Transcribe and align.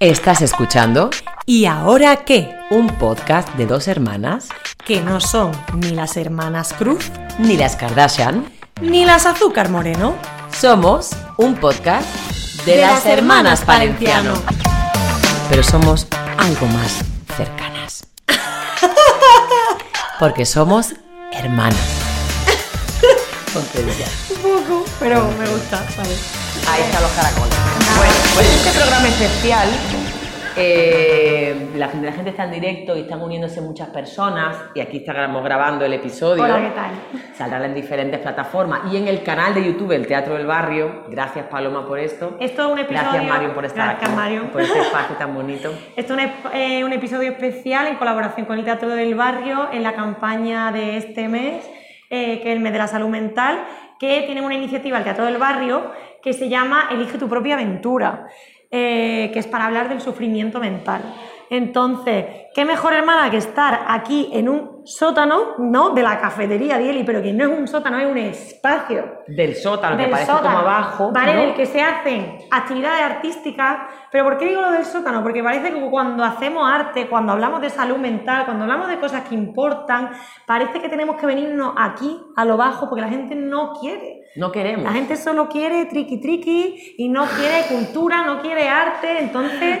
Estás 0.00 0.42
escuchando 0.42 1.10
¿Y 1.46 1.64
ahora 1.66 2.24
qué? 2.24 2.54
un 2.70 2.86
podcast 2.98 3.48
de 3.54 3.66
dos 3.66 3.88
hermanas, 3.88 4.48
Que 4.84 5.00
no 5.00 5.20
son 5.20 5.50
ni 5.74 5.90
las 5.90 6.16
hermanas 6.16 6.72
Cruz 6.74 7.10
ni 7.38 7.56
las 7.56 7.76
Kardashian. 7.76 8.44
ni 8.80 9.04
las 9.04 9.26
Azúcar 9.26 9.68
Moreno. 9.70 10.14
Somos 10.56 11.10
un 11.36 11.54
podcast 11.56 12.06
de, 12.64 12.76
De 12.76 12.80
las, 12.82 13.04
las 13.04 13.06
hermanas 13.06 13.60
hermanas. 13.60 13.66
Valenciano. 13.66 14.34
Pero 15.48 15.62
somos 15.62 16.06
algo 16.36 16.66
más 16.66 16.98
cercanas. 17.36 18.06
Porque 20.18 20.44
somos 20.46 20.94
hermanas. 21.32 21.78
Un 23.54 24.42
poco, 24.42 24.84
pero 25.00 25.28
me 25.38 25.48
gusta, 25.48 25.84
vale. 25.96 26.14
Ahí 26.70 26.82
están 26.82 27.02
los 27.02 27.10
caracoles. 27.12 27.54
Bueno, 27.98 28.14
pues 28.34 28.64
este 28.64 28.78
programa 28.78 29.08
especial, 29.08 29.68
eh, 30.56 31.70
la, 31.74 31.88
gente, 31.88 32.06
la 32.06 32.12
gente 32.12 32.30
está 32.30 32.44
en 32.44 32.52
directo 32.52 32.96
y 32.96 33.00
están 33.00 33.20
uniéndose 33.20 33.60
muchas 33.60 33.88
personas. 33.88 34.56
Y 34.74 34.80
aquí 34.80 34.98
estamos 34.98 35.42
grabando 35.42 35.84
el 35.84 35.92
episodio. 35.92 36.44
Hola, 36.44 36.60
¿qué 36.60 36.70
tal? 36.70 36.90
Saldrá 37.34 37.64
en 37.64 37.74
diferentes 37.74 38.20
plataformas 38.20 38.92
y 38.92 38.96
en 38.96 39.08
el 39.08 39.24
canal 39.24 39.52
de 39.52 39.64
YouTube 39.64 39.90
El 39.90 40.06
Teatro 40.06 40.34
del 40.34 40.46
Barrio. 40.46 41.06
Gracias 41.08 41.46
Paloma 41.46 41.86
por 41.86 41.98
esto. 41.98 42.36
Esto 42.38 42.66
es 42.66 42.68
un 42.72 42.78
episodio... 42.78 43.10
Gracias 43.10 43.28
Mario 43.28 43.54
por 43.54 43.64
estar 43.64 43.88
Gracias, 43.88 44.10
aquí. 44.10 44.16
Mario. 44.16 44.52
Por 44.52 44.62
este 44.62 44.78
espacio 44.78 45.16
tan 45.16 45.34
bonito. 45.34 45.72
Esto 45.96 46.14
es 46.14 46.30
un, 46.44 46.52
eh, 46.54 46.84
un 46.84 46.92
episodio 46.92 47.32
especial 47.32 47.88
en 47.88 47.96
colaboración 47.96 48.46
con 48.46 48.58
el 48.58 48.64
Teatro 48.64 48.88
del 48.90 49.16
Barrio 49.16 49.68
en 49.72 49.82
la 49.82 49.94
campaña 49.94 50.70
de 50.70 50.98
este 50.98 51.26
mes, 51.26 51.68
eh, 52.10 52.40
que 52.40 52.50
es 52.50 52.56
el 52.56 52.60
mes 52.60 52.72
de 52.72 52.78
la 52.78 52.86
salud 52.86 53.08
mental, 53.08 53.58
que 53.98 54.22
tienen 54.22 54.44
una 54.44 54.54
iniciativa 54.54 54.98
el 54.98 55.04
Teatro 55.04 55.24
del 55.24 55.38
Barrio 55.38 55.90
que 56.22 56.32
se 56.32 56.48
llama 56.48 56.88
Elige 56.90 57.18
tu 57.18 57.28
propia 57.28 57.54
aventura, 57.54 58.26
eh, 58.70 59.30
que 59.32 59.38
es 59.38 59.46
para 59.46 59.66
hablar 59.66 59.88
del 59.88 60.00
sufrimiento 60.00 60.60
mental. 60.60 61.02
Entonces, 61.50 62.26
¿qué 62.54 62.64
mejor 62.64 62.92
hermana 62.92 63.30
que 63.30 63.38
estar 63.38 63.86
aquí 63.88 64.28
en 64.32 64.48
un 64.48 64.82
sótano, 64.84 65.54
¿no? 65.58 65.90
De 65.90 66.02
la 66.02 66.18
cafetería 66.18 66.76
Dieli, 66.76 67.04
pero 67.04 67.22
que 67.22 67.32
no 67.32 67.44
es 67.44 67.58
un 67.58 67.66
sótano, 67.66 67.98
es 67.98 68.06
un 68.06 68.18
espacio 68.18 69.22
Del 69.26 69.54
sótano, 69.54 69.96
que 69.96 70.02
del 70.02 70.10
parece 70.10 70.30
sótano, 70.30 70.56
como 70.56 70.58
abajo. 70.58 71.10
¿vale? 71.12 71.34
¿no? 71.34 71.40
En 71.40 71.48
el 71.48 71.54
que 71.54 71.64
se 71.64 71.80
hacen 71.80 72.38
actividades 72.50 73.02
artísticas. 73.02 73.78
Pero 74.12 74.24
¿por 74.24 74.36
qué 74.36 74.46
digo 74.46 74.60
lo 74.60 74.72
del 74.72 74.84
sótano? 74.84 75.22
Porque 75.22 75.42
parece 75.42 75.72
que 75.72 75.90
cuando 75.90 76.22
hacemos 76.22 76.70
arte, 76.70 77.08
cuando 77.08 77.32
hablamos 77.32 77.62
de 77.62 77.70
salud 77.70 77.96
mental, 77.96 78.44
cuando 78.44 78.64
hablamos 78.64 78.88
de 78.88 78.98
cosas 78.98 79.26
que 79.26 79.34
importan, 79.34 80.10
parece 80.46 80.80
que 80.80 80.88
tenemos 80.88 81.16
que 81.16 81.26
venirnos 81.26 81.72
aquí, 81.78 82.18
a 82.36 82.44
lo 82.44 82.58
bajo, 82.58 82.88
porque 82.88 83.02
la 83.02 83.08
gente 83.08 83.34
no 83.34 83.72
quiere. 83.72 84.17
No 84.36 84.52
queremos. 84.52 84.84
La 84.84 84.92
gente 84.92 85.16
solo 85.16 85.48
quiere 85.48 85.86
triqui 85.86 86.20
triqui 86.20 86.94
y 86.98 87.08
no 87.08 87.24
quiere 87.24 87.62
cultura, 87.68 88.24
no 88.24 88.40
quiere 88.40 88.68
arte, 88.68 89.18
entonces 89.20 89.80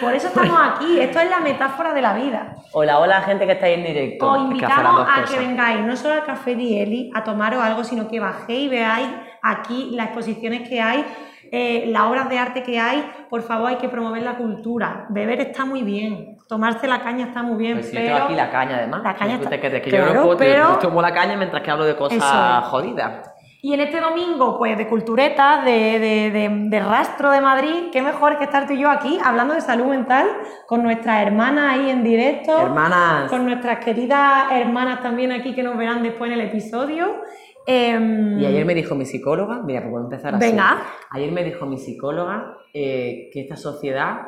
por 0.00 0.14
eso 0.14 0.28
estamos 0.28 0.58
aquí. 0.60 1.00
Esto 1.00 1.20
es 1.20 1.30
la 1.30 1.40
metáfora 1.40 1.94
de 1.94 2.02
la 2.02 2.12
vida. 2.14 2.54
Hola, 2.72 2.98
hola 2.98 3.22
gente 3.22 3.46
que 3.46 3.52
está 3.52 3.66
ahí 3.66 3.74
en 3.74 3.84
directo. 3.84 4.30
Os 4.30 4.36
que 4.38 4.42
invitamos 4.44 5.06
a 5.08 5.24
que 5.24 5.38
vengáis 5.38 5.80
no 5.80 5.96
solo 5.96 6.14
al 6.14 6.24
Café 6.24 6.54
Dieli 6.54 7.10
a 7.14 7.24
tomaros 7.24 7.62
algo, 7.62 7.84
sino 7.84 8.08
que 8.08 8.20
bajéis 8.20 8.66
y 8.66 8.68
veáis 8.68 9.08
aquí 9.42 9.90
las 9.92 10.06
exposiciones 10.06 10.68
que 10.68 10.80
hay, 10.80 11.04
eh, 11.52 11.84
las 11.86 12.02
obras 12.02 12.28
de 12.28 12.38
arte 12.38 12.62
que 12.62 12.78
hay. 12.80 13.08
Por 13.30 13.42
favor, 13.42 13.68
hay 13.68 13.76
que 13.76 13.88
promover 13.88 14.22
la 14.22 14.36
cultura. 14.36 15.06
Beber 15.10 15.40
está 15.40 15.64
muy 15.64 15.82
bien, 15.82 16.36
tomarse 16.48 16.86
la 16.88 17.00
caña 17.00 17.26
está 17.26 17.42
muy 17.42 17.56
bien, 17.56 17.74
Pues 17.74 17.86
si 17.90 17.92
yo 17.96 18.00
pero 18.02 18.14
tengo 18.14 18.26
aquí 18.26 18.34
la 18.34 18.50
caña 18.50 18.76
además. 18.76 19.02
La 19.02 19.14
caña 19.14 19.38
¿Tú 19.38 19.44
está- 19.44 19.60
que 19.60 19.80
Claro, 19.82 20.08
yo 20.08 20.14
no 20.14 20.22
puedo 20.24 20.38
pero- 20.38 20.68
yo 20.72 20.78
tomo 20.78 21.00
la 21.00 21.14
caña 21.14 21.36
mientras 21.36 21.62
que 21.62 21.70
hablo 21.70 21.84
de 21.84 21.96
cosas 21.96 22.18
es. 22.18 22.68
jodidas. 22.68 23.30
Y 23.66 23.72
en 23.72 23.80
este 23.80 23.98
domingo, 23.98 24.58
pues 24.58 24.76
de 24.76 24.86
cultureta, 24.86 25.62
de, 25.64 25.98
de- 25.98 26.30
de- 26.30 26.68
de 26.68 26.80
rastro 26.80 27.30
de 27.30 27.40
Madrid, 27.40 27.88
qué 27.90 28.02
mejor 28.02 28.36
que 28.36 28.44
estar 28.44 28.66
tú 28.66 28.74
y 28.74 28.78
yo 28.80 28.90
aquí 28.90 29.18
hablando 29.24 29.54
de 29.54 29.62
salud 29.62 29.86
mental 29.86 30.26
con 30.66 30.82
nuestras 30.82 31.22
hermanas 31.26 31.72
ahí 31.78 31.88
en 31.88 32.04
directo. 32.04 32.58
Hermanas. 32.60 33.30
Con 33.30 33.46
nuestras 33.46 33.82
queridas 33.82 34.52
hermanas 34.52 35.00
también 35.00 35.32
aquí 35.32 35.54
que 35.54 35.62
nos 35.62 35.78
verán 35.78 36.02
después 36.02 36.30
en 36.30 36.38
el 36.40 36.46
episodio. 36.46 37.22
Em, 37.66 38.38
Y 38.38 38.44
ayer 38.44 38.66
me 38.66 38.74
dijo 38.74 38.94
mi 38.94 39.06
psicóloga, 39.06 39.62
mira, 39.62 39.80
pues 39.80 39.92
voy 39.92 40.00
a 40.02 40.04
empezar 40.04 40.34
así. 40.34 40.44
Venga. 40.50 40.82
Ayer 41.10 41.32
me 41.32 41.42
dijo 41.42 41.64
mi 41.64 41.78
psicóloga 41.78 42.58
eh, 42.74 43.30
que 43.32 43.40
esta 43.40 43.56
sociedad 43.56 44.26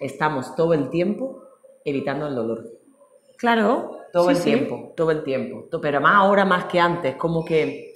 estamos 0.00 0.54
todo 0.54 0.74
el 0.74 0.90
tiempo 0.90 1.42
evitando 1.84 2.28
el 2.28 2.36
dolor. 2.36 2.62
Claro. 3.36 3.96
Todo 4.12 4.26
sí, 4.26 4.30
el 4.30 4.36
sí. 4.36 4.44
tiempo, 4.44 4.92
todo 4.96 5.10
el 5.10 5.24
tiempo. 5.24 5.64
Pero 5.82 6.00
más 6.00 6.14
ahora 6.14 6.44
más 6.44 6.66
que 6.66 6.78
antes, 6.78 7.16
como 7.16 7.44
que 7.44 7.92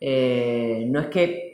eh, 0.00 0.84
no 0.88 1.00
es 1.00 1.06
que 1.08 1.48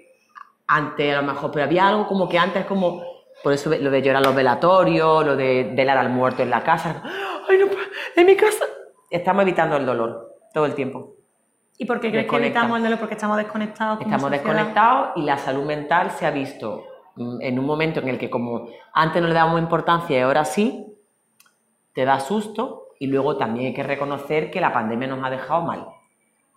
antes 0.67 1.15
a 1.15 1.21
lo 1.21 1.27
mejor, 1.27 1.51
pero 1.51 1.65
había 1.65 1.89
algo 1.89 2.07
como 2.07 2.29
que 2.29 2.39
antes 2.39 2.65
como, 2.67 3.03
por 3.43 3.53
eso 3.53 3.71
lo 3.71 3.91
de 3.91 4.03
llorar 4.03 4.25
los 4.25 4.35
velatorios, 4.35 5.25
lo 5.25 5.37
de 5.37 5.73
velar 5.75 5.99
al 5.99 6.11
muerto 6.11 6.43
en 6.43 6.51
la 6.51 6.63
casa. 6.63 7.03
Ay, 7.49 7.59
no, 7.59 7.67
puedo, 7.67 7.81
en 8.17 8.27
mi 8.27 8.37
casa. 8.37 8.65
Estamos 9.11 9.43
evitando 9.43 9.77
el 9.77 9.87
dolor 9.87 10.37
todo 10.53 10.67
el 10.67 10.75
tiempo. 10.75 11.15
¿Y 11.77 11.87
por 11.87 12.01
qué 12.01 12.11
crees 12.11 12.29
que 12.29 12.37
evitamos 12.37 12.77
el 12.79 12.85
dolor? 12.85 12.99
Porque 12.99 13.15
estamos 13.15 13.37
desconectados. 13.37 13.99
como 13.99 14.09
Estamos 14.09 14.31
sociedad. 14.31 14.55
desconectados 14.55 15.09
y 15.17 15.23
la 15.23 15.39
salud 15.39 15.65
mental 15.65 16.11
se 16.13 16.25
ha 16.27 16.31
visto 16.31 16.85
mm, 17.17 17.43
en 17.43 17.59
un 17.59 17.67
momento 17.67 18.01
en 18.01 18.09
el 18.09 18.19
que 18.19 18.31
como 18.31 18.69
antes 18.93 19.21
no 19.21 19.29
le 19.29 19.35
dábamos 19.35 19.61
importancia 19.61 20.17
y 20.17 20.21
ahora 20.21 20.45
sí, 20.45 20.87
te 21.93 22.05
da 22.05 22.21
susto 22.21 22.89
y 22.99 23.09
luego 23.09 23.37
también 23.37 23.67
hay 23.67 23.75
que 23.75 23.83
reconocer 23.83 24.51
que 24.51 24.61
la 24.61 24.73
pandemia 24.73 25.09
nos 25.09 25.25
ha 25.25 25.31
dejado 25.31 25.63
mal. 25.63 25.87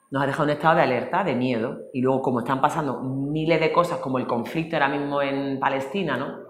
Nos 0.09 0.23
ha 0.23 0.25
dejado 0.25 0.43
en 0.45 0.49
un 0.51 0.55
estado 0.55 0.75
de 0.75 0.81
alerta, 0.83 1.23
de 1.23 1.35
miedo 1.35 1.79
y 1.93 2.01
luego 2.01 2.21
como 2.21 2.39
están 2.39 2.61
pasando 2.61 3.01
miles 3.01 3.59
de 3.59 3.71
cosas 3.73 3.97
como 3.99 4.17
el 4.19 4.25
conflicto 4.27 4.75
ahora 4.77 4.87
mismo 4.87 5.21
en 5.21 5.59
Palestina, 5.59 6.15
¿no? 6.15 6.47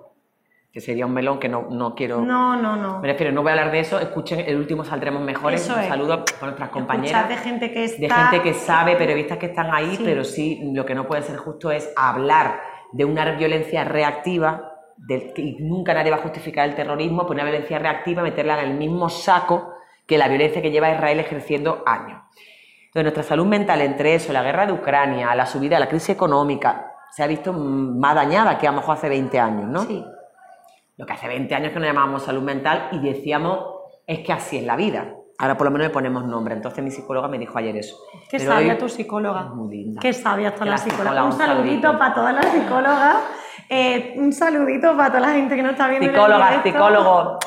Que 0.71 0.79
sería 0.79 1.07
un 1.07 1.13
melón 1.13 1.39
que 1.39 1.49
no, 1.49 1.67
no 1.71 1.95
quiero... 1.95 2.21
No, 2.21 2.55
no, 2.55 2.75
no. 2.75 2.99
Me 2.99 3.07
refiero, 3.07 3.31
no 3.33 3.41
voy 3.41 3.49
a 3.49 3.53
hablar 3.53 3.71
de 3.71 3.79
eso, 3.79 3.99
escuchen 3.99 4.41
el 4.41 4.57
último 4.57 4.83
Saldremos 4.83 5.23
Mejores, 5.23 5.61
Eso 5.63 5.73
un 5.73 5.79
es. 5.79 5.87
saludo 5.87 6.13
a 6.13 6.45
nuestras 6.45 6.69
compañeras 6.69 7.21
Escuchar 7.23 7.29
de 7.29 7.37
gente 7.37 7.71
que 7.73 7.83
está... 7.85 7.99
de 7.99 8.09
gente 8.09 8.41
que 8.43 8.53
sabe, 8.53 8.95
periodistas 8.95 9.39
que 9.39 9.47
están 9.47 9.73
ahí, 9.73 9.95
Sí. 9.95 10.03
pero 10.05 10.23
sí 10.23 10.71
lo 10.75 10.85
que 10.85 10.93
no 10.93 11.07
puede 11.07 11.23
ser 11.23 11.37
justo 11.37 11.71
es 11.71 11.91
hablar 11.97 12.59
de 12.91 13.05
una 13.05 13.25
violencia 13.31 13.83
reactiva, 13.85 14.71
del 14.97 15.33
que 15.33 15.55
nunca 15.59 15.95
nadie 15.95 16.11
va 16.11 16.17
a 16.17 16.21
justificar 16.21 16.67
el 16.69 16.75
terrorismo, 16.75 17.25
pues 17.25 17.35
una 17.35 17.43
violencia 17.43 17.79
reactiva, 17.79 18.21
meterla 18.21 18.61
en 18.61 18.69
el 18.71 18.77
mismo 18.77 19.09
saco 19.09 19.73
que 20.05 20.17
la 20.19 20.27
violencia 20.27 20.61
que 20.61 20.69
lleva 20.69 20.91
Israel 20.91 21.19
ejerciendo 21.19 21.81
años. 21.87 22.21
Entonces, 22.99 23.13
nuestra 23.13 23.35
salud 23.35 23.45
mental, 23.45 23.79
entre 23.81 24.15
eso, 24.15 24.33
la 24.33 24.41
guerra 24.41 24.65
de 24.65 24.73
Ucrania, 24.73 25.35
la 25.35 25.45
subida, 25.45 25.77
la 25.79 25.87
crisis 25.87 26.09
económica, 26.09 26.93
se 27.11 27.21
ha 27.23 27.27
visto 27.27 27.53
más 27.53 28.15
dañada 28.15 28.57
que 28.57 28.67
a 28.67 28.71
lo 28.71 28.77
mejor 28.77 28.95
hace 28.97 29.07
20 29.07 29.39
años, 29.39 29.65
¿no? 29.69 29.81
Sí. 29.83 30.03
Lo 30.97 31.05
que 31.05 31.13
hace 31.13 31.27
20 31.27 31.53
años 31.53 31.71
que 31.73 31.79
no 31.79 31.85
llamábamos 31.85 32.23
salud 32.23 32.41
mental 32.41 32.89
y 32.93 32.99
decíamos, 32.99 33.59
es 34.07 34.19
que 34.25 34.33
así 34.33 34.57
es 34.57 34.63
la 34.63 34.75
vida. 34.75 35.13
Ahora 35.37 35.55
por 35.55 35.65
lo 35.65 35.71
menos 35.71 35.87
le 35.87 35.93
ponemos 35.93 36.25
nombre. 36.25 36.55
Entonces 36.55 36.83
mi 36.83 36.89
psicóloga 36.89 37.27
me 37.27 37.37
dijo 37.37 37.55
ayer 37.59 37.77
eso. 37.77 37.95
Qué 38.31 38.39
Pero 38.39 38.51
sabia 38.51 38.73
hoy- 38.73 38.79
tu 38.79 38.89
psicóloga. 38.89 39.43
Muy 39.43 39.77
linda. 39.77 40.01
Qué 40.01 40.11
sabia 40.11 40.47
está 40.49 40.65
la 40.65 40.77
psicóloga. 40.79 41.03
psicóloga, 41.11 41.23
Un 41.23 41.31
un 41.33 41.37
saludito 41.37 41.81
saludito. 41.81 41.99
para 41.99 42.13
todas 42.15 42.33
las 42.33 42.45
psicólogas. 42.47 43.15
Eh, 43.69 44.15
un 44.17 44.33
saludito 44.33 44.97
para 44.97 45.09
toda 45.09 45.19
la 45.19 45.29
gente 45.33 45.55
que 45.55 45.61
nos 45.61 45.73
está 45.73 45.87
viendo. 45.87 46.07
en 46.07 46.15
el 46.15 46.19
Psicóloga, 46.19 46.47
directo. 46.49 46.69
psicólogo, 46.69 47.37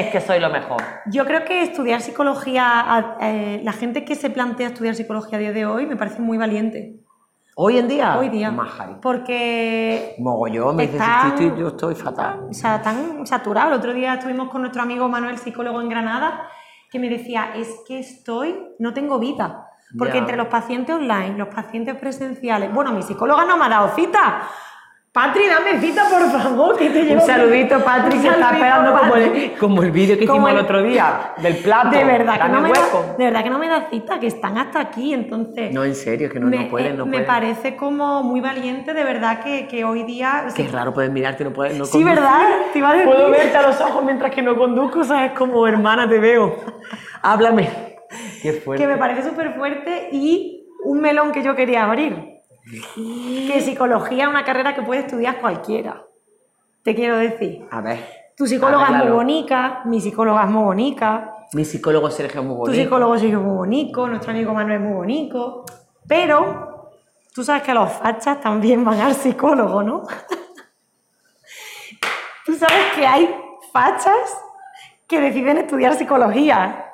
es 0.00 0.10
que 0.10 0.20
soy 0.20 0.40
lo 0.40 0.50
mejor. 0.50 0.82
Yo 1.06 1.24
creo 1.24 1.44
que 1.44 1.62
estudiar 1.62 2.00
psicología, 2.00 2.64
a- 2.94 3.16
eh, 3.20 3.60
la 3.62 3.72
gente 3.72 4.04
que 4.04 4.16
se 4.16 4.28
plantea 4.28 4.68
estudiar 4.68 4.94
psicología 4.96 5.38
a 5.38 5.40
día 5.40 5.52
de 5.52 5.66
hoy 5.66 5.86
me 5.86 5.96
parece 5.96 6.20
muy 6.20 6.36
valiente. 6.36 6.96
Hoy 7.56 7.78
en 7.78 7.86
día, 7.86 8.18
Hoy 8.18 8.28
día. 8.30 8.50
Majari. 8.50 8.94
Porque 9.00 10.16
Mogollón, 10.18 10.74
me 10.74 10.82
dices, 10.88 11.00
Están- 11.00 11.38
"Sí, 11.38 11.44
sí, 11.48 11.52
yo 11.56 11.68
estoy 11.68 11.94
fatal. 11.94 12.48
o 12.50 12.52
sea, 12.52 12.82
tan 12.82 13.24
saturado. 13.24 13.68
El 13.68 13.74
otro 13.74 13.92
día 13.94 14.14
estuvimos 14.14 14.48
con 14.50 14.62
nuestro 14.62 14.82
amigo 14.82 15.08
Manuel, 15.08 15.38
psicólogo 15.38 15.80
en 15.80 15.88
Granada, 15.88 16.48
que 16.90 16.98
me 16.98 17.08
decía, 17.08 17.52
es 17.54 17.68
que 17.86 18.00
estoy, 18.00 18.58
no 18.80 18.92
tengo 18.92 19.20
vida. 19.20 19.68
Porque 19.96 20.14
Ya. 20.14 20.18
entre 20.20 20.36
los 20.36 20.48
pacientes 20.48 20.96
online, 20.96 21.38
los 21.38 21.48
pacientes 21.54 21.94
presenciales, 21.96 22.72
bueno, 22.74 22.90
mi 22.90 23.02
psicóloga 23.02 23.44
no 23.44 23.56
me 23.56 23.66
ha 23.66 23.68
dado 23.68 23.88
cita. 23.94 24.42
Patri, 25.14 25.46
dame 25.46 25.78
cita, 25.80 26.06
por 26.10 26.28
favor, 26.28 26.76
que 26.76 26.90
te 26.90 27.02
Un 27.02 27.06
llevo... 27.06 27.20
saludito, 27.20 27.78
Patrick, 27.84 28.16
Un 28.16 28.20
que 28.22 28.26
está 28.30 28.40
saludito, 28.40 28.64
esperando 28.64 28.98
como 28.98 29.12
Patri. 29.12 29.44
el, 29.44 29.58
como 29.58 29.82
el 29.84 29.90
vídeo 29.92 30.18
que 30.18 30.26
Como 30.26 30.38
hicimos 30.48 30.50
el 30.50 30.56
el- 30.56 30.64
otro 30.64 30.82
día, 30.82 31.34
del 31.38 31.56
plato. 31.58 31.90
De 31.90 32.04
verdad, 32.04 32.40
que 32.42 32.48
no 32.48 32.60
me 32.60 32.70
hueco. 32.70 33.04
da, 33.06 33.14
de 33.16 33.24
verdad 33.26 33.42
que 33.44 33.50
no 33.50 33.58
me 33.60 33.68
da 33.68 33.88
cita, 33.90 34.18
que 34.18 34.26
están 34.26 34.58
hasta 34.58 34.80
aquí, 34.80 35.14
entonces... 35.14 35.72
No, 35.72 35.84
en 35.84 35.94
serio, 35.94 36.28
que 36.28 36.40
no, 36.40 36.48
me, 36.48 36.64
no 36.64 36.68
pueden, 36.68 36.94
eh, 36.94 36.96
no 36.96 37.06
me 37.06 37.12
pueden. 37.12 37.26
parece 37.28 37.76
como 37.76 38.24
muy 38.24 38.40
valiente, 38.40 38.92
de 38.92 39.04
verdad, 39.04 39.38
que, 39.44 39.68
que 39.68 39.84
hoy 39.84 40.02
día... 40.02 40.46
Qué 40.52 40.66
raro 40.66 40.92
poder 40.92 41.12
mirarte 41.12 41.44
y 41.44 41.46
no 41.46 41.52
puedes. 41.52 41.78
No 41.78 41.84
Sí, 41.84 41.92
conducir. 41.92 42.16
¿verdad? 42.16 42.48
Te 42.72 42.78
iba 42.80 42.90
a 42.90 42.92
decir. 42.94 43.06
Puedo 43.08 43.30
verte 43.30 43.56
a 43.56 43.62
los 43.62 43.80
ojos 43.80 44.04
mientras 44.04 44.34
que 44.34 44.42
no 44.42 44.56
conduzco, 44.56 45.04
¿sabes? 45.04 45.30
Como 45.38 45.64
hermana 45.68 46.08
te 46.08 46.18
veo. 46.18 46.56
Háblame. 47.22 47.70
Qué 48.42 48.52
fuerte. 48.54 48.82
que 48.84 48.88
me 48.92 48.98
parece 48.98 49.22
súper 49.28 49.54
fuerte 49.54 50.08
y 50.10 50.66
un 50.84 51.00
melón 51.00 51.30
que 51.30 51.44
yo 51.44 51.54
quería 51.54 51.84
abrir. 51.84 52.33
Que 52.64 53.60
psicología 53.60 54.24
es 54.24 54.30
una 54.30 54.44
carrera 54.44 54.74
que 54.74 54.82
puede 54.82 55.02
estudiar 55.02 55.40
cualquiera. 55.40 56.02
Te 56.82 56.94
quiero 56.94 57.18
decir. 57.18 57.66
A 57.70 57.80
ver. 57.80 58.04
Tu 58.36 58.46
psicóloga 58.46 58.86
es 58.86 59.04
muy 59.04 59.12
bonita, 59.12 59.82
mi 59.84 60.00
psicóloga 60.00 60.44
es 60.44 60.50
muy 60.50 60.64
bonita, 60.64 61.36
Mi 61.52 61.64
psicólogo 61.64 62.10
Sergio 62.10 62.40
es 62.40 62.46
muy 62.46 62.54
tu 62.54 62.58
bonito. 62.62 62.82
psicólogo 62.82 63.18
sigue 63.18 63.36
muy 63.36 63.56
bonito, 63.56 64.08
nuestro 64.08 64.32
amigo 64.32 64.52
Manuel 64.52 64.80
es 64.80 64.88
muy 64.88 64.94
bonito, 64.94 65.64
pero 66.08 66.90
tú 67.32 67.44
sabes 67.44 67.62
que 67.62 67.72
los 67.74 67.92
fachas 67.92 68.40
también 68.40 68.84
van 68.84 69.00
al 69.00 69.14
psicólogo, 69.14 69.84
¿no? 69.84 70.02
tú 72.44 72.54
sabes 72.54 72.92
que 72.96 73.06
hay 73.06 73.32
fachas 73.72 74.36
que 75.06 75.20
deciden 75.20 75.58
estudiar 75.58 75.94
psicología. 75.94 76.92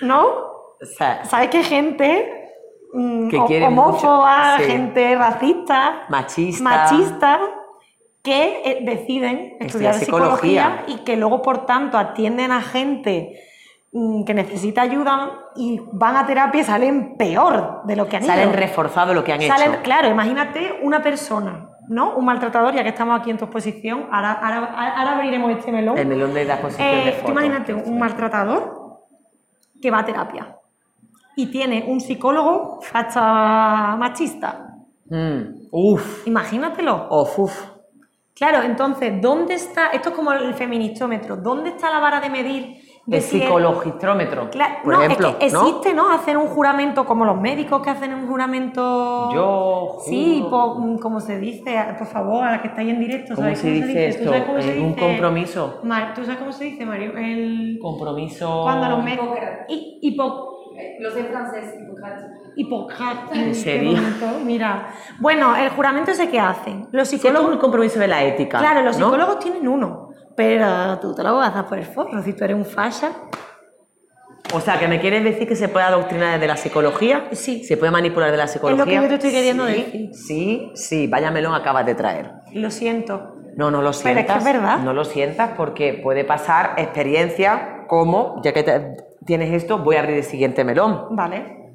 ¿No? 0.00 0.46
Sea, 0.80 1.24
¿Sabes 1.24 1.50
que 1.50 1.62
gente 1.62 2.37
Que 2.92 3.62
homófoba, 3.66 4.52
mucho, 4.56 4.64
sí. 4.64 4.70
gente 4.70 5.14
racista, 5.16 6.06
machista. 6.08 6.64
machista, 6.64 7.40
que 8.22 8.62
eh, 8.64 8.78
deciden 8.82 9.56
estudiar 9.60 9.94
psicología. 9.94 10.36
psicología. 10.80 10.84
y 10.88 11.04
que 11.04 11.16
luego, 11.16 11.42
por 11.42 11.66
tanto, 11.66 11.98
atienden 11.98 12.50
a 12.50 12.62
gente 12.62 13.38
mm, 13.92 14.24
que 14.24 14.34
necesita 14.34 14.82
ayuda 14.82 15.32
y 15.54 15.80
van 15.92 16.16
a 16.16 16.26
terapia 16.26 16.60
y 16.62 16.64
salen 16.64 17.16
peor 17.16 17.82
de 17.84 17.96
lo 17.96 18.08
que 18.08 18.16
han 18.16 18.24
Salen 18.24 18.48
ido. 18.50 18.56
reforzados 18.58 19.14
lo 19.14 19.22
que 19.22 19.32
han 19.34 19.40
Salen- 19.42 19.72
hecho. 19.74 19.82
Claro, 19.82 20.08
imagínate 20.08 20.78
una 20.82 21.02
persona, 21.02 21.68
¿no? 21.88 22.16
Un 22.16 22.24
maltratador, 22.24 22.74
ya 22.74 22.82
que 22.82 22.88
estamos 22.90 23.20
aquí 23.20 23.30
en 23.30 23.36
tu 23.38 23.44
exposición, 23.44 24.08
ahora, 24.10 24.32
ahora, 24.32 24.92
ahora 24.96 25.12
abriremos 25.16 25.50
este 25.52 25.72
melón. 25.72 25.96
El 25.98 26.06
melón 26.06 26.32
de 26.34 26.44
la 26.46 26.54
exposición 26.54 26.88
Eh, 26.88 27.04
de 27.04 27.12
fotos. 27.12 27.30
imagínate 27.30 27.74
un 27.74 27.98
maltratador 27.98 29.04
que 29.80 29.90
va 29.90 30.00
a 30.00 30.04
terapia 30.04 30.54
y 31.38 31.46
tiene 31.52 31.84
un 31.86 32.00
psicólogo 32.00 32.80
facha 32.82 33.94
machista. 33.96 34.74
Mm, 35.08 35.68
uf. 35.70 36.26
Imagínatelo. 36.26 37.06
Uf, 37.10 37.38
uf. 37.38 37.64
Claro, 38.34 38.62
entonces, 38.62 39.20
¿dónde 39.22 39.54
está? 39.54 39.88
Esto 39.88 40.08
es 40.10 40.14
como 40.16 40.32
el 40.32 40.52
feministómetro. 40.54 41.36
¿Dónde 41.36 41.70
está 41.70 41.90
la 41.90 42.00
vara 42.00 42.20
de 42.20 42.28
medir 42.30 42.76
de 43.06 43.20
si 43.20 43.36
es- 43.38 43.42
psicologistrómetro, 43.44 44.50
Cla- 44.50 44.82
por 44.82 44.92
no, 44.94 45.02
ejemplo. 45.02 45.28
es 45.28 45.34
que 45.36 45.46
existe, 45.46 45.94
¿no? 45.94 46.10
Hacer 46.10 46.36
un 46.36 46.46
juramento 46.48 47.04
como 47.06 47.24
los 47.24 47.40
médicos 47.40 47.80
que 47.82 47.90
hacen 47.90 48.12
un 48.14 48.28
juramento. 48.28 49.30
Yo 49.34 49.96
Sí, 50.04 50.40
juro- 50.44 50.74
mm, 50.78 50.98
como 50.98 51.18
se 51.20 51.38
dice, 51.38 51.74
por 51.98 52.06
favor, 52.06 52.44
a 52.44 52.50
la 52.52 52.62
que 52.62 52.68
estáis 52.68 52.90
en 52.90 53.00
directo. 53.00 53.34
¿Cómo 53.34 53.44
¿sabéis 53.46 53.58
se 53.60 53.70
dice 53.70 53.92
¿Tú 53.92 53.98
esto? 53.98 54.24
sabes 54.24 54.42
cómo 54.44 54.60
se 54.60 54.76
En 54.76 54.82
un 54.84 54.94
dice? 54.94 55.00
compromiso. 55.06 55.80
Mar- 55.84 56.14
¿Tú 56.14 56.22
sabes 56.24 56.38
cómo 56.38 56.52
se 56.52 56.64
dice, 56.64 56.84
Mario? 56.84 57.16
El... 57.16 57.78
Compromiso. 57.80 58.60
Cuando 58.64 58.88
los 58.90 59.02
médicos. 59.04 59.28
Hipo- 60.02 60.57
Lo 61.00 61.10
sé 61.10 61.20
en 61.20 61.26
francés, 61.26 61.74
Hipócrates. 61.80 62.24
Hipócrates. 62.56 63.38
¿En 63.38 63.44
qué 63.48 63.54
serio? 63.54 63.98
Mira. 64.44 64.88
Bueno, 65.20 65.54
el 65.56 65.68
juramento 65.70 66.10
ese 66.10 66.28
que 66.28 66.38
hacen. 66.40 66.88
Los 66.92 67.08
Sí, 67.08 67.16
esto 67.16 67.28
es 67.28 67.32
psicólogos. 67.32 67.54
un 67.54 67.60
compromiso 67.60 67.98
de 68.00 68.08
la 68.08 68.22
ética. 68.24 68.58
Claro, 68.58 68.82
los 68.82 68.98
¿no? 68.98 69.06
psicólogos 69.06 69.38
tienen 69.38 69.66
uno. 69.68 70.10
Pero 70.36 70.98
tú 71.00 71.14
te 71.14 71.22
lo 71.22 71.36
vas 71.36 71.48
a 71.48 71.50
hacer 71.60 71.64
por 71.68 71.78
el 71.78 71.84
forro. 71.84 72.22
Si 72.22 72.32
tú 72.32 72.44
eres 72.44 72.56
un 72.56 72.64
fasha. 72.64 73.10
O 74.54 74.60
sea, 74.60 74.78
que 74.78 74.88
me 74.88 74.98
quieres 75.00 75.22
decir 75.24 75.46
que 75.46 75.56
se 75.56 75.68
puede 75.68 75.84
adoctrinar 75.84 76.32
desde 76.34 76.46
la 76.46 76.56
psicología. 76.56 77.28
Sí. 77.32 77.64
Se 77.64 77.76
puede 77.76 77.92
manipular 77.92 78.30
de 78.30 78.36
la 78.38 78.46
psicología. 78.46 78.84
que 78.84 78.94
yo 78.94 79.08
te 79.08 79.14
estoy 79.14 79.30
queriendo 79.30 79.66
Sí, 79.66 79.72
decir. 79.72 80.10
Sí, 80.14 80.70
sí, 80.74 81.06
vaya 81.06 81.30
melón 81.30 81.54
acabas 81.54 81.84
de 81.84 81.94
traer. 81.94 82.30
Lo 82.54 82.70
siento. 82.70 83.34
No, 83.56 83.70
no 83.70 83.82
lo 83.82 83.90
Pero 83.90 83.90
es 83.90 83.98
que 83.98 84.04
sientas. 84.14 84.36
es 84.38 84.44
verdad. 84.44 84.78
No 84.78 84.92
lo 84.94 85.04
sientas 85.04 85.50
porque 85.56 86.00
puede 86.02 86.24
pasar 86.24 86.74
experiencia 86.78 87.84
como, 87.88 88.40
ya 88.42 88.52
que 88.52 88.62
te- 88.62 88.96
tienes 89.28 89.52
esto, 89.52 89.76
voy 89.78 89.96
a 89.96 90.00
abrir 90.00 90.16
el 90.16 90.24
siguiente 90.24 90.64
melón. 90.64 91.08
Vale. 91.10 91.70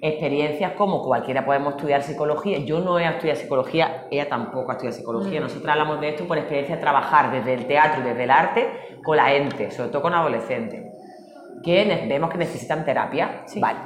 Experiencias 0.00 0.72
como 0.72 1.02
cualquiera 1.02 1.44
podemos 1.44 1.74
estudiar 1.74 2.02
psicología. 2.02 2.58
Yo 2.60 2.80
no 2.80 2.98
he 2.98 3.06
estudiado 3.06 3.38
psicología, 3.38 4.06
ella 4.10 4.30
tampoco 4.30 4.70
ha 4.70 4.74
estudiado 4.74 4.96
Mm. 4.96 5.00
psicología. 5.00 5.40
Nosotros 5.40 5.68
hablamos 5.68 6.00
de 6.00 6.08
esto 6.08 6.26
por 6.26 6.38
experiencia 6.38 6.76
de 6.76 6.80
trabajar 6.80 7.30
desde 7.30 7.52
el 7.52 7.66
teatro 7.66 8.00
y 8.00 8.04
desde 8.08 8.24
el 8.24 8.30
arte 8.30 8.70
con 9.04 9.18
la 9.18 9.26
gente, 9.26 9.70
sobre 9.70 9.90
todo 9.90 10.00
con 10.00 10.14
adolescentes, 10.14 10.86
que 11.62 12.06
vemos 12.08 12.30
que 12.30 12.38
necesitan 12.38 12.82
terapia. 12.86 13.42
Sí. 13.44 13.60
Vale. 13.60 13.78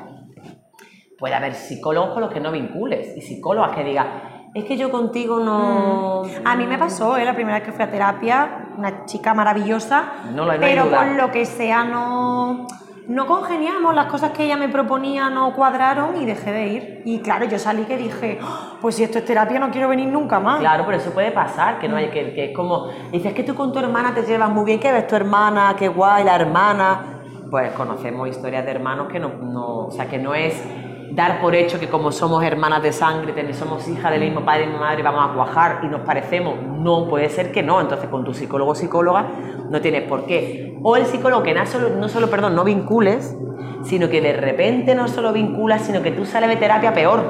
Puede 1.18 1.34
haber 1.34 1.54
psicólogos 1.54 2.10
con 2.10 2.22
los 2.22 2.32
que 2.32 2.38
no 2.38 2.52
vincules 2.52 3.16
y 3.16 3.22
psicólogas 3.22 3.76
que 3.76 3.82
digan, 3.82 4.06
es 4.54 4.64
que 4.64 4.76
yo 4.76 4.90
contigo 4.90 5.40
no... 5.40 6.22
A 6.44 6.56
mí 6.56 6.66
me 6.66 6.78
pasó, 6.78 7.16
¿eh? 7.16 7.24
la 7.24 7.34
primera 7.34 7.58
vez 7.58 7.66
que 7.66 7.72
fui 7.72 7.84
a 7.84 7.90
terapia, 7.90 8.68
una 8.76 9.04
chica 9.04 9.34
maravillosa, 9.34 10.12
No 10.32 10.46
pero 10.60 10.90
con 10.90 11.16
lo 11.16 11.30
que 11.30 11.44
sea 11.44 11.84
no, 11.84 12.66
no 13.08 13.26
congeniamos, 13.26 13.94
las 13.94 14.06
cosas 14.06 14.30
que 14.30 14.44
ella 14.44 14.56
me 14.56 14.68
proponía 14.68 15.30
no 15.30 15.54
cuadraron 15.54 16.20
y 16.20 16.26
dejé 16.26 16.52
de 16.52 16.66
ir. 16.68 17.02
Y 17.04 17.20
claro, 17.20 17.46
yo 17.46 17.58
salí 17.58 17.82
que 17.84 17.96
dije, 17.96 18.38
"Ah, 18.42 18.74
pues 18.80 18.94
si 18.94 19.04
esto 19.04 19.18
es 19.18 19.24
terapia 19.24 19.58
no 19.58 19.70
quiero 19.70 19.88
venir 19.88 20.08
nunca 20.08 20.38
más. 20.40 20.60
Claro, 20.60 20.84
pero 20.86 20.98
eso 20.98 21.10
puede 21.12 21.32
pasar, 21.32 21.78
que 21.78 21.88
no 21.88 21.96
hay 21.96 22.08
que, 22.10 22.32
que 22.34 22.44
es 22.46 22.56
como, 22.56 22.88
dices 23.10 23.32
que 23.32 23.42
tú 23.42 23.54
con 23.54 23.72
tu 23.72 23.78
hermana 23.78 24.14
te 24.14 24.22
llevas 24.22 24.50
muy 24.50 24.64
bien, 24.64 24.80
que 24.80 24.92
ves 24.92 25.06
tu 25.06 25.16
hermana, 25.16 25.74
qué 25.78 25.88
guay, 25.88 26.24
la 26.24 26.36
hermana. 26.36 27.22
Pues 27.50 27.72
conocemos 27.72 28.28
historias 28.28 28.64
de 28.64 28.70
hermanos 28.70 29.08
que 29.10 29.18
no, 29.18 29.28
no, 29.28 29.86
o 29.86 29.90
sea, 29.90 30.08
que 30.08 30.18
no 30.18 30.34
es 30.34 30.62
dar 31.12 31.40
por 31.40 31.54
hecho 31.54 31.78
que 31.80 31.88
como 31.88 32.12
somos 32.12 32.42
hermanas 32.44 32.82
de 32.82 32.92
sangre, 32.92 33.52
somos 33.54 33.86
hijas 33.88 34.10
del 34.12 34.20
mismo 34.20 34.44
padre 34.44 34.64
y 34.64 34.78
madre, 34.78 35.02
vamos 35.02 35.30
a 35.30 35.34
cuajar 35.34 35.80
y 35.82 35.86
nos 35.86 36.00
parecemos. 36.02 36.56
No, 36.62 37.08
puede 37.08 37.28
ser 37.28 37.52
que 37.52 37.62
no. 37.62 37.80
Entonces, 37.80 38.08
con 38.08 38.24
tu 38.24 38.32
psicólogo 38.32 38.72
o 38.72 38.74
psicóloga 38.74 39.26
no 39.68 39.80
tienes 39.80 40.02
por 40.02 40.26
qué. 40.26 40.76
O 40.82 40.96
el 40.96 41.06
psicólogo 41.06 41.42
que 41.42 41.54
no 41.54 41.66
solo, 41.66 41.90
no 41.90 42.08
solo, 42.08 42.28
perdón, 42.30 42.54
no 42.54 42.64
vincules, 42.64 43.36
sino 43.82 44.08
que 44.08 44.20
de 44.20 44.32
repente 44.34 44.94
no 44.94 45.08
solo 45.08 45.32
vinculas, 45.32 45.82
sino 45.82 46.02
que 46.02 46.10
tú 46.12 46.24
sales 46.24 46.48
de 46.48 46.56
terapia 46.56 46.92
peor. 46.92 47.22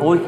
Uy, 0.00 0.20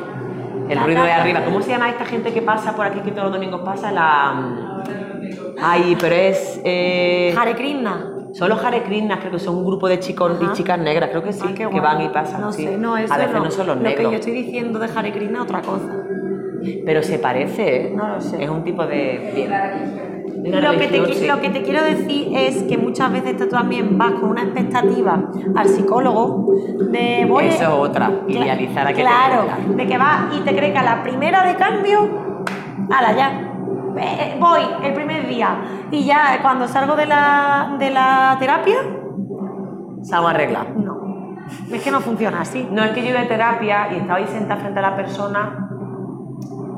el 0.69 0.77
La 0.77 0.85
ruido 0.85 1.03
de 1.05 1.13
arriba. 1.13 1.45
¿Cómo 1.45 1.63
se 1.63 1.71
llama 1.71 1.89
esta 1.91 2.05
gente 2.05 2.33
que 2.33 2.43
pasa 2.43 2.75
por 2.75 2.87
aquí, 2.87 3.01
que 3.01 3.11
todos 3.11 3.25
los 3.25 3.33
domingos 3.35 3.61
pasa? 3.65 3.93
La... 3.93 4.33
mm, 4.33 5.57
Ay, 5.63 5.97
pero 6.01 6.15
es... 6.15 6.61
eh, 6.65 7.35
Hare 7.39 7.55
Krishna. 7.55 8.17
Son 8.33 8.49
los 8.49 8.65
Hare 8.65 8.83
Krishnas, 8.83 9.19
creo 9.21 9.33
que 9.33 9.39
son 9.39 9.57
un 9.57 9.65
grupo 9.67 9.89
de 9.89 9.99
chicos 9.99 10.33
Ajá. 10.41 10.51
y 10.53 10.57
chicas 10.57 10.79
negras, 10.79 11.11
creo 11.11 11.23
que 11.23 11.33
sí, 11.33 11.49
que 11.55 11.67
guay. 11.67 11.81
van 11.81 12.03
y 12.03 12.09
pasan. 12.09 12.41
No 12.41 12.53
sí. 12.53 12.65
sé, 12.65 12.77
no, 12.79 12.97
eso 12.97 13.13
a 13.13 13.17
veces 13.19 13.33
no. 13.33 13.45
no, 13.45 13.51
son 13.51 13.67
los 13.67 13.77
Lo 13.77 13.83
que 13.83 13.89
negros, 13.89 14.13
yo 14.13 14.19
estoy 14.19 14.33
diciendo 14.33 14.79
de 14.79 14.89
Hare 14.95 15.13
Krishna 15.13 15.39
es 15.39 15.45
otra 15.45 15.61
cosa. 15.63 15.87
pero 16.85 17.03
se 17.03 17.19
parece, 17.19 17.77
¿eh? 17.89 17.93
No 17.95 18.09
lo 18.09 18.21
sé. 18.21 18.43
Es 18.43 18.51
un 18.51 18.63
tipo 18.65 18.87
de... 18.87 19.33
de 20.37 20.49
una 20.49 20.61
Lo 20.61 20.79
que, 20.79 20.87
te, 20.87 20.93
religión, 20.99 21.07
qui- 21.07 21.15
sí. 21.15 21.27
lo 21.27 21.41
que 21.41 21.51
te 21.51 21.63
quiero 21.63 21.83
decir 21.85 22.29
es 22.37 22.63
que 22.63 22.79
muchas 22.79 23.13
veces 23.13 23.37
tú 23.37 23.47
también 23.49 23.99
vas 23.99 24.13
con 24.13 24.31
una 24.31 24.43
expectativa 24.43 25.31
al 25.55 25.69
psicólogo 25.69 26.55
de 26.91 27.27
voy 27.29 27.47
Eso 27.47 27.63
es 27.65 27.69
otra, 27.69 28.11
idealizar 28.29 28.87
a 28.87 28.93
que 28.93 29.03
Claro, 29.03 29.45
de 29.77 29.87
que 29.87 29.99
vas 29.99 30.35
y 30.37 30.41
te 30.41 30.55
crees 30.57 30.73
que 30.73 30.79
a 30.79 30.83
la 30.83 31.03
primera 31.03 31.45
de 31.47 31.57
cambio, 31.57 32.45
ala 32.91 33.17
ya. 33.17 33.47
Eh, 34.01 34.37
Voy 34.39 34.61
el 34.83 34.95
primer 34.95 35.27
día 35.29 35.87
y 35.91 36.05
ya 36.05 36.39
cuando 36.43 36.67
salgo 36.67 36.97
de 36.97 37.07
la, 37.07 37.77
de 37.79 37.91
la 37.91 38.37
terapia, 38.39 38.79
Salgo 40.03 40.29
a 40.29 40.31
arreglar. 40.31 40.71
no. 40.77 41.01
Es 41.73 41.83
que 41.83 41.91
no 41.91 42.01
funciona 42.01 42.41
así. 42.43 42.67
No, 42.71 42.85
es 42.85 42.93
que 42.93 43.03
yo 43.03 43.11
iba 43.11 43.21
a 43.21 43.29
terapia 43.29 43.93
y 43.93 43.97
estaba 43.97 44.19
ahí 44.19 44.27
sentada 44.27 44.61
frente 44.61 44.79
a 44.79 44.83
la 44.83 44.97
persona 44.97 45.69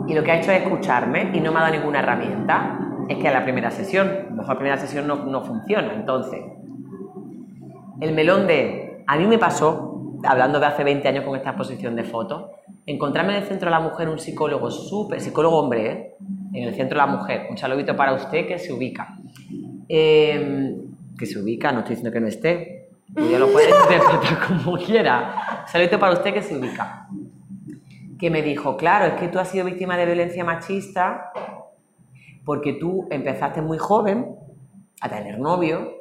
y 0.06 0.14
lo 0.14 0.22
que 0.22 0.32
ha 0.32 0.36
hecho 0.38 0.50
es 0.50 0.62
escucharme 0.62 1.30
y 1.34 1.40
no 1.40 1.52
me 1.52 1.58
ha 1.58 1.62
dado 1.62 1.74
ninguna 1.74 2.00
herramienta. 2.00 2.78
Es 3.08 3.18
que 3.18 3.28
a 3.28 3.32
la 3.32 3.42
primera 3.42 3.70
sesión, 3.70 4.08
a 4.08 4.30
lo 4.30 4.36
mejor 4.36 4.48
la 4.48 4.58
primera 4.58 4.76
sesión 4.78 5.06
no, 5.06 5.24
no 5.26 5.42
funciona. 5.42 5.92
Entonces, 5.94 6.40
el 8.00 8.14
melón 8.14 8.46
de... 8.46 9.04
A 9.06 9.16
mí 9.16 9.26
me 9.26 9.38
pasó, 9.38 10.16
hablando 10.24 10.58
de 10.58 10.66
hace 10.66 10.84
20 10.84 11.06
años 11.08 11.24
con 11.24 11.36
esta 11.36 11.50
exposición 11.50 11.94
de 11.94 12.04
fotos, 12.04 12.46
encontrarme 12.86 13.36
en 13.36 13.42
el 13.42 13.48
Centro 13.48 13.66
de 13.66 13.72
la 13.76 13.80
Mujer 13.80 14.08
un 14.08 14.18
psicólogo 14.18 14.70
súper, 14.70 15.20
psicólogo 15.20 15.58
hombre, 15.58 15.90
¿eh? 15.90 16.16
En 16.52 16.64
el 16.68 16.74
Centro 16.74 17.00
de 17.00 17.06
la 17.06 17.12
Mujer. 17.12 17.46
Un 17.50 17.56
saludito 17.56 17.96
para 17.96 18.12
usted 18.14 18.46
que 18.46 18.58
se 18.58 18.72
ubica. 18.72 19.16
Eh, 19.88 20.76
que 21.18 21.26
se 21.26 21.38
ubica, 21.38 21.72
no 21.72 21.80
estoy 21.80 21.96
diciendo 21.96 22.12
que 22.12 22.20
no 22.20 22.28
esté. 22.28 22.88
Ya 23.30 23.38
lo 23.38 23.50
puedes 23.52 23.74
interpretar 23.82 24.46
como 24.46 24.76
quiera. 24.76 25.64
Saludito 25.66 25.98
para 25.98 26.14
usted 26.14 26.32
que 26.32 26.42
se 26.42 26.56
ubica. 26.56 27.08
Que 28.18 28.30
me 28.30 28.42
dijo, 28.42 28.76
claro, 28.76 29.06
es 29.06 29.14
que 29.14 29.28
tú 29.28 29.38
has 29.38 29.48
sido 29.48 29.64
víctima 29.64 29.96
de 29.96 30.06
violencia 30.06 30.44
machista 30.44 31.32
porque 32.44 32.74
tú 32.74 33.06
empezaste 33.10 33.62
muy 33.62 33.78
joven 33.78 34.36
a 35.00 35.08
tener 35.08 35.38
novio, 35.38 35.92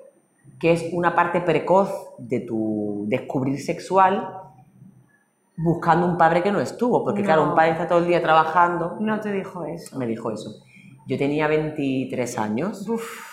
que 0.59 0.71
es 0.71 0.89
una 0.91 1.15
parte 1.15 1.41
precoz 1.41 1.91
de 2.17 2.39
tu 2.41 3.05
descubrir 3.07 3.59
sexual, 3.59 4.40
buscando 5.57 6.05
un 6.07 6.17
padre 6.17 6.41
que 6.41 6.51
no 6.51 6.59
estuvo, 6.59 7.03
porque 7.03 7.21
No. 7.21 7.25
claro, 7.25 7.43
un 7.43 7.55
padre 7.55 7.71
está 7.71 7.87
todo 7.87 7.99
el 7.99 8.07
día 8.07 8.21
trabajando, 8.21 8.97
No 8.99 9.19
te 9.19 9.31
dijo 9.31 9.65
eso. 9.65 9.97
me 9.97 10.07
dijo 10.07 10.31
eso. 10.31 10.49
Yo 11.07 11.17
tenía 11.17 11.47
23 11.47 12.37
años, 12.39 12.85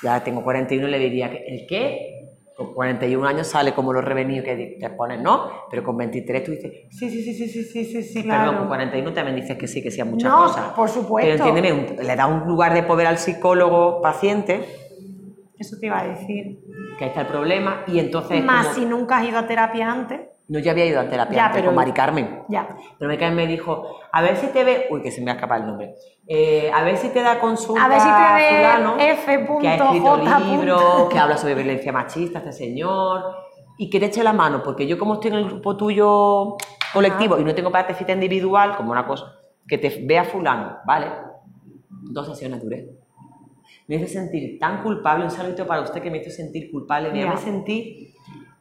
ya 0.03 0.23
tengo 0.25 0.43
41 0.43 0.89
y 0.89 0.91
le 0.91 0.99
diría 0.99 1.27
el 1.29 1.67
qué, 1.69 2.15
con 2.57 2.75
41 2.75 3.25
años 3.27 3.47
sale 3.47 3.73
como 3.73 3.93
los 3.93 4.05
revenidos 4.05 4.45
que 4.45 4.77
te 4.81 4.91
pones, 4.91 5.21
¿no? 5.23 5.49
Pero 5.71 5.85
con 5.85 5.97
23 5.97 6.43
tú 6.43 6.51
dices, 6.51 6.73
sí, 6.91 7.09
sí, 7.09 7.23
sí, 7.23 7.33
sí, 7.35 7.47
sí, 7.49 7.63
sí, 7.63 7.85
sí, 7.85 8.03
sí, 8.03 8.23
Claro. 8.25 8.51
pero 8.51 8.59
con 8.61 8.69
41 8.69 9.13
también 9.13 9.37
dices 9.37 9.57
que 9.57 9.69
sí, 9.69 9.81
que 9.81 9.91
sí 9.93 10.01
a 10.01 10.05
muchas 10.05 10.29
No, 10.33 10.39
cosas. 10.45 10.73
por 10.73 10.89
supuesto. 10.89 11.31
Pero 11.31 11.45
entiéndeme, 11.57 12.03
le 12.03 12.17
da 12.17 12.27
un 12.27 12.49
lugar 12.49 12.75
de 12.75 12.83
poder 12.83 13.07
al 13.07 13.19
psicólogo 13.19 14.03
paciente, 14.03 14.65
Eso 15.59 15.77
te 15.81 15.87
iba 15.87 15.99
a 16.01 16.05
decir. 16.07 16.61
que 16.99 17.05
ahí 17.05 17.11
está 17.11 17.21
el 17.23 17.27
problema, 17.29 17.85
y 17.87 17.99
entonces 18.01 18.45
Más 18.45 18.67
como- 18.69 18.75
si 18.81 18.85
nunca 18.87 19.19
has 19.19 19.29
ido 19.29 19.39
a 19.39 19.47
terapia 19.47 19.91
antes. 19.93 20.21
no, 20.49 20.59
yo 20.59 20.71
había 20.73 20.87
ido 20.87 21.01
a 21.01 21.09
terapia 21.09 21.37
Ya, 21.37 21.45
antes 21.47 21.61
pero- 21.61 21.69
con 21.69 21.77
Mari 21.77 21.93
Carmen. 21.93 22.43
Ya. 22.49 22.69
Pero 22.99 23.09
Mari 23.09 23.19
Carmen 23.19 23.37
me 23.37 23.47
dijo, 23.47 23.85
a 24.11 24.21
ver 24.23 24.37
si 24.37 24.49
te 24.49 24.65
ve, 24.65 24.87
uy, 24.91 25.01
que 25.03 25.11
se 25.13 25.21
me 25.23 25.31
ha 25.31 25.35
escapado 25.35 25.61
el 25.63 25.67
nombre, 25.69 25.95
Eh, 26.31 26.71
a 26.75 26.83
ver 26.85 26.97
si 26.99 27.09
te 27.11 27.23
da 27.23 27.39
consulta 27.41 27.85
A 27.85 27.89
ver 27.89 28.01
si 28.01 28.07
te 28.07 28.35
ve 28.35 28.57
fulano, 28.57 28.97
F. 28.99 29.47
que 29.61 29.69
ha 29.69 29.75
escrito 29.77 30.07
J. 30.19 30.39
libros, 30.41 31.09
que 31.09 31.19
habla 31.19 31.37
sobre 31.39 31.55
violencia 31.55 31.91
machista, 31.93 32.39
este 32.41 32.53
señor, 32.53 33.25
y 33.79 33.89
que 33.89 33.99
te 34.01 34.07
eche 34.07 34.23
la 34.25 34.33
mano, 34.35 34.63
porque 34.63 34.87
yo 34.87 34.99
como 34.99 35.15
estoy 35.15 35.31
en 35.31 35.37
el 35.39 35.45
grupo 35.47 35.77
tuyo 35.77 36.57
colectivo 36.93 37.39
y 37.39 37.45
no 37.45 37.55
tengo 37.55 37.71
parte 37.71 37.95
cita 37.95 38.13
individual, 38.13 38.77
como 38.77 38.91
una 38.91 39.07
cosa, 39.07 39.37
que 39.67 39.79
te 39.79 40.03
vea 40.05 40.25
fulano, 40.25 40.79
¿vale? 40.85 41.07
Dos 41.89 42.27
sesiones 42.27 42.63
duré. 42.63 42.89
Me 43.89 43.97
hizo 43.97 44.07
sentir 44.07 44.59
tan 44.59 44.83
culpable, 44.83 45.25
un 45.25 45.31
saludito 45.31 45.67
para 45.67 45.81
usted 45.81 46.03
que 46.03 46.11
me 46.11 46.19
hizo 46.19 46.31
sentir 46.31 46.71
culpable. 46.71 47.11
Mira, 47.11 47.25
Ya. 47.27 47.31
me 47.33 47.37
sentí 47.39 48.15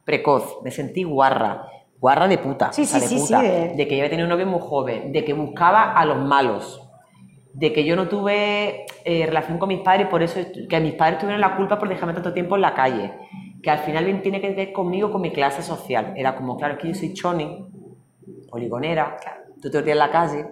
precoz, 0.04 0.58
me 0.64 0.70
sentí 0.70 1.02
guarra, 1.04 1.66
guarra 2.00 2.26
de 2.26 2.38
puta, 2.38 2.72
Sí, 2.72 2.82
o 2.82 2.84
sea, 2.86 2.98
sí, 3.00 3.14
de 3.14 3.20
sí, 3.20 3.26
puta, 3.26 3.40
sí, 3.40 3.46
de- 3.46 3.68
de 3.76 3.86
que 3.88 3.96
yo 3.96 4.02
había 4.02 4.10
tenido 4.10 4.26
un 4.26 4.30
novio 4.30 4.46
muy 4.46 4.60
joven, 4.60 5.12
de 5.12 5.24
que 5.24 5.34
buscaba 5.34 5.92
a 5.92 6.04
los 6.06 6.24
malos, 6.24 6.82
de 7.52 7.72
que 7.74 7.84
yo 7.84 7.94
no 7.94 8.08
tuve 8.08 8.86
eh, 9.04 9.26
relación 9.26 9.58
con 9.58 9.68
mis 9.68 9.80
padres 9.80 10.06
por 10.08 10.22
eso 10.22 10.40
que 10.68 10.80
mis 10.80 10.94
padres 10.94 11.18
tuvieron 11.18 11.40
la 11.40 11.56
culpa 11.56 11.78
por 11.78 11.88
dejarme 11.88 12.14
tanto 12.14 12.32
tiempo 12.32 12.56
en 12.56 12.62
la 12.62 12.72
calle, 12.74 13.12
que 13.62 13.70
al 13.70 13.80
final 13.80 14.04
bien 14.06 14.22
tiene 14.22 14.40
que 14.40 14.50
ver 14.54 14.72
conmigo, 14.72 15.10
con 15.10 15.20
mi 15.20 15.30
clase 15.30 15.62
social. 15.62 16.14
Era 16.16 16.36
como, 16.36 16.56
claro, 16.56 16.74
es 16.74 16.80
que 16.80 16.88
yo 16.88 16.94
soy 16.94 17.12
choni, 17.12 17.66
poligonera, 18.50 19.16
tú 19.60 19.70
te 19.70 19.78
en 19.90 19.98
la 19.98 20.10
calle, 20.10 20.46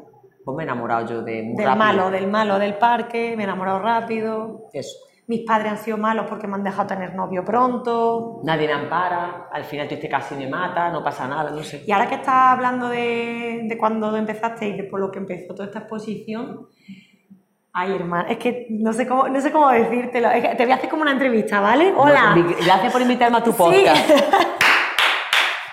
pues 0.47 0.57
me 0.57 0.63
he 0.63 0.67
enamorado 0.67 1.07
yo 1.09 1.23
de 1.23 1.43
muy 1.43 1.57
Del 1.57 1.67
rápido. 1.67 1.85
malo, 1.85 2.11
del 2.11 2.29
malo 2.29 2.59
del 2.61 2.75
parque, 2.75 3.35
me 3.37 3.43
he 3.43 3.47
enamorado 3.47 3.81
rápido. 3.81 4.69
Eso. 4.73 4.97
Mis 5.27 5.41
padres 5.45 5.73
han 5.73 5.79
sido 5.79 5.97
malos 5.99 6.27
porque 6.29 6.47
me 6.47 6.55
han 6.55 6.63
dejado 6.63 6.87
tener 6.87 7.17
novio 7.17 7.45
pronto. 7.45 8.43
Nadie 8.45 8.69
me 8.69 8.75
ampara, 8.75 9.49
al 9.53 9.65
final 9.65 9.89
tú 9.89 9.95
este 9.95 10.09
casi 10.09 10.37
me 10.37 10.49
mata, 10.49 10.89
no 10.91 11.03
pasa 11.03 11.27
nada, 11.27 11.51
no 11.51 11.65
sé. 11.65 11.83
Y 11.85 11.91
ahora 11.91 12.07
que 12.09 12.15
estás 12.15 12.53
hablando 12.53 12.89
de, 12.89 13.63
de 13.65 13.77
cuando 13.77 14.17
empezaste 14.17 14.69
y 14.69 14.77
de 14.77 14.85
por 14.85 15.01
lo 15.01 15.11
que 15.11 15.19
empezó 15.19 15.53
toda 15.53 15.67
esta 15.67 15.81
exposición, 15.81 16.69
ay 17.73 17.93
hermano, 17.97 18.29
es 18.29 18.37
que 18.39 18.69
no 18.71 18.93
sé 18.93 19.09
cómo, 19.09 19.27
no 19.27 19.41
sé 19.41 19.51
cómo 19.51 19.69
decírtelo. 19.71 20.31
Es 20.31 20.45
que 20.49 20.55
te 20.55 20.63
voy 20.63 20.71
a 20.73 20.77
hacer 20.77 20.89
como 20.89 21.03
una 21.03 21.11
entrevista, 21.11 21.59
¿vale? 21.59 21.93
Hola. 21.97 22.37
No, 22.37 22.45
Gracias 22.65 22.93
por 22.93 23.03
invitarme 23.03 23.39
a 23.39 23.43
tu 23.43 23.51
Sí. 23.53 23.85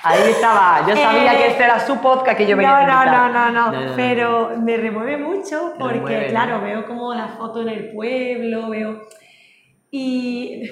Ahí 0.03 0.31
estaba, 0.31 0.85
yo 0.87 0.95
sabía 0.95 1.33
Eh, 1.33 1.37
que 1.37 1.47
este 1.51 1.63
era 1.63 1.79
su 1.79 1.97
podcast 1.99 2.37
que 2.37 2.45
yo 2.45 2.57
venía 2.57 2.85
no, 2.85 2.99
a 2.99 3.05
no, 3.05 3.29
no, 3.29 3.51
no, 3.51 3.71
no, 3.71 3.85
No, 3.89 3.95
pero 3.95 4.51
me 4.59 4.75
remueve 4.77 5.17
mucho 5.17 5.73
porque, 5.79 5.95
remueve, 5.95 6.23
¿no? 6.25 6.29
claro, 6.29 6.61
veo 6.61 6.85
como 6.85 7.13
la 7.13 7.27
foto 7.29 7.61
en 7.61 7.69
el 7.69 7.91
pueblo, 7.91 8.69
veo... 8.69 9.01
Y 9.91 10.63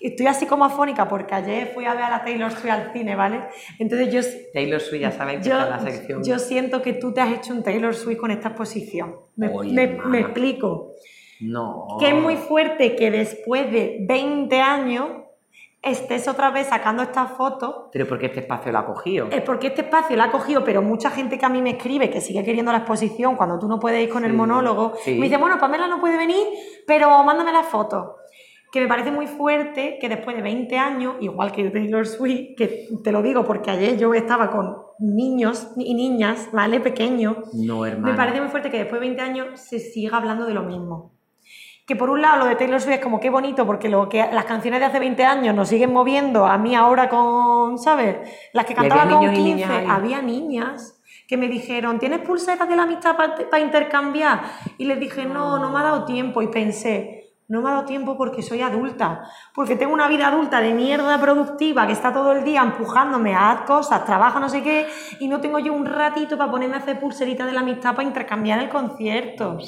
estoy 0.00 0.26
así 0.26 0.46
como 0.46 0.64
afónica 0.64 1.08
porque 1.08 1.34
ayer 1.34 1.72
fui 1.74 1.84
a 1.86 1.94
ver 1.94 2.04
a 2.04 2.10
la 2.10 2.24
Taylor 2.24 2.52
Swift 2.52 2.70
al 2.70 2.92
cine, 2.92 3.16
¿vale? 3.16 3.40
Entonces 3.78 4.12
yo, 4.12 4.20
Taylor 4.52 4.80
Swift, 4.80 5.00
ya 5.02 5.10
que 5.10 5.32
yo, 5.34 5.38
está 5.40 5.64
en 5.64 5.70
la 5.70 5.78
sección. 5.80 6.22
yo 6.24 6.38
siento 6.38 6.82
que 6.82 6.92
tú 6.92 7.12
te 7.12 7.20
has 7.22 7.32
hecho 7.32 7.52
un 7.54 7.62
Taylor 7.62 7.94
Swift 7.94 8.18
con 8.18 8.30
esta 8.30 8.48
exposición. 8.48 9.16
Me, 9.36 9.48
Oye, 9.48 9.72
me- 9.72 9.84
hermana. 9.84 10.08
me 10.10 10.20
explico. 10.20 10.92
No. 11.40 11.86
Que 11.98 12.08
es 12.08 12.14
muy 12.14 12.36
fuerte 12.36 12.94
que 12.94 13.10
después 13.10 13.70
de 13.72 13.98
20 14.02 14.60
años 14.60 15.08
estés 15.86 16.28
otra 16.28 16.50
vez 16.50 16.66
sacando 16.66 17.02
estas 17.02 17.30
fotos 17.32 17.86
Pero 17.92 18.06
porque 18.06 18.26
este 18.26 18.40
espacio 18.40 18.72
lo 18.72 18.78
ha 18.78 18.86
cogido. 18.86 19.28
es 19.30 19.40
porque 19.42 19.68
este 19.68 19.82
espacio 19.82 20.16
la 20.16 20.24
ha 20.24 20.30
cogido, 20.30 20.64
pero 20.64 20.82
mucha 20.82 21.10
gente 21.10 21.38
que 21.38 21.46
a 21.46 21.48
mí 21.48 21.62
me 21.62 21.70
escribe 21.70 22.10
que 22.10 22.20
sigue 22.20 22.44
queriendo 22.44 22.72
la 22.72 22.78
exposición 22.78 23.36
cuando 23.36 23.58
tú 23.58 23.68
no 23.68 23.78
puedes 23.78 24.02
ir 24.02 24.08
con 24.10 24.24
el 24.24 24.32
monólogo, 24.34 24.94
sí. 25.04 25.14
me 25.18 25.24
dice, 25.26 25.36
bueno, 25.38 25.58
Pamela 25.58 25.86
no 25.88 26.00
puede 26.00 26.16
venir, 26.16 26.44
pero 26.86 27.08
mándame 27.24 27.52
las 27.52 27.66
fotos. 27.66 28.16
Que 28.72 28.80
me 28.80 28.88
parece 28.88 29.10
muy 29.12 29.26
fuerte 29.28 29.96
que 30.00 30.08
después 30.08 30.36
de 30.36 30.42
20 30.42 30.76
años, 30.76 31.14
igual 31.20 31.52
que 31.52 31.70
Taylor 31.70 32.06
Swift, 32.06 32.56
que 32.58 32.88
te 33.02 33.12
lo 33.12 33.22
digo 33.22 33.44
porque 33.44 33.70
ayer 33.70 33.96
yo 33.96 34.12
estaba 34.12 34.50
con 34.50 34.76
niños 34.98 35.68
y 35.78 35.94
niñas, 35.94 36.48
¿vale? 36.52 36.80
Pequeños, 36.80 37.36
No, 37.54 37.86
hermano. 37.86 38.10
me 38.12 38.16
parece 38.16 38.40
muy 38.40 38.50
fuerte 38.50 38.70
que 38.70 38.78
después 38.78 39.00
de 39.00 39.06
20 39.06 39.22
años 39.22 39.60
se 39.60 39.78
siga 39.78 40.16
hablando 40.18 40.44
de 40.46 40.54
lo 40.54 40.62
mismo. 40.64 41.15
Que 41.86 41.94
por 41.94 42.10
un 42.10 42.20
lado 42.20 42.38
lo 42.38 42.46
de 42.46 42.56
Taylor 42.56 42.80
Swift 42.80 42.96
es 42.96 43.00
como 43.00 43.20
qué 43.20 43.30
bonito 43.30 43.64
porque 43.64 43.88
lo 43.88 44.08
que 44.08 44.18
las 44.32 44.44
canciones 44.44 44.80
de 44.80 44.86
hace 44.86 44.98
20 44.98 45.24
años 45.24 45.54
nos 45.54 45.68
siguen 45.68 45.92
moviendo 45.92 46.44
a 46.44 46.58
mí 46.58 46.74
ahora 46.74 47.08
con, 47.08 47.78
¿sabes? 47.78 48.16
Las 48.52 48.66
que 48.66 48.74
cantaba 48.74 49.08
con 49.08 49.20
niños 49.20 49.32
y 49.32 49.36
15, 49.36 49.54
niñas 49.54 49.70
había 49.88 50.20
niñas 50.20 51.00
que 51.28 51.36
me 51.36 51.48
dijeron, 51.48 51.98
¿tienes 51.98 52.20
pulseras 52.20 52.68
de 52.68 52.76
la 52.76 52.84
amistad 52.84 53.16
para 53.16 53.60
intercambiar? 53.60 54.42
Y 54.78 54.84
les 54.84 54.98
dije, 54.98 55.24
no, 55.26 55.58
no 55.58 55.70
me 55.70 55.78
ha 55.78 55.82
dado 55.82 56.04
tiempo. 56.04 56.40
Y 56.42 56.48
pensé, 56.48 57.26
no 57.48 57.62
me 57.62 57.68
ha 57.68 57.72
dado 57.72 57.84
tiempo 57.84 58.16
porque 58.16 58.42
soy 58.42 58.62
adulta, 58.62 59.22
porque 59.54 59.76
tengo 59.76 59.94
una 59.94 60.08
vida 60.08 60.28
adulta 60.28 60.60
de 60.60 60.74
mierda 60.74 61.20
productiva 61.20 61.86
que 61.86 61.92
está 61.92 62.12
todo 62.12 62.32
el 62.32 62.44
día 62.44 62.62
empujándome 62.62 63.34
a 63.34 63.52
hacer 63.52 63.66
cosas, 63.66 64.04
trabajo, 64.04 64.40
no 64.40 64.48
sé 64.48 64.62
qué, 64.62 64.88
y 65.20 65.28
no 65.28 65.40
tengo 65.40 65.60
yo 65.60 65.72
un 65.72 65.86
ratito 65.86 66.36
para 66.36 66.50
ponerme 66.50 66.74
a 66.74 66.78
hacer 66.78 66.98
pulseritas 66.98 67.46
de 67.46 67.52
la 67.52 67.60
amistad 67.60 67.94
para 67.94 68.08
intercambiar 68.08 68.58
el 68.60 68.68
concierto. 68.68 69.58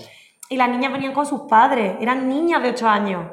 Y 0.50 0.56
las 0.56 0.70
niñas 0.70 0.92
venían 0.92 1.12
con 1.12 1.26
sus 1.26 1.42
padres, 1.42 1.96
eran 2.00 2.28
niñas 2.28 2.62
de 2.62 2.70
8 2.70 2.88
años. 2.88 3.26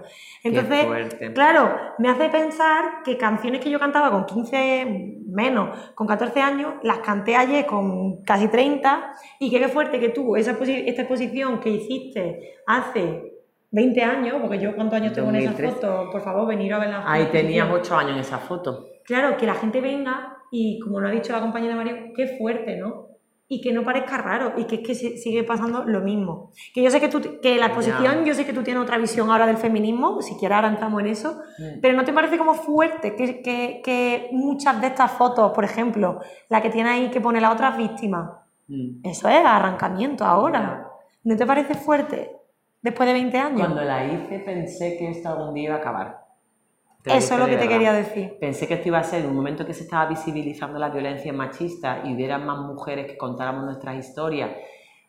Entonces, 0.43 0.85
claro, 1.33 1.75
me 1.97 2.09
hace 2.09 2.29
pensar 2.29 3.03
que 3.03 3.17
canciones 3.17 3.61
que 3.61 3.69
yo 3.69 3.79
cantaba 3.79 4.11
con 4.11 4.25
15 4.25 5.21
menos, 5.27 5.93
con 5.95 6.07
14 6.07 6.41
años, 6.41 6.73
las 6.83 6.99
canté 6.99 7.35
ayer 7.35 7.65
con 7.65 8.21
casi 8.23 8.47
30 8.49 9.13
y 9.39 9.49
que 9.49 9.59
qué 9.59 9.67
fuerte 9.69 9.99
que 9.99 10.09
tú, 10.09 10.35
esa 10.35 10.51
esta 10.51 11.01
exposición 11.01 11.59
que 11.61 11.69
hiciste 11.69 12.55
hace 12.67 13.33
20 13.71 14.03
años, 14.03 14.37
porque 14.41 14.59
yo 14.59 14.75
cuántos 14.75 14.99
años 14.99 15.13
tengo 15.13 15.29
en 15.29 15.37
esa 15.37 15.51
2013. 15.51 15.75
foto, 15.75 16.11
por 16.11 16.21
favor, 16.21 16.47
venir 16.47 16.73
a 16.73 16.79
ver 16.79 16.89
la 16.89 17.11
Ahí 17.11 17.25
tenías 17.25 17.67
exposición. 17.67 17.97
8 17.97 17.97
años 17.97 18.11
en 18.13 18.19
esa 18.19 18.37
foto. 18.37 18.87
Claro, 19.03 19.37
que 19.37 19.45
la 19.45 19.55
gente 19.55 19.81
venga 19.81 20.37
y, 20.51 20.79
como 20.79 20.99
lo 20.99 21.07
ha 21.07 21.11
dicho 21.11 21.33
la 21.33 21.41
compañera 21.41 21.75
Mario, 21.75 22.11
qué 22.15 22.37
fuerte, 22.37 22.77
¿no? 22.77 23.14
Y 23.47 23.61
que 23.61 23.71
no 23.71 23.83
parezca 23.83 24.17
raro 24.17 24.53
y 24.57 24.63
que 24.63 24.77
es 24.77 24.81
que 24.81 24.95
si- 24.95 25.17
sigue 25.19 25.43
pasando 25.43 25.83
lo 25.85 26.01
mismo. 26.01 26.51
Que 26.73 26.81
yo 26.81 26.89
sé 26.89 26.99
que 26.99 27.09
tú, 27.09 27.21
que 27.41 27.57
la 27.57 27.67
exposición, 27.67 28.25
yo 28.25 28.33
sé 28.33 28.43
que 28.43 28.53
tú 28.53 28.63
tienes 28.63 28.81
otra 28.81 28.97
visión 28.97 29.29
ahora 29.29 29.45
del 29.45 29.57
feminismo, 29.57 30.19
si 30.23 30.35
quieres 30.35 30.55
ahora 30.55 30.69
entramos 30.69 30.99
en 31.01 31.07
eso, 31.07 31.39
Mm. 31.59 31.79
pero 31.79 31.95
¿no 31.95 32.03
te 32.03 32.11
parece 32.11 32.39
como 32.39 32.55
fuerte 32.55 33.15
que, 33.15 33.43
que- 33.43 33.81
que 33.83 34.29
muchas 34.31 34.81
de 34.81 34.87
estas 34.87 35.11
fotos, 35.11 35.51
por 35.51 35.63
ejemplo, 35.63 36.19
la 36.49 36.59
que 36.61 36.71
tiene 36.71 36.89
ahí 36.89 37.11
que 37.11 37.21
pone 37.21 37.39
las 37.39 37.53
otras 37.53 37.77
víctimas, 37.77 38.31
Mm. 38.67 39.01
eso 39.03 39.29
es 39.29 39.45
arrancamiento 39.45 40.25
ahora? 40.25 40.87
¿No 41.23 41.35
te 41.35 41.45
parece 41.45 41.75
fuerte 41.75 42.31
después 42.81 43.05
de 43.05 43.13
20 43.13 43.37
años? 43.37 43.59
Cuando 43.61 43.83
la 43.83 44.05
hice 44.07 44.39
pensé 44.39 44.97
que 44.97 45.09
esto 45.11 45.29
algún 45.29 45.53
día 45.53 45.65
iba 45.65 45.75
a 45.75 45.79
acabar. 45.79 46.24
Eso 47.05 47.33
es 47.35 47.39
lo 47.39 47.45
que 47.45 47.57
te 47.57 47.67
quería 47.67 47.93
decir. 47.93 48.37
Pensé 48.39 48.67
que 48.67 48.75
esto 48.75 48.87
iba 48.87 48.97
a 48.97 49.03
ser 49.03 49.25
un 49.25 49.35
momento 49.35 49.65
que 49.65 49.73
se 49.73 49.83
estaba 49.83 50.07
visibilizando 50.07 50.79
la 50.79 50.89
violencia 50.89 51.31
machista 51.33 52.01
y 52.03 52.13
hubieran 52.13 52.45
más 52.45 52.57
mujeres 52.59 53.05
que 53.05 53.17
contáramos 53.17 53.63
nuestras 53.63 53.95
historias 53.97 54.51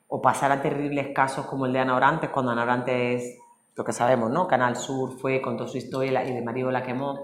o 0.09 0.21
pasaran 0.21 0.61
terribles 0.61 1.09
casos 1.15 1.47
como 1.47 1.67
el 1.67 1.73
de 1.73 1.81
Ana 1.81 1.97
Orantes, 1.97 2.31
cuando 2.31 2.53
Ana 2.53 2.65
Orantes, 2.65 3.38
lo 3.75 3.85
que 3.85 3.93
sabemos, 3.93 4.31
¿no? 4.31 4.47
Canal 4.47 4.76
Sur 4.76 5.19
fue, 5.19 5.41
contó 5.41 5.67
su 5.67 5.79
historia 5.79 6.23
y 6.25 6.33
de 6.33 6.43
marido 6.43 6.71
la 6.71 6.83
quemó. 6.83 7.21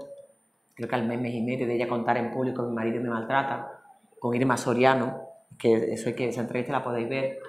Creo 0.73 0.89
que 0.89 0.95
al 0.95 1.05
mes, 1.05 1.21
mes 1.21 1.35
y 1.35 1.41
medio 1.41 1.67
de 1.67 1.75
ella 1.75 1.87
contar 1.87 2.17
en 2.17 2.31
público 2.31 2.63
mi 2.63 2.73
marido 2.73 3.01
me 3.01 3.09
maltrata, 3.09 3.79
con 4.19 4.33
Irma 4.33 4.57
Soriano, 4.57 5.21
que 5.57 5.93
eso 5.93 6.09
hay 6.09 6.15
que 6.15 6.29
esa 6.29 6.41
entrevista 6.41 6.73
la 6.73 6.83
podéis 6.83 7.07
ver. 7.07 7.39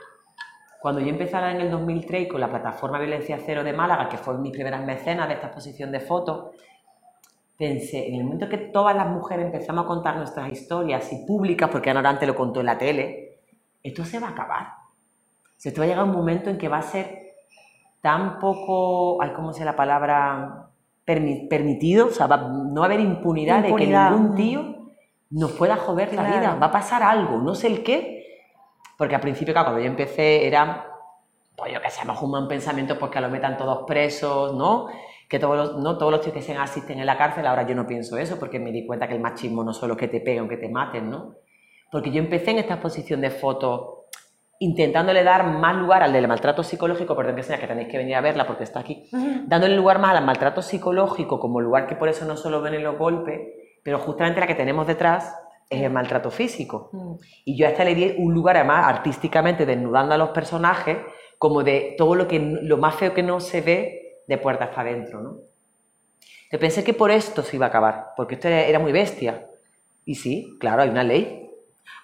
Cuando 0.81 1.01
yo 1.01 1.09
empecé 1.09 1.35
ahora 1.35 1.53
en 1.53 1.63
el 1.63 1.71
2003 1.71 2.29
con 2.29 2.41
la 2.41 2.51
plataforma 2.51 2.99
Violencia 2.99 3.39
Cero 3.45 3.65
de 3.65 3.73
Málaga, 3.73 4.11
que 4.11 4.19
fue 4.19 4.37
mis 4.37 4.53
primeras 4.53 4.85
mecenas 4.85 5.27
de 5.29 5.35
esta 5.35 5.47
exposición 5.47 5.91
de 5.91 6.01
fotos, 6.01 6.51
pensé, 7.57 8.09
en 8.09 8.17
el 8.17 8.25
momento 8.25 8.49
que 8.49 8.59
todas 8.59 8.97
las 8.97 9.07
mujeres 9.09 9.47
empezamos 9.47 9.85
a 9.85 9.89
contar 9.89 10.17
nuestras 10.17 10.51
historias 10.51 11.13
y 11.13 11.25
públicas, 11.27 11.69
porque 11.71 11.91
Ana 11.91 12.09
antes 12.09 12.27
lo 12.29 12.35
contó 12.35 12.61
en 12.61 12.67
la 12.67 12.79
tele, 12.79 13.39
esto 13.83 14.05
se 14.05 14.19
va 14.19 14.29
a 14.29 14.31
acabar. 14.31 14.67
Sea, 15.57 15.71
esto 15.71 15.81
va 15.81 15.85
a 15.85 15.89
llegar 15.89 16.05
un 16.05 16.13
momento 16.13 16.51
en 16.51 16.59
que 16.59 16.69
va 16.69 16.79
a 16.79 16.83
ser 16.83 17.35
tan 18.01 18.39
poco, 18.39 19.23
ay, 19.23 19.31
¿cómo 19.35 19.53
se 19.53 19.65
la 19.65 19.77
palabra? 19.77 20.69
Permi- 21.07 21.49
permitido, 21.49 22.07
o 22.07 22.11
sea, 22.11 22.27
va- 22.27 22.37
no 22.39 22.81
va 22.81 22.87
a 22.87 22.91
haber 22.91 23.01
impunidad, 23.01 23.65
Impunidad, 23.65 24.11
de 24.11 24.17
que 24.17 24.17
ningún 24.17 24.35
tío 24.37 24.75
nos 25.31 25.53
pueda 25.53 25.77
joder 25.77 26.13
la 26.15 26.23
Claro. 26.23 26.39
vida. 26.41 26.55
Va 26.57 26.67
a 26.67 26.73
pasar 26.73 27.03
algo, 27.03 27.39
no 27.39 27.55
sé 27.55 27.67
el 27.69 27.83
qué, 27.85 28.25
porque 28.99 29.15
al 29.15 29.21
principio, 29.21 29.53
claro, 29.55 29.67
cuando 29.69 29.83
yo 29.83 29.91
empecé 29.91 30.47
era, 30.47 30.87
pues 31.57 31.73
yo 31.73 31.81
que 31.81 31.91
sé, 31.91 32.05
más 32.05 32.21
un 32.23 32.49
pensamiento 32.49 32.99
pues 32.99 33.11
que 33.11 33.21
lo 33.21 33.29
metan 33.29 33.57
todos 33.57 33.85
presos, 33.87 34.55
¿no? 34.55 34.87
Que 35.29 35.39
todos 35.39 35.57
los, 35.57 35.79
no 35.79 35.99
todos 35.99 36.13
los 36.13 36.21
tíos 36.21 36.35
que 36.35 36.43
se 36.43 36.57
asisten 36.57 36.99
en 36.99 37.07
la 37.07 37.17
cárcel, 37.17 37.47
ahora 37.47 37.67
yo 37.67 37.75
no 37.75 37.87
pienso 37.87 38.19
eso, 38.19 38.39
porque 38.39 38.59
me 38.59 38.73
di 38.73 38.87
cuenta 38.87 39.09
que 39.09 39.15
el 39.15 39.21
machismo 39.21 39.65
no 39.65 39.73
solo 39.73 39.95
es 39.95 40.01
que 40.01 40.09
te 40.09 40.21
peguen 40.21 40.49
que 40.49 40.57
te 40.57 40.69
maten, 40.69 41.11
¿no? 41.11 41.37
Porque 41.91 42.11
yo 42.11 42.19
empecé 42.19 42.51
en 42.51 42.59
esta 42.59 42.75
exposición 42.75 43.21
de 43.21 43.31
fotos 43.31 44.05
intentándole 44.59 45.25
dar 45.25 45.47
más 45.47 45.77
lugar 45.77 46.03
al 46.03 46.13
del 46.13 46.29
maltrato 46.29 46.63
psicológico, 46.63 47.17
perdón 47.17 47.37
que 47.37 47.43
sea 47.43 47.59
que 47.59 47.67
tenéis 47.67 47.89
que 47.89 47.99
venir 47.99 48.15
a 48.15 48.21
verla 48.21 48.47
porque 48.47 48.65
está 48.65 48.81
aquí, 48.81 49.09
dándole 49.47 49.77
lugar 49.77 49.99
más 49.99 50.17
al 50.17 50.25
maltrato 50.25 50.63
psicológico 50.63 51.41
como 51.41 51.61
lugar 51.61 51.87
que 51.87 51.97
por 51.97 52.09
eso 52.09 52.25
no 52.25 52.37
solo 52.37 52.63
ven 52.63 52.75
en 52.75 52.85
los 52.85 52.97
golpes, 52.97 53.41
pero 53.83 53.99
justamente 53.99 54.41
la 54.41 54.47
que 54.47 54.55
tenemos 54.55 54.87
detrás 54.87 55.37
es 55.69 55.83
el 55.83 55.91
maltrato 55.91 56.31
físico. 56.31 56.91
Mm. 56.93 57.15
Y 57.45 57.59
yo 57.59 57.67
a 57.67 57.71
esta 57.71 57.85
le 57.85 57.95
di 57.95 58.15
un 58.19 58.33
lugar 58.33 58.57
además 58.57 58.87
artísticamente 58.87 59.67
desnudando 59.67 60.15
a 60.15 60.19
los 60.19 60.31
personajes 60.31 60.99
como 61.39 61.63
de 61.63 61.95
todo 61.99 62.15
lo, 62.15 62.29
que, 62.29 62.39
lo 62.39 62.79
más 62.79 62.95
feo 62.95 63.13
que 63.13 63.23
no 63.23 63.41
se 63.41 63.61
ve 63.61 64.04
de 64.27 64.39
puertas 64.39 64.69
para 64.69 64.91
adentro, 64.91 65.21
¿no? 65.21 65.39
Yo 66.51 66.59
pensé 66.59 66.85
que 66.85 66.95
por 66.95 67.11
esto 67.11 67.43
se 67.43 67.57
iba 67.57 67.67
a 67.67 67.69
acabar, 67.69 68.13
porque 68.17 68.35
esto 68.37 68.49
era, 68.49 68.79
muy 68.79 68.93
bestia. 68.93 69.49
Y 70.05 70.15
sí, 70.15 70.57
claro, 70.61 70.83
hay 70.83 70.89
una 70.89 71.03
ley. 71.03 71.51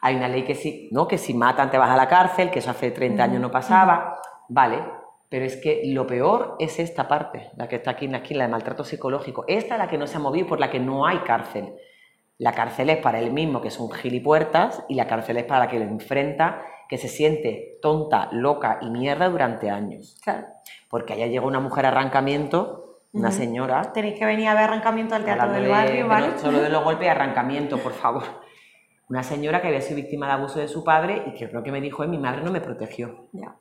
Hay 0.03 0.17
una 0.17 0.29
ley 0.29 0.43
que 0.45 0.55
si, 0.55 0.89
¿no? 0.93 1.07
que 1.07 1.19
si 1.19 1.35
matan 1.35 1.71
te 1.71 1.79
vas 1.79 1.91
a 1.91 1.97
la 1.97 2.09
cárcel, 2.09 2.51
que 2.51 2.59
eso 2.59 2.71
hace 2.71 2.91
30 2.91 3.23
años 3.23 3.41
no 3.41 3.51
pasaba. 3.51 4.21
Vale, 4.49 4.83
pero 5.29 5.45
es 5.45 5.57
que 5.57 5.83
lo 5.87 6.07
peor 6.07 6.57
es 6.59 6.81
esta 6.81 7.07
parte, 7.07 7.51
la 7.57 7.69
que 7.69 7.77
está 7.77 7.93
aquí 7.93 8.07
en 8.07 8.13
la 8.13 8.19
esquina, 8.19 8.39
la 8.39 8.45
de 8.47 8.51
maltrato 8.51 8.83
psicológico. 8.83 9.45
Esta 9.47 9.75
es 9.75 9.79
la 9.79 9.89
que 9.89 9.99
no 9.99 10.09
se 10.09 10.17
ha 10.17 10.21
movido, 10.21 10.49
por 10.49 10.59
la 10.59 10.71
que 10.71 10.81
no 10.81 11.07
hay 11.07 11.19
cárcel. 11.19 11.75
La 12.37 12.53
cárcel 12.53 12.91
es 12.91 12.99
para 12.99 13.21
él 13.21 13.33
mismo, 13.33 13.61
que 13.61 13.69
es 13.69 13.79
un 13.79 13.93
gilipuertas, 13.93 14.85
y 14.89 14.95
la 14.95 15.07
cárcel 15.07 15.37
es 15.37 15.45
para 15.45 15.67
la 15.67 15.69
que 15.69 15.79
lo 15.79 15.85
enfrenta, 15.85 16.63
que 16.91 16.99
se 16.99 17.09
siente 17.09 17.79
tonta, 17.81 18.29
loca 18.33 18.79
y 18.83 18.91
mierda 18.91 19.29
durante 19.31 19.71
años. 19.71 20.19
Claro. 20.23 20.49
Porque 20.91 21.13
allá 21.15 21.27
llegó 21.29 21.47
una 21.47 21.61
mujer 21.61 21.87
a 21.87 21.89
arrancamiento, 21.89 22.99
una 23.13 23.31
señora, 23.31 23.93
Tenéis 23.93 24.19
que 24.19 24.27
venir 24.27 24.49
a 24.49 24.55
ver 24.55 24.65
arrancamiento 24.65 25.15
al 25.15 25.25
teatro 25.25 25.53
del 25.53 25.63
de- 25.65 25.69
barrio, 25.69 25.95
de 25.95 26.03
¿vale? 26.03 26.29
lo- 26.33 26.39
solo 26.39 26.61
de 26.61 26.69
los 26.69 26.83
golpes 26.85 27.07
y 27.07 27.09
arrancamiento, 27.09 27.79
por 27.79 27.93
favor. 27.93 28.25
Una 29.09 29.23
señora 29.23 29.61
que 29.63 29.69
había 29.69 29.81
sido 29.81 29.97
víctima 29.97 30.27
de 30.27 30.33
abuso 30.35 30.59
de 30.61 30.69
su 30.69 30.85
padre 30.85 31.23
y 31.27 31.35
que 31.35 31.47
lo 31.49 31.63
que 31.63 31.73
me 31.73 31.81
dijo 31.81 32.03
es 32.05 32.09
mi 32.11 32.19
madre 32.19 32.43
no 32.43 32.51
me 32.53 32.61
protegió. 32.61 33.29
Ya. 33.33 33.55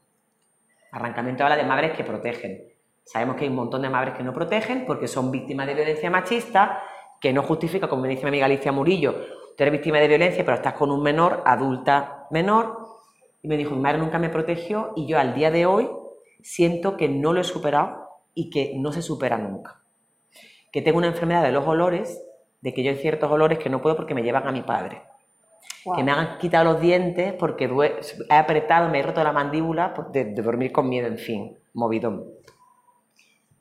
Arrancamiento 0.91 1.43
habla 1.43 1.55
de 1.55 1.63
madres 1.63 1.91
que 1.95 2.03
protegen. 2.03 2.63
Sabemos 3.03 3.35
que 3.35 3.43
hay 3.43 3.49
un 3.49 3.55
montón 3.55 3.81
de 3.81 3.89
madres 3.89 4.15
que 4.15 4.23
no 4.23 4.33
protegen 4.33 4.85
porque 4.85 5.07
son 5.07 5.31
víctimas 5.31 5.65
de 5.67 5.73
violencia 5.75 6.09
machista, 6.09 6.81
que 7.19 7.33
no 7.33 7.43
justifica, 7.43 7.87
como 7.87 8.03
me 8.03 8.07
dice 8.09 8.23
mi 8.23 8.29
amiga 8.29 8.45
Alicia 8.45 8.71
Murillo, 8.71 9.13
tú 9.57 9.63
eres 9.63 9.71
víctima 9.71 9.97
de 9.97 10.07
violencia, 10.07 10.43
pero 10.45 10.55
estás 10.57 10.73
con 10.73 10.91
un 10.91 11.01
menor, 11.01 11.41
adulta 11.45 12.27
menor. 12.31 12.78
Y 13.41 13.47
me 13.47 13.57
dijo, 13.57 13.75
mi 13.75 13.81
madre 13.81 13.99
nunca 13.99 14.19
me 14.19 14.29
protegió 14.29 14.91
y 14.95 15.07
yo 15.07 15.19
al 15.19 15.33
día 15.33 15.51
de 15.51 15.65
hoy 15.65 15.89
siento 16.41 16.97
que 16.97 17.09
no 17.09 17.33
lo 17.33 17.41
he 17.41 17.45
superado 17.45 18.07
y 18.33 18.49
que 18.49 18.73
no 18.77 18.91
se 18.91 19.01
supera 19.01 19.37
nunca. 19.37 19.81
Que 20.71 20.81
tengo 20.81 20.97
una 20.97 21.07
enfermedad 21.07 21.43
de 21.43 21.51
los 21.51 21.67
olores, 21.67 22.21
de 22.61 22.73
que 22.73 22.83
yo 22.83 22.91
hay 22.91 22.97
ciertos 22.97 23.31
olores 23.31 23.59
que 23.59 23.69
no 23.69 23.81
puedo 23.81 23.95
porque 23.95 24.13
me 24.13 24.23
llevan 24.23 24.47
a 24.47 24.51
mi 24.51 24.61
padre 24.61 25.01
que 25.95 26.03
me 26.03 26.11
han 26.11 26.37
quitado 26.37 26.73
los 26.73 26.81
dientes 26.81 27.33
porque 27.33 27.69
he 28.29 28.35
apretado, 28.35 28.89
me 28.89 28.99
he 28.99 29.03
roto 29.03 29.23
la 29.23 29.31
mandíbula 29.31 29.93
de, 30.11 30.25
de 30.25 30.41
dormir 30.41 30.71
con 30.71 30.89
miedo, 30.89 31.07
en 31.07 31.17
fin, 31.17 31.57
movidón. 31.73 32.25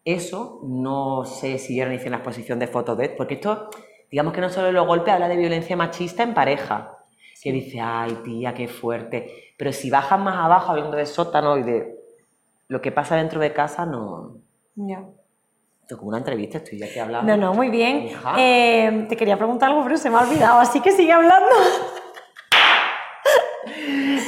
Eso 0.04 0.61
no 0.64 1.25
sé 1.25 1.58
si 1.58 1.76
yo 1.76 1.90
hice 1.92 2.06
en 2.06 2.12
la 2.12 2.18
exposición 2.18 2.58
de 2.58 2.66
fotos 2.66 2.97
de 2.99 3.11
porque 3.11 3.35
esto, 3.35 3.68
digamos 4.11 4.32
que 4.32 4.40
no 4.40 4.49
solo 4.49 4.73
los 4.73 4.87
golpes, 4.87 5.12
habla 5.12 5.28
de 5.28 5.37
violencia 5.37 5.76
machista 5.76 6.23
en 6.23 6.35
pareja. 6.35 6.98
Que 7.42 7.52
dice, 7.52 7.80
ay 7.80 8.18
tía, 8.25 8.54
qué 8.54 8.68
fuerte. 8.68 9.52
Pero 9.57 9.73
si 9.73 9.90
bajas 9.90 10.18
más 10.18 10.37
abajo 10.37 10.71
hablando 10.73 10.97
de 10.97 11.07
sótano 11.07 11.57
y 11.57 11.62
de 11.62 11.95
lo 12.68 12.80
que 12.80 12.92
pasa 12.92 13.16
dentro 13.16 13.40
de 13.40 13.52
casa, 13.52 13.87
no. 13.87 14.37
Ya. 14.75 15.02
Esto 15.83 15.95
es 15.95 15.99
como 15.99 16.09
una 16.11 16.18
entrevista, 16.18 16.59
estoy 16.59 16.83
aquí 16.83 16.99
hablando. 16.99 17.35
No, 17.37 17.47
no, 17.49 17.54
muy 17.54 17.71
bien. 17.71 18.11
Eh, 18.37 19.07
te 19.09 19.16
quería 19.16 19.37
preguntar 19.38 19.71
algo, 19.71 19.83
pero 19.85 19.97
se 19.97 20.11
me 20.11 20.16
ha 20.16 20.21
olvidado, 20.21 20.61
así 20.61 20.80
que 20.80 20.92
sigue 20.92 21.12
hablando. 21.12 21.49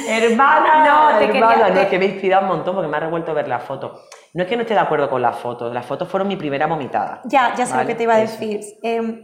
Hermana, 0.07 0.83
No, 1.13 1.19
te 1.19 1.25
hermana, 1.25 1.55
quería- 1.55 1.73
no, 1.73 1.79
es 1.81 1.87
que 1.87 1.99
me 1.99 2.05
he 2.05 2.07
inspirado 2.09 2.43
un 2.43 2.49
montón 2.49 2.75
porque 2.75 2.89
me 2.89 2.97
ha 2.97 2.99
revuelto 2.99 3.33
ver 3.33 3.47
las 3.47 3.63
fotos. 3.63 4.07
No 4.33 4.43
es 4.43 4.49
que 4.49 4.55
no 4.55 4.61
esté 4.63 4.73
de 4.73 4.79
acuerdo 4.79 5.09
con 5.09 5.21
las 5.21 5.37
fotos, 5.37 5.73
las 5.73 5.85
fotos 5.85 6.07
fueron 6.07 6.27
mi 6.27 6.35
primera 6.35 6.67
vomitada. 6.67 7.21
Ya, 7.25 7.53
ya 7.55 7.65
sé 7.65 7.71
Vale, 7.73 7.83
lo 7.83 7.87
que 7.87 7.95
te 7.95 8.03
iba 8.03 8.15
a 8.15 8.19
decir. 8.19 8.61
Eh, 8.83 9.23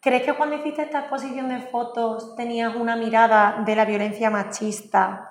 ¿Crees 0.00 0.22
que 0.22 0.34
cuando 0.34 0.56
hiciste 0.56 0.82
esta 0.82 1.00
exposición 1.00 1.48
de 1.48 1.58
fotos 1.60 2.36
tenías 2.36 2.74
una 2.76 2.96
mirada 2.96 3.62
de 3.64 3.74
la 3.74 3.84
violencia 3.84 4.30
machista? 4.30 5.30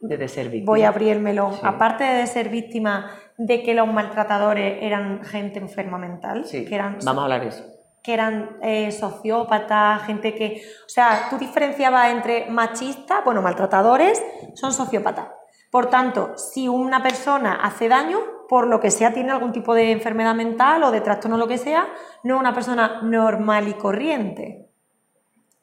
De 0.00 0.28
ser 0.28 0.48
víctima. 0.48 0.66
Voy 0.72 0.82
a 0.82 0.88
abrir 0.88 1.10
el 1.10 1.20
melón. 1.20 1.54
Sí. 1.54 1.60
Aparte 1.62 2.04
de 2.04 2.26
ser 2.26 2.48
víctima 2.48 3.10
de 3.38 3.62
que 3.62 3.74
los 3.74 3.86
maltratadores 3.86 4.78
eran 4.82 5.24
gente 5.24 5.58
enferma 5.58 5.98
mental, 5.98 6.44
Sí, 6.46 6.64
que 6.64 6.74
eran, 6.74 6.98
vamos 7.04 7.20
a 7.22 7.24
hablar 7.24 7.40
de 7.42 7.48
eso. 7.48 7.64
que 8.02 8.14
eran 8.14 8.56
eh, 8.62 8.90
sociópatas, 8.92 10.02
gente 10.04 10.34
que... 10.34 10.62
O 10.84 10.88
sea, 10.88 11.26
tú 11.30 11.38
diferenciabas 11.38 12.10
entre 12.12 12.46
machistas, 12.50 13.24
bueno, 13.24 13.42
maltratadores, 13.42 14.22
son 14.54 14.72
sociópatas. 14.72 15.28
Por 15.70 15.86
tanto, 15.90 16.36
si 16.38 16.68
una 16.68 17.02
persona 17.02 17.58
hace 17.62 17.88
daño, 17.88 18.18
por 18.48 18.66
lo 18.66 18.80
que 18.80 18.90
sea, 18.90 19.12
tiene 19.12 19.32
algún 19.32 19.52
tipo 19.52 19.74
de 19.74 19.90
enfermedad 19.92 20.34
mental 20.34 20.82
o 20.84 20.90
de 20.90 21.00
trastorno, 21.00 21.36
lo 21.36 21.48
que 21.48 21.58
sea, 21.58 21.86
no 22.22 22.34
es 22.34 22.40
una 22.40 22.54
persona 22.54 23.00
normal 23.02 23.68
y 23.68 23.74
corriente. 23.74 24.68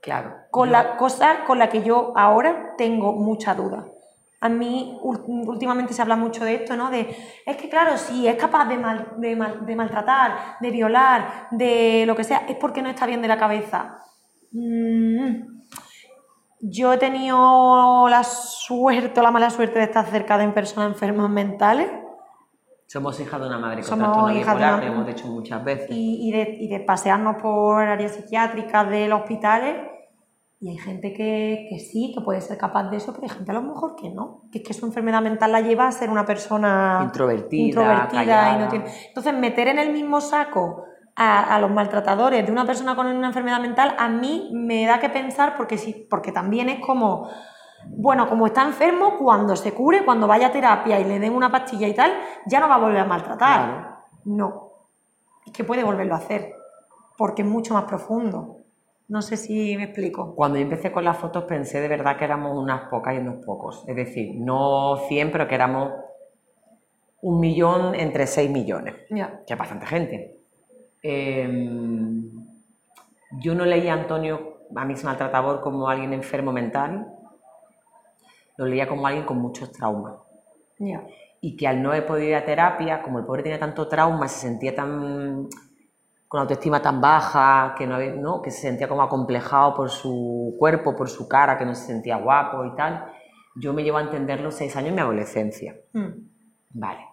Claro. 0.01 0.35
Con 0.51 0.71
la 0.71 0.97
cosa 0.97 1.45
con 1.45 1.59
la 1.59 1.69
que 1.69 1.81
yo 1.81 2.11
ahora 2.15 2.73
tengo 2.77 3.13
mucha 3.13 3.55
duda. 3.55 3.85
A 4.41 4.49
mí 4.49 4.99
últimamente 5.01 5.93
se 5.93 6.01
habla 6.01 6.17
mucho 6.17 6.43
de 6.43 6.55
esto, 6.55 6.75
¿no? 6.75 6.89
De, 6.91 7.15
es 7.45 7.55
que 7.55 7.69
claro, 7.69 7.97
si 7.97 8.27
es 8.27 8.35
capaz 8.35 8.65
de, 8.65 8.77
mal- 8.77 9.13
de 9.17 9.37
mal- 9.37 9.65
de 9.65 9.75
maltratar, 9.77 10.57
de 10.59 10.69
violar, 10.71 11.47
de 11.51 12.03
lo 12.05 12.17
que 12.17 12.25
sea, 12.25 12.39
es 12.49 12.57
porque 12.57 12.81
no 12.81 12.89
está 12.89 13.05
bien 13.05 13.22
de 13.22 13.29
la 13.29 13.37
cabeza. 13.37 14.00
Mm. 14.51 15.63
Yo 16.59 16.91
he 16.91 16.98
tenido 16.98 18.07
la 18.09 18.24
suerte 18.25 19.22
o 19.22 19.24
la 19.24 19.31
mala 19.31 19.50
suerte 19.50 19.79
de 19.79 19.85
estar 19.85 20.05
cerca 20.07 20.37
de 20.37 20.48
personas 20.50 20.91
enfermas 20.91 21.29
mentales 21.29 21.89
Somos 22.94 23.20
hijas 23.20 23.42
de 23.42 23.48
una 23.48 23.58
madre 23.58 23.77
con 23.77 23.86
Somos 23.86 24.06
trastorno 24.06 24.29
hijas 24.40 24.46
de 24.46 24.53
bipolar, 24.53 24.74
una- 24.75 24.86
lo 24.86 24.94
hemos 24.94 25.08
dicho 25.08 25.27
muchas 25.27 25.64
veces. 25.64 25.88
y, 25.90 26.29
y 26.29 26.32
de, 26.32 26.58
y 26.62 26.68
de 26.68 26.79
pasearnos 26.82 27.38
por 27.42 27.82
áreas 27.84 28.12
psiquiátricas 28.12 28.88
de 28.90 29.08
los 29.08 29.22
hospitales. 29.22 29.75
Y 30.60 30.70
hay 30.70 30.77
gente 30.77 31.12
que, 31.12 31.68
que 31.70 31.79
sí, 31.79 32.14
que 32.16 32.22
puede 32.24 32.40
ser 32.40 32.58
capaz 32.58 32.90
de 32.90 32.98
eso, 32.98 33.12
pero 33.14 33.24
hay 33.24 33.29
gente 33.36 33.51
a 33.51 33.56
lo 33.56 33.64
mejor 33.64 33.96
que 33.96 34.10
no. 34.12 34.44
Que 34.51 34.60
es 34.60 34.64
que 34.64 34.74
su 34.74 34.86
enfermedad 34.86 35.22
mental 35.22 35.51
la 35.51 35.60
lleva 35.62 35.88
a 35.88 35.92
ser 35.92 36.10
una 36.10 36.24
persona 36.25 37.00
Introvertida, 37.03 37.66
introvertida 37.66 38.56
y 38.56 38.60
no 38.60 38.68
tiene. 38.70 38.86
Entonces, 39.08 39.34
meter 39.34 39.68
en 39.70 39.79
el 39.79 39.92
mismo 39.92 40.22
saco 40.22 40.84
a, 41.16 41.56
a 41.56 41.60
los 41.60 41.70
maltratadores 41.70 42.46
de 42.46 42.51
una 42.51 42.66
persona 42.66 42.96
con 42.96 43.08
una 43.08 43.27
enfermedad 43.27 43.60
mental, 43.60 43.96
a 44.00 44.08
mí 44.08 44.51
me 44.53 44.86
da 44.86 45.00
que 45.00 45.10
pensar 45.10 45.56
porque 45.58 45.77
sí, 45.77 46.08
porque 46.10 46.32
también 46.32 46.70
es 46.70 46.79
como. 46.79 47.27
Bueno, 47.87 48.27
como 48.27 48.48
está 48.48 48.63
enfermo, 48.63 49.17
cuando 49.17 49.55
se 49.55 49.74
cure, 49.74 50.05
cuando 50.05 50.27
vaya 50.27 50.48
a 50.48 50.51
terapia 50.51 51.00
y 51.00 51.05
le 51.05 51.19
den 51.19 51.33
una 51.33 51.51
pastilla 51.51 51.87
y 51.87 51.93
tal, 51.93 52.11
ya 52.46 52.59
no 52.59 52.67
va 52.67 52.75
a 52.75 52.79
volver 52.79 53.00
a 53.00 53.05
maltratar. 53.05 53.37
Claro. 53.37 53.98
No. 54.25 54.72
Es 55.46 55.51
que 55.51 55.63
puede 55.63 55.83
volverlo 55.83 56.13
a 56.15 56.17
hacer, 56.17 56.55
porque 57.17 57.41
es 57.41 57.48
mucho 57.48 57.74
más 57.74 57.83
profundo. 57.83 58.57
No 59.07 59.22
sé 59.22 59.37
si 59.37 59.75
me 59.77 59.83
explico. 59.83 60.33
Cuando 60.33 60.57
yo 60.57 60.63
empecé 60.63 60.91
con 60.91 61.03
las 61.03 61.17
fotos 61.17 61.43
pensé 61.43 61.81
de 61.81 61.87
verdad 61.87 62.17
que 62.17 62.24
éramos 62.24 62.57
unas 62.57 62.89
pocas 62.89 63.15
y 63.15 63.17
unos 63.17 63.46
pocos. 63.46 63.83
Es 63.87 63.96
decir, 63.96 64.35
no 64.35 64.98
100, 65.07 65.31
pero 65.31 65.48
que 65.48 65.55
éramos 65.55 65.91
un 67.22 67.39
millón 67.39 67.96
entre 67.96 68.27
6 68.27 68.50
millones. 68.50 68.96
Ya. 69.09 69.41
que 69.46 69.53
es 69.53 69.59
bastante 69.59 69.85
gente. 69.85 70.39
Eh, 71.01 71.48
yo 73.39 73.55
no 73.55 73.65
leía 73.65 73.93
a 73.93 73.98
Antonio, 73.98 74.59
a 74.75 74.85
mí 74.85 74.96
maltratador, 75.03 75.61
como 75.61 75.87
alguien 75.89 76.13
enfermo 76.13 76.51
mental, 76.51 77.12
lo 78.57 78.66
leía 78.66 78.87
como 78.87 79.05
alguien 79.07 79.25
con 79.25 79.37
muchos 79.37 79.72
traumas. 79.72 80.16
Y 81.42 81.55
que 81.57 81.68
al 81.68 81.81
no 81.81 81.89
haber 81.89 82.05
podido 82.05 82.29
ir 82.29 82.35
a 82.35 82.46
terapia, 82.46 83.01
como 83.01 83.20
el 83.20 83.25
pobre 83.25 83.44
tenía 83.44 83.59
tanto 83.59 83.87
trauma, 83.87 84.27
se 84.27 84.48
sentía 84.48 84.75
tan 84.75 85.48
con 86.27 86.42
autoestima 86.42 86.81
tan 86.81 87.00
baja, 87.00 87.75
que, 87.77 87.85
no 87.85 87.94
había- 87.96 88.16
¿no? 88.16 88.42
que 88.42 88.50
se 88.50 88.61
sentía 88.61 88.87
como 88.87 89.03
acomplejado 89.03 89.75
por 89.75 89.92
su 89.92 90.55
cuerpo, 90.57 90.96
por 90.96 91.07
su 91.07 91.27
cara, 91.27 91.59
que 91.59 91.66
no 91.66 91.75
se 91.75 91.85
sentía 91.85 92.18
guapo 92.18 92.66
y 92.66 92.75
tal, 92.75 93.05
yo 93.55 93.72
me 93.72 93.83
llevo 93.83 93.98
a 93.98 94.01
entender 94.01 94.42
los 94.42 94.55
seis 94.55 94.75
años 94.75 94.89
en 94.89 94.96
mi 94.96 95.01
adolescencia. 95.01 95.75
Mm. 95.94 96.09
Vale. 96.72 97.05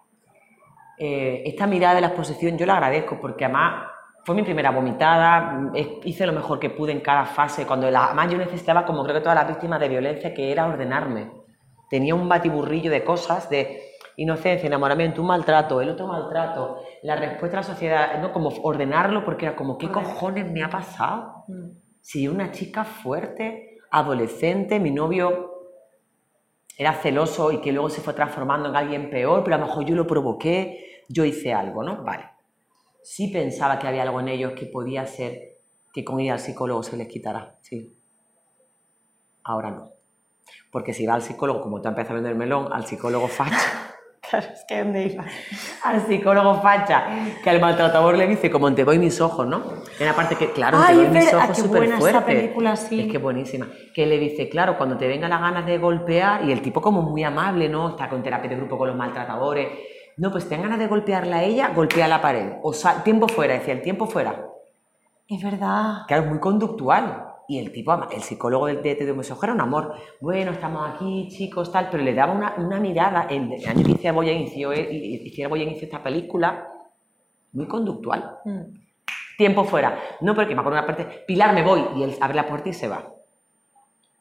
Eh, 0.98 1.42
esta 1.44 1.66
mirada 1.66 1.96
de 1.96 2.00
la 2.00 2.06
exposición 2.06 2.56
yo 2.56 2.64
la 2.64 2.74
agradezco 2.74 3.18
porque 3.20 3.44
además 3.44 3.89
fue 4.24 4.34
mi 4.34 4.42
primera 4.42 4.70
vomitada, 4.70 5.40
mm, 5.52 5.72
hice 6.04 6.26
lo 6.26 6.32
mejor 6.32 6.58
que 6.58 6.70
pude 6.70 6.92
en 6.92 7.00
cada 7.00 7.24
fase, 7.24 7.66
cuando 7.66 7.90
la, 7.90 8.06
además 8.06 8.30
yo 8.30 8.38
necesitaba, 8.38 8.84
como 8.84 9.02
creo 9.02 9.16
que 9.16 9.22
todas 9.22 9.36
las 9.36 9.48
víctimas 9.48 9.80
de 9.80 9.88
violencia, 9.88 10.34
que 10.34 10.52
era 10.52 10.66
ordenarme. 10.66 11.30
Tenía 11.88 12.14
un 12.14 12.28
batiburrillo 12.28 12.90
de 12.90 13.02
cosas, 13.04 13.50
de 13.50 13.90
inocencia, 14.16 14.66
enamoramiento, 14.66 15.22
un 15.22 15.28
maltrato, 15.28 15.80
el 15.80 15.90
otro 15.90 16.06
maltrato, 16.06 16.82
la 17.02 17.16
respuesta 17.16 17.58
a 17.58 17.60
la 17.60 17.66
sociedad, 17.66 18.20
¿no? 18.20 18.32
como 18.32 18.50
ordenarlo 18.62 19.24
porque 19.24 19.46
era 19.46 19.56
como, 19.56 19.78
¿qué 19.78 19.88
cojones 19.88 20.50
me 20.50 20.62
ha 20.62 20.68
pasado? 20.68 21.44
Mm. 21.48 21.70
Si 22.00 22.28
una 22.28 22.50
chica 22.52 22.84
fuerte, 22.84 23.78
adolescente, 23.90 24.78
mi 24.78 24.90
novio 24.90 25.50
era 26.76 26.92
celoso 26.94 27.50
y 27.52 27.60
que 27.60 27.72
luego 27.72 27.90
se 27.90 28.00
fue 28.00 28.14
transformando 28.14 28.68
en 28.68 28.76
alguien 28.76 29.10
peor, 29.10 29.42
pero 29.42 29.56
a 29.56 29.58
lo 29.58 29.66
mejor 29.66 29.84
yo 29.84 29.94
lo 29.94 30.06
provoqué, 30.06 31.04
yo 31.08 31.24
hice 31.24 31.52
algo, 31.52 31.82
¿no? 31.82 32.02
Vale. 32.04 32.24
Sí 33.02 33.28
pensaba 33.28 33.78
que 33.78 33.86
había 33.88 34.02
algo 34.02 34.20
en 34.20 34.28
ellos 34.28 34.52
que 34.52 34.66
podía 34.66 35.06
ser 35.06 35.58
que 35.92 36.04
con 36.04 36.20
ir 36.20 36.30
al 36.32 36.38
psicólogo 36.38 36.82
se 36.82 36.96
les 36.96 37.08
quitara, 37.08 37.56
sí. 37.62 37.96
Ahora 39.44 39.70
no. 39.70 39.90
Porque 40.70 40.92
si 40.92 41.06
va 41.06 41.14
al 41.14 41.22
psicólogo, 41.22 41.60
como 41.60 41.80
tú 41.80 41.88
empiezas 41.88 42.12
a 42.12 42.14
vender 42.14 42.32
el 42.32 42.38
melón, 42.38 42.72
al 42.72 42.86
psicólogo 42.86 43.26
facha, 43.28 43.56
Claro, 44.30 44.46
es 44.52 44.64
que 44.68 44.78
dónde 44.78 45.06
iba. 45.06 45.24
al 45.82 46.06
psicólogo 46.06 46.62
facha, 46.62 47.04
que 47.42 47.50
al 47.50 47.60
maltratador 47.60 48.16
le 48.16 48.28
dice, 48.28 48.48
como 48.48 48.72
te 48.72 48.84
voy 48.84 48.96
mis 49.00 49.20
ojos, 49.20 49.44
¿no? 49.44 49.64
En 49.98 50.06
la 50.06 50.14
parte 50.14 50.36
que, 50.36 50.52
claro, 50.52 50.78
Ay, 50.80 50.94
te 50.94 51.02
voy 51.02 51.10
mis 51.10 51.24
verdad, 51.24 51.44
ojos 51.46 51.56
súper 51.56 51.78
buena 51.78 51.98
esa 51.98 52.00
fuerte. 52.20 52.34
película, 52.36 52.76
sí. 52.76 53.00
Es 53.00 53.10
que 53.10 53.18
buenísima. 53.18 53.66
Que 53.92 54.06
le 54.06 54.18
dice, 54.18 54.48
claro, 54.48 54.76
cuando 54.78 54.96
te 54.96 55.08
venga 55.08 55.26
las 55.26 55.40
ganas 55.40 55.66
de 55.66 55.78
golpear, 55.78 56.44
y 56.44 56.52
el 56.52 56.62
tipo 56.62 56.80
como 56.80 57.02
muy 57.02 57.24
amable, 57.24 57.68
¿no? 57.68 57.88
Está 57.90 58.08
con 58.08 58.22
terapia 58.22 58.48
de 58.50 58.54
grupo 58.56 58.78
con 58.78 58.86
los 58.86 58.96
maltratadores. 58.96 59.68
No, 60.20 60.30
pues 60.30 60.46
te 60.46 60.54
dan 60.54 60.64
ganas 60.64 60.78
de 60.78 60.86
golpearla 60.86 61.36
a 61.38 61.44
ella, 61.44 61.72
golpea 61.74 62.06
la 62.06 62.20
pared. 62.20 62.58
O 62.62 62.74
sea, 62.74 63.02
tiempo 63.02 63.26
fuera, 63.26 63.54
decía, 63.54 63.72
el 63.72 63.80
tiempo 63.80 64.06
fuera. 64.06 64.46
Es 65.26 65.42
verdad. 65.42 66.02
Claro, 66.06 66.24
es 66.24 66.28
muy 66.28 66.38
conductual. 66.38 67.24
Y 67.48 67.58
el 67.58 67.72
tipo, 67.72 67.98
el 68.12 68.20
psicólogo 68.20 68.66
del 68.66 68.82
de 68.82 68.96
Tedeo 68.96 69.14
Mesojo 69.14 69.42
era 69.44 69.54
un 69.54 69.62
amor. 69.62 69.94
Bueno, 70.20 70.50
estamos 70.50 70.90
aquí, 70.90 71.26
chicos, 71.30 71.72
tal, 71.72 71.88
pero 71.90 72.02
le 72.02 72.12
daba 72.12 72.34
una, 72.34 72.54
una 72.58 72.78
mirada. 72.78 73.28
El, 73.30 73.50
el 73.50 73.66
año 73.66 73.82
que 73.82 73.92
hice 73.92 74.10
Boya 74.10 74.32
inició, 74.32 74.74
inició 74.74 75.48
esta 75.86 76.02
película, 76.02 76.68
muy 77.52 77.66
conductual. 77.66 78.40
Mm. 78.44 78.60
Tiempo 79.38 79.64
fuera. 79.64 79.98
No, 80.20 80.34
porque 80.34 80.54
me 80.54 80.60
acuerdo 80.60 80.80
una 80.80 80.86
parte, 80.86 81.24
Pilar, 81.26 81.54
me 81.54 81.62
voy. 81.64 81.82
Y 81.96 82.02
él 82.02 82.16
abre 82.20 82.36
la 82.36 82.46
puerta 82.46 82.68
y 82.68 82.74
se 82.74 82.88
va. 82.88 83.10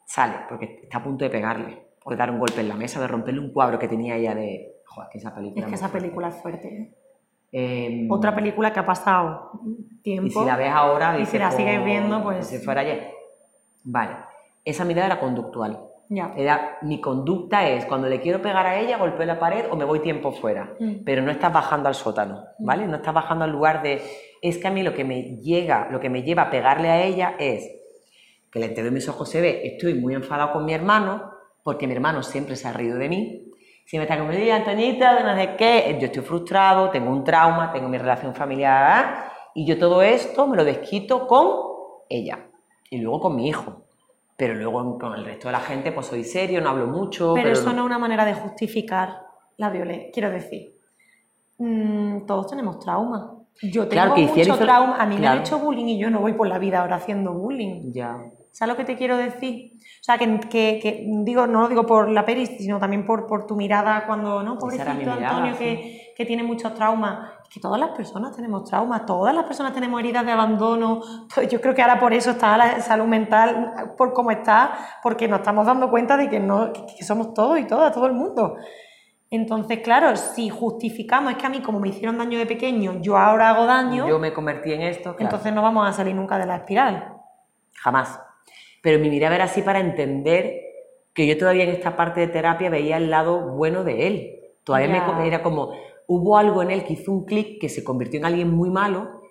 Sale, 0.06 0.46
porque 0.48 0.80
está 0.84 1.00
a 1.00 1.04
punto 1.04 1.26
de 1.26 1.30
pegarle. 1.30 1.90
o 2.06 2.12
de 2.12 2.16
dar 2.16 2.32
un 2.32 2.40
golpe 2.40 2.62
en 2.62 2.70
la 2.70 2.76
mesa, 2.76 3.02
de 3.02 3.08
romperle 3.08 3.42
un 3.42 3.52
cuadro 3.52 3.78
que 3.78 3.90
tenía 3.90 4.16
ella 4.16 4.34
de... 4.34 4.79
Joder, 4.90 5.10
que 5.12 5.18
esa 5.20 5.34
película... 5.36 5.66
Es 5.66 5.70
que 5.70 5.76
esa 5.76 5.92
película 5.92 6.28
es 6.30 6.36
fuerte. 6.42 6.68
¿eh? 6.68 6.96
Em, 7.52 8.12
Otra 8.12 8.36
película 8.36 8.72
que 8.74 8.80
ha 8.80 8.86
pasado 8.86 9.52
tiempo. 10.04 10.28
Y 10.28 10.32
si 10.32 10.46
la 10.46 10.56
ves 10.58 10.72
ahora... 10.72 11.16
y 11.16 11.20
dices, 11.22 11.32
si 11.34 11.38
la 11.40 11.52
sigues 11.52 11.80
"Jo, 11.80 11.86
viendo, 11.86 12.24
pues- 12.24 12.48
Si 12.48 12.58
fuera 12.60 12.82
ayer. 12.82 13.12
Vale. 13.84 14.16
Esa 14.66 14.86
mirada 14.86 15.08
era 15.08 15.20
conductual. 15.20 15.80
Ya. 16.10 16.34
Era, 16.36 16.78
mi 16.82 17.00
conducta 17.00 17.70
es, 17.70 17.86
cuando 17.86 18.08
le 18.10 18.20
quiero 18.20 18.42
pegar 18.42 18.66
a 18.66 18.80
ella, 18.80 18.98
golpeo 18.98 19.26
la 19.28 19.40
pared 19.40 19.66
o 19.70 19.76
me 19.76 19.86
voy 19.86 20.00
tiempo 20.00 20.32
fuera. 20.32 20.74
Mm. 20.80 21.04
Pero 21.06 21.22
no 21.22 21.30
estás 21.32 21.54
bajando 21.54 21.88
al 21.88 21.94
sótano, 21.96 22.44
¿vale? 22.58 22.88
No 22.88 22.96
estás 22.98 23.14
bajando 23.14 23.46
al 23.46 23.52
lugar 23.52 23.84
de... 23.84 24.02
Es 24.42 24.58
que 24.58 24.68
a 24.68 24.72
mí 24.72 24.82
lo 24.82 24.94
que 24.94 25.04
me 25.04 25.38
llega, 25.38 25.88
lo 25.92 26.00
que 26.00 26.10
me 26.10 26.24
lleva 26.24 26.44
a 26.44 26.50
pegarle 26.50 26.90
a 26.90 27.04
ella 27.04 27.36
es 27.40 27.64
que 28.52 28.60
le 28.60 28.66
entero 28.68 28.86
de 28.86 28.92
mis 28.92 29.08
ojos 29.08 29.30
se 29.30 29.40
ve, 29.42 29.62
estoy 29.68 29.94
muy 29.94 30.16
enfadado 30.16 30.52
con 30.54 30.66
mi 30.66 30.74
hermano, 30.74 31.30
porque 31.64 31.86
mi 31.86 31.94
hermano 31.94 32.24
siempre 32.24 32.56
se 32.56 32.68
ha 32.68 32.74
reído 32.74 32.98
de 32.98 33.10
mí. 33.10 33.49
Si 33.90 33.98
me 33.98 34.04
está 34.04 34.20
como, 34.20 34.30
"Oye, 34.30 34.52
Antoñita, 34.52 35.16
de 35.16 35.24
no 35.24 35.36
sé 35.36 35.56
qué, 35.58 35.98
yo 36.00 36.06
estoy 36.06 36.22
frustrado, 36.22 36.92
tengo 36.92 37.10
un 37.10 37.24
trauma, 37.24 37.72
tengo 37.72 37.90
mi 37.90 37.98
relación 37.98 38.36
familiar, 38.36 39.32
y 39.56 39.66
yo 39.66 39.80
todo 39.80 40.04
esto 40.04 40.46
me 40.46 40.56
lo 40.56 40.64
desquito 40.64 41.26
con 41.26 41.48
ella, 42.08 42.38
y 42.92 43.00
luego 43.00 43.20
con 43.20 43.36
mi 43.36 43.48
hijo. 43.48 43.88
Pero 44.38 44.54
luego 44.54 45.00
con 45.00 45.16
el 45.16 45.26
resto 45.26 45.48
de 45.48 45.54
la 45.54 45.62
gente, 45.62 45.92
pues 45.92 46.06
soy 46.06 46.24
serio, 46.24 46.62
no 46.62 46.70
hablo 46.70 46.86
mucho. 46.86 47.34
Pero 47.34 47.50
eso 47.50 47.74
no 47.74 47.80
es 47.80 47.86
una 47.88 47.98
manera 47.98 48.26
de 48.26 48.36
justificar 48.36 49.24
la 49.58 49.72
violencia. 49.72 50.12
Quiero 50.14 50.30
decir, 50.30 50.76
mm, 51.58 52.28
todos 52.28 52.46
tenemos 52.46 52.78
trauma. 52.78 53.38
Yo 53.60 53.88
tengo 53.88 53.90
Claro, 53.90 54.14
que 54.14 54.22
mucho 54.22 54.56
trauma. 54.56 54.98
A 54.98 55.08
mí 55.08 55.18
me 55.18 55.28
han 55.28 55.40
hecho 55.40 55.58
bullying 55.58 55.88
y 55.88 55.98
yo 55.98 56.12
no 56.12 56.20
voy 56.20 56.34
por 56.34 56.48
la 56.48 56.60
vida 56.60 56.82
ahora 56.82 56.98
haciendo 56.98 57.34
bullying. 57.34 57.92
Ya. 57.92 58.20
¿Sabes 58.52 58.74
lo 58.74 58.78
que 58.78 58.84
te 58.86 58.98
quiero 58.98 59.16
decir? 59.18 59.74
O 59.76 60.04
sea, 60.04 60.18
que, 60.18 60.40
que- 60.42 60.80
que 60.82 61.06
digo, 61.24 61.46
no 61.48 61.62
lo 61.62 61.68
digo 61.68 61.86
por 61.86 62.10
la 62.10 62.26
peris, 62.26 62.50
sino 62.58 62.80
también 62.80 63.06
por, 63.06 63.26
por 63.28 63.46
tu 63.46 63.56
mirada 63.56 64.06
cuando, 64.06 64.42
¿no? 64.44 64.58
Pobrecito 64.58 64.94
mirada, 64.94 65.30
Antonio, 65.30 65.54
sí. 65.54 65.60
que, 65.60 66.14
que 66.18 66.26
tiene 66.26 66.44
muchos 66.44 66.74
traumas. 66.74 67.32
Es 67.44 67.50
que 67.50 67.60
todas 67.60 67.80
las 67.80 67.90
personas 67.92 68.36
tenemos 68.36 68.64
traumas, 68.70 69.06
todas 69.06 69.34
las 69.34 69.46
personas 69.46 69.74
tenemos 69.74 70.00
heridas 70.00 70.26
de 70.26 70.32
abandono. 70.32 71.02
Pues 71.34 71.48
Yo 71.50 71.62
creo 71.62 71.74
que 71.76 71.82
ahora 71.82 72.00
por 72.00 72.14
eso 72.14 72.32
está 72.32 72.58
la 72.58 72.80
salud 72.82 73.06
mental, 73.06 73.94
por 73.98 74.14
cómo 74.14 74.32
está, 74.32 74.72
porque 75.04 75.28
nos 75.28 75.40
estamos 75.40 75.66
dando 75.66 75.90
cuenta 75.90 76.18
de 76.18 76.30
que, 76.30 76.40
no, 76.40 76.74
que- 76.74 76.86
que 76.98 77.04
somos 77.04 77.34
todos 77.34 77.60
y 77.60 77.66
todas, 77.66 77.94
todo 77.94 78.08
el 78.08 78.14
mundo. 78.14 78.56
Entonces, 79.32 79.80
claro, 79.84 80.16
si 80.16 80.50
justificamos, 80.50 81.34
es 81.34 81.38
que 81.38 81.46
a 81.46 81.50
mí 81.50 81.62
como 81.62 81.80
me 81.80 81.90
hicieron 81.90 82.18
daño 82.18 82.40
de 82.40 82.48
pequeño, 82.48 83.00
yo 83.02 83.16
ahora 83.16 83.50
hago 83.50 83.68
daño, 83.68 84.08
Yo 84.08 84.18
me 84.18 84.34
convertí 84.34 84.74
en 84.74 84.82
esto, 84.82 85.16
claro. 85.16 85.26
entonces 85.26 85.54
no 85.54 85.62
vamos 85.62 85.88
a 85.88 85.94
salir 85.94 86.16
nunca 86.16 86.40
de 86.40 86.48
la 86.48 86.56
espiral. 86.58 87.14
Jamás. 87.76 88.20
Pero 88.82 89.00
mi 89.00 89.10
mirada 89.10 89.36
era 89.36 89.46
así 89.46 89.62
para 89.62 89.80
entender 89.80 90.62
que 91.14 91.28
yo 91.28 91.38
todavía 91.38 91.64
en 91.64 91.72
esta 91.72 91.96
parte 91.96 92.22
de 92.22 92.28
terapia 92.28 92.70
veía 92.70 92.98
el 92.98 93.10
lado 93.10 93.56
bueno 93.56 93.84
de 93.84 94.08
él. 94.08 94.36
Todavía 94.64 94.88
me 94.88 94.98
Ya. 95.00 95.06
co- 95.06 95.22
era 95.22 95.42
como, 95.44 95.74
hubo 96.08 96.38
algo 96.38 96.62
en 96.62 96.72
él 96.72 96.84
que 96.86 96.94
hizo 96.94 97.12
un 97.12 97.26
clic 97.26 97.60
que 97.60 97.70
se 97.70 97.84
convirtió 97.84 98.20
en 98.20 98.26
alguien 98.26 98.50
muy 98.50 98.70
malo, 98.70 99.22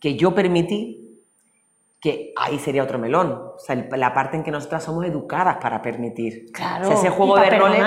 que 0.00 0.14
yo 0.16 0.34
permití, 0.34 1.00
que 2.00 2.34
ahí 2.36 2.58
sería 2.58 2.82
otro 2.82 2.98
melón. 2.98 3.32
O 3.54 3.58
sea, 3.58 3.74
la 3.96 4.12
parte 4.12 4.36
en 4.36 4.42
que 4.44 4.50
nosotras 4.50 4.84
somos 4.84 5.06
educadas 5.06 5.56
para 5.56 5.80
permitir. 5.80 6.52
Claro, 6.52 6.84
O 6.84 6.88
sea, 6.88 6.96
ese 6.98 7.08
juego 7.10 7.38
de 7.38 7.48
roles, 7.50 7.80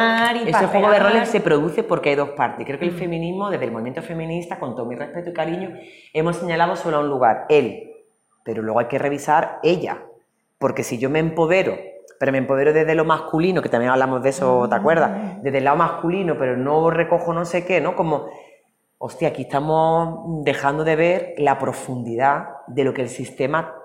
ese 0.48 0.66
juego 0.66 0.90
de 0.90 1.00
roles 1.00 1.30
se 1.30 1.40
produce 1.40 1.84
porque 1.84 2.10
hay 2.10 2.16
dos 2.16 2.30
partes. 2.32 2.66
Creo 2.66 2.80
que 2.80 2.86
el 2.86 2.94
Mm. 2.96 2.98
feminismo, 2.98 3.50
desde 3.52 3.66
el 3.66 3.72
movimiento 3.72 4.02
feminista, 4.02 4.60
con 4.60 4.76
todo 4.76 4.88
mi 4.88 4.96
respeto 4.96 5.30
y 5.30 5.34
cariño, 5.34 5.70
hemos 6.14 6.36
señalado 6.38 6.76
solo 6.76 6.98
a 6.98 7.00
un 7.02 7.10
lugar, 7.10 7.46
él. 7.50 7.92
Pero 8.44 8.64
luego 8.64 8.80
hay 8.80 8.88
que 8.88 8.98
revisar 8.98 9.60
ella. 9.62 10.04
Porque 10.58 10.84
si 10.84 10.98
yo 10.98 11.10
me 11.10 11.20
empodero, 11.20 11.78
pero 12.20 12.32
me 12.32 12.38
empodero 12.40 12.74
desde 12.74 12.96
lo 12.96 13.06
masculino, 13.06 13.62
que 13.62 13.70
también 13.70 13.92
hablamos 13.92 14.24
de 14.24 14.30
eso, 14.30 14.68
¿te 14.68 14.76
acuerdas? 14.76 15.42
Desde 15.44 15.60
el 15.60 15.64
lado 15.64 15.78
masculino, 15.78 16.38
pero 16.38 16.58
no 16.58 16.90
recojo 16.90 17.34
no 17.34 17.46
sé 17.46 17.66
qué, 17.66 17.80
¿no? 17.80 17.96
Como, 17.96 18.28
hostia, 18.98 19.30
aquí 19.30 19.44
estamos 19.44 20.44
dejando 20.44 20.84
de 20.84 20.96
ver 20.96 21.36
la 21.38 21.60
profundidad 21.60 22.48
de 22.68 22.84
lo 22.84 22.94
que 22.94 23.04
el 23.04 23.10
sistema 23.10 23.76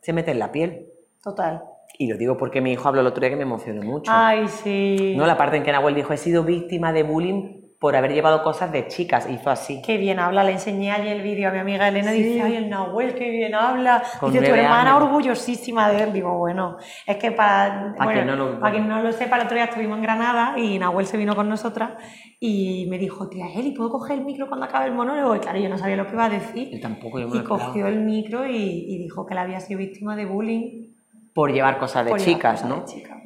se 0.00 0.12
mete 0.12 0.30
en 0.30 0.38
la 0.38 0.52
piel. 0.52 0.88
Total. 1.22 1.64
Y 1.98 2.08
lo 2.08 2.16
digo 2.16 2.36
porque 2.36 2.60
mi 2.60 2.72
hijo 2.72 2.88
habló 2.88 3.00
el 3.00 3.06
otro 3.06 3.20
día 3.20 3.30
que 3.30 3.36
me 3.36 3.42
emocionó 3.42 3.82
mucho. 3.82 4.10
Ay, 4.14 4.48
sí. 4.48 5.14
No, 5.16 5.26
la 5.26 5.36
parte 5.36 5.56
en 5.56 5.62
que 5.62 5.72
Nahuel 5.72 5.94
dijo, 5.94 6.12
he 6.12 6.16
sido 6.16 6.42
víctima 6.44 6.92
de 6.92 7.02
bullying 7.02 7.61
por 7.82 7.96
haber 7.96 8.12
llevado 8.12 8.44
cosas 8.44 8.70
de 8.70 8.86
chicas. 8.86 9.28
Hizo 9.28 9.50
así. 9.50 9.82
Qué 9.84 9.96
bien 9.98 10.20
habla, 10.20 10.44
le 10.44 10.52
enseñé 10.52 10.92
ayer 10.92 11.16
el 11.16 11.22
vídeo 11.22 11.48
a 11.48 11.52
mi 11.52 11.58
amiga 11.58 11.88
Elena 11.88 12.14
y 12.14 12.18
Sí. 12.18 12.22
dice, 12.22 12.42
ay, 12.42 12.54
el 12.54 12.70
Nahuel, 12.70 13.12
qué 13.16 13.28
bien 13.28 13.56
habla. 13.56 14.04
Con 14.20 14.32
dice, 14.32 14.46
tu 14.46 14.54
hermana 14.54 14.92
años. 14.92 15.02
orgullosísima 15.02 15.90
de 15.90 16.04
él. 16.04 16.12
Digo, 16.12 16.38
bueno, 16.38 16.76
es 17.04 17.16
que 17.16 17.32
para, 17.32 17.92
Pa' 17.98 18.04
bueno, 18.04 18.20
quien 18.22 18.26
no 18.28 18.36
lo- 18.36 18.60
para 18.60 18.70
quien 18.72 18.86
no 18.86 19.02
lo 19.02 19.10
sepa, 19.10 19.34
el 19.34 19.42
otro 19.42 19.56
día 19.56 19.64
estuvimos 19.64 19.96
en 19.96 20.02
Granada 20.04 20.54
y 20.56 20.78
Nahuel 20.78 21.06
se 21.06 21.16
vino 21.16 21.34
con 21.34 21.48
nosotras 21.48 21.90
y 22.38 22.86
me 22.88 22.98
dijo, 22.98 23.28
tía 23.28 23.46
Eli, 23.52 23.72
¿puedo 23.72 23.90
coger 23.90 24.20
el 24.20 24.24
micro 24.24 24.46
cuando 24.46 24.66
acabe 24.66 24.86
el 24.86 24.92
monólogo? 24.94 25.34
Y 25.34 25.40
claro, 25.40 25.58
yo 25.58 25.68
no 25.68 25.76
sabía 25.76 25.96
lo 25.96 26.06
que 26.06 26.12
iba 26.12 26.26
a 26.26 26.30
decir. 26.30 26.70
Yo 26.70 26.80
tampoco, 26.80 27.18
yo 27.18 27.26
me 27.28 27.38
Y 27.38 27.42
cogió 27.42 27.88
el 27.88 27.98
micro 28.00 28.46
y, 28.46 28.54
y 28.94 28.98
dijo 28.98 29.26
que 29.26 29.34
él 29.34 29.38
había 29.38 29.58
sido 29.58 29.78
víctima 29.78 30.14
de 30.14 30.24
bullying. 30.24 30.92
Por 31.34 31.52
llevar 31.52 31.78
cosas 31.78 32.04
de 32.04 32.12
por 32.12 32.20
chicas, 32.20 32.62
cosas 32.62 32.68
¿no? 32.68 32.76
de 32.76 32.84
chicas. 32.84 33.18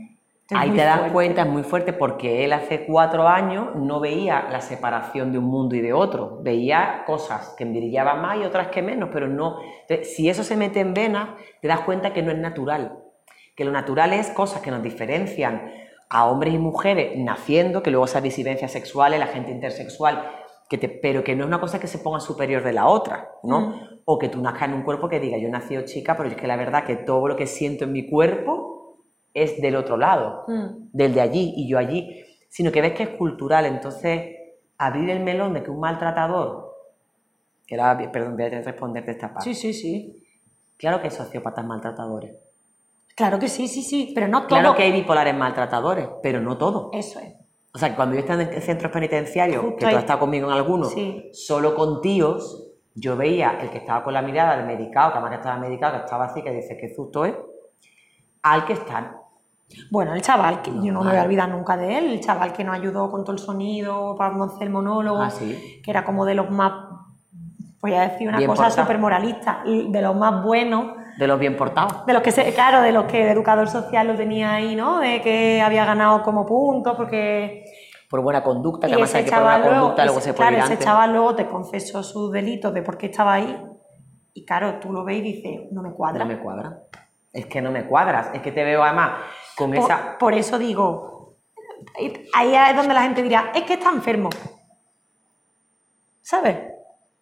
Es 0.48 0.56
Ahí 0.56 0.70
te 0.70 0.84
das 0.84 0.98
fuerte. 0.98 1.12
cuenta, 1.12 1.42
es 1.42 1.48
muy 1.48 1.62
fuerte, 1.64 1.92
porque 1.92 2.44
él 2.44 2.52
hace 2.52 2.86
cuatro 2.86 3.26
años 3.26 3.74
no 3.74 3.98
veía 3.98 4.46
la 4.50 4.60
separación 4.60 5.32
de 5.32 5.38
un 5.38 5.44
mundo 5.46 5.74
y 5.74 5.80
de 5.80 5.92
otro. 5.92 6.38
Veía 6.42 7.02
cosas 7.04 7.54
que 7.58 7.64
brillaban 7.64 8.22
más 8.22 8.38
y 8.38 8.44
otras 8.44 8.68
que 8.68 8.80
menos, 8.80 9.08
pero 9.12 9.26
no. 9.26 9.58
Entonces, 9.88 10.14
si 10.14 10.28
eso 10.28 10.44
se 10.44 10.56
mete 10.56 10.78
en 10.80 10.94
venas, 10.94 11.30
te 11.60 11.66
das 11.66 11.80
cuenta 11.80 12.12
que 12.12 12.22
no 12.22 12.30
es 12.30 12.38
natural. 12.38 12.96
Que 13.56 13.64
lo 13.64 13.72
natural 13.72 14.12
es 14.12 14.30
cosas 14.30 14.62
que 14.62 14.70
nos 14.70 14.82
diferencian 14.84 15.68
a 16.08 16.26
hombres 16.26 16.54
y 16.54 16.58
mujeres 16.58 17.18
naciendo, 17.18 17.82
que 17.82 17.90
luego 17.90 18.04
esas 18.04 18.22
disidencias 18.22 18.70
sexuales, 18.70 19.18
la 19.18 19.26
gente 19.26 19.50
intersexual, 19.50 20.30
que 20.68 20.78
te- 20.78 20.88
pero 20.88 21.24
que 21.24 21.34
no 21.34 21.42
es 21.42 21.48
una 21.48 21.58
cosa 21.60 21.80
que 21.80 21.88
se 21.88 21.98
ponga 21.98 22.20
superior 22.20 22.62
de 22.62 22.72
la 22.72 22.86
otra, 22.86 23.30
¿no? 23.42 23.60
Mm. 23.70 23.74
O 24.04 24.18
que 24.20 24.28
tú 24.28 24.40
nazcas 24.40 24.68
en 24.68 24.74
un 24.74 24.82
cuerpo 24.82 25.08
que 25.08 25.18
diga, 25.18 25.38
yo 25.38 25.48
nacido 25.48 25.82
chica, 25.82 26.16
pero 26.16 26.28
es 26.28 26.36
que 26.36 26.46
la 26.46 26.54
verdad 26.56 26.84
que 26.84 26.94
todo 26.94 27.26
lo 27.26 27.34
que 27.34 27.48
siento 27.48 27.82
en 27.84 27.92
mi 27.92 28.08
cuerpo 28.08 28.75
es 29.36 29.60
del 29.60 29.76
otro 29.76 29.96
lado 29.96 30.44
Mm. 30.48 30.88
del 30.92 31.14
de 31.14 31.20
allí 31.20 31.52
y 31.56 31.68
yo 31.68 31.78
allí, 31.78 32.24
sino 32.48 32.72
que 32.72 32.80
ves 32.80 32.92
que 32.94 33.02
es 33.04 33.08
cultural. 33.10 33.66
Entonces, 33.66 34.34
abrir 34.78 35.10
el 35.10 35.20
melón 35.20 35.52
de 35.54 35.62
que 35.62 35.70
un 35.70 35.78
maltratador, 35.80 36.72
que 37.66 37.74
era, 37.74 37.96
perdón, 38.12 38.36
voy 38.36 38.46
a 38.46 38.62
responderte 38.62 39.10
esta 39.12 39.32
parte. 39.34 39.52
Sí, 39.52 39.54
sí, 39.54 39.72
sí. 39.74 40.26
Claro 40.76 40.98
que 41.00 41.04
hay 41.08 41.10
sociópatas 41.10 41.64
maltratadores. 41.64 42.34
Claro 43.14 43.38
que 43.38 43.48
sí, 43.48 43.66
sí, 43.68 43.82
sí, 43.82 44.12
pero 44.14 44.28
no 44.28 44.46
todo. 44.46 44.58
Claro 44.60 44.74
que 44.76 44.82
hay 44.82 44.92
bipolares 44.92 45.34
maltratadores, 45.34 46.06
pero 46.22 46.40
no 46.40 46.56
todo. 46.58 46.90
Eso 46.92 47.18
es. 47.20 47.34
O 47.74 47.78
sea, 47.78 47.90
que 47.90 47.96
cuando 47.96 48.14
yo 48.14 48.20
estaba 48.20 48.42
en 48.42 48.62
centros 48.62 48.90
penitenciarios, 48.92 49.62
Justo 49.62 49.76
que 49.78 49.84
tú 49.86 49.96
has 49.96 50.02
estado 50.02 50.20
conmigo 50.20 50.46
en 50.48 50.52
algunos, 50.54 50.92
Sí. 50.92 51.28
solo 51.32 51.74
con 51.74 52.00
tíos, 52.00 52.72
yo 52.94 53.16
veía 53.16 53.58
el 53.60 53.70
que 53.70 53.78
estaba 53.78 54.02
con 54.04 54.14
la 54.14 54.22
mirada 54.22 54.56
del 54.56 54.66
medicado, 54.66 55.12
que 55.12 55.18
además 55.18 55.30
que 55.32 55.36
estaba 55.36 55.58
medicado, 55.58 55.92
que 55.98 56.04
estaba 56.04 56.24
así, 56.26 56.42
que 56.42 56.50
dice, 56.52 56.76
qué 56.78 56.94
susto 56.94 57.24
es, 57.26 57.34
al 58.42 58.64
que 58.64 58.72
está 58.74 59.20
Bueno, 59.90 60.14
el 60.14 60.22
chaval, 60.22 60.62
que 60.62 60.70
yo 60.70 60.92
no 60.92 61.02
me 61.02 61.10
voy 61.10 61.18
a 61.18 61.22
olvidar 61.24 61.48
nunca 61.48 61.76
de 61.76 61.98
él, 61.98 62.12
el 62.12 62.20
chaval 62.20 62.52
que 62.52 62.62
nos 62.64 62.76
ayudó 62.76 63.10
con 63.10 63.24
todo 63.24 63.32
el 63.32 63.38
sonido 63.38 64.14
para 64.16 64.34
hacer 64.44 64.64
el 64.68 64.70
monólogo, 64.70 65.22
Ah, 65.22 65.30
sí. 65.30 65.80
que 65.82 65.90
era 65.90 66.04
como 66.04 66.24
de 66.24 66.34
los 66.34 66.50
más, 66.50 66.72
voy 67.82 67.94
a 67.94 68.02
decir 68.02 68.28
una 68.28 68.38
Bien 68.38 68.48
cosa 68.48 68.70
súper 68.70 68.98
moralista, 68.98 69.62
de 69.64 70.00
los 70.02 70.14
más 70.14 70.42
buenos, 70.44 70.92
de 71.18 71.26
los 71.26 71.38
bien 71.38 71.56
portados. 71.56 72.06
de 72.06 72.12
los 72.12 72.22
que, 72.22 72.30
se, 72.30 72.52
claro, 72.54 72.80
de 72.80 72.92
los 72.92 73.04
que 73.06 73.22
el 73.24 73.28
educador 73.28 73.68
social 73.68 74.06
lo 74.06 74.14
tenía 74.14 74.54
ahí, 74.54 74.76
¿no? 74.76 75.00
De 75.00 75.20
que 75.20 75.60
había 75.60 75.84
ganado 75.84 76.22
como 76.22 76.46
puntos, 76.46 76.94
porque... 76.96 77.64
Por 78.08 78.22
buena 78.22 78.44
conducta, 78.44 78.86
que 78.86 78.92
y 78.92 78.92
además 78.94 79.10
ese 79.10 79.18
hay 79.18 79.24
que 79.24 79.30
por 79.30 79.40
buena 79.40 79.54
chaval 79.56 79.68
luego, 79.68 79.80
conducta 79.80 80.04
luego 80.04 80.18
ese- 80.20 80.28
se 80.28 80.34
puede 80.34 80.48
claro, 80.48 80.56
ir 80.58 80.62
ese 80.64 80.72
antes. 80.74 80.86
chaval 80.86 81.10
luego 81.12 81.34
te 81.34 81.48
confesó 81.48 82.02
sus 82.04 82.30
delitos 82.30 82.72
de 82.72 82.82
por 82.82 82.96
qué 82.96 83.06
estaba 83.06 83.32
ahí, 83.34 83.56
y 84.32 84.44
claro, 84.44 84.78
tú 84.78 84.92
lo 84.92 85.04
ves 85.04 85.16
y 85.18 85.22
dices, 85.22 85.60
no 85.72 85.82
me 85.82 85.90
cuadra. 85.92 86.20
No 86.24 86.26
me 86.26 86.38
cuadra. 86.38 86.78
Es 87.32 87.46
que 87.46 87.60
no 87.60 87.70
me 87.72 87.86
cuadras. 87.86 88.30
Es 88.32 88.40
que 88.42 88.52
te 88.52 88.64
veo 88.64 88.82
además 88.82 89.10
con 89.56 89.70
Por, 89.72 89.78
esa. 89.84 90.18
por 90.18 90.34
eso 90.34 90.58
digo, 90.58 91.36
ahí 92.34 92.54
es 92.54 92.76
donde 92.76 92.94
la 92.94 93.02
gente 93.02 93.22
dirá, 93.22 93.52
es 93.54 93.62
que 93.64 93.74
está 93.74 93.90
enfermo. 93.90 94.30
¿Sabes? 96.20 96.58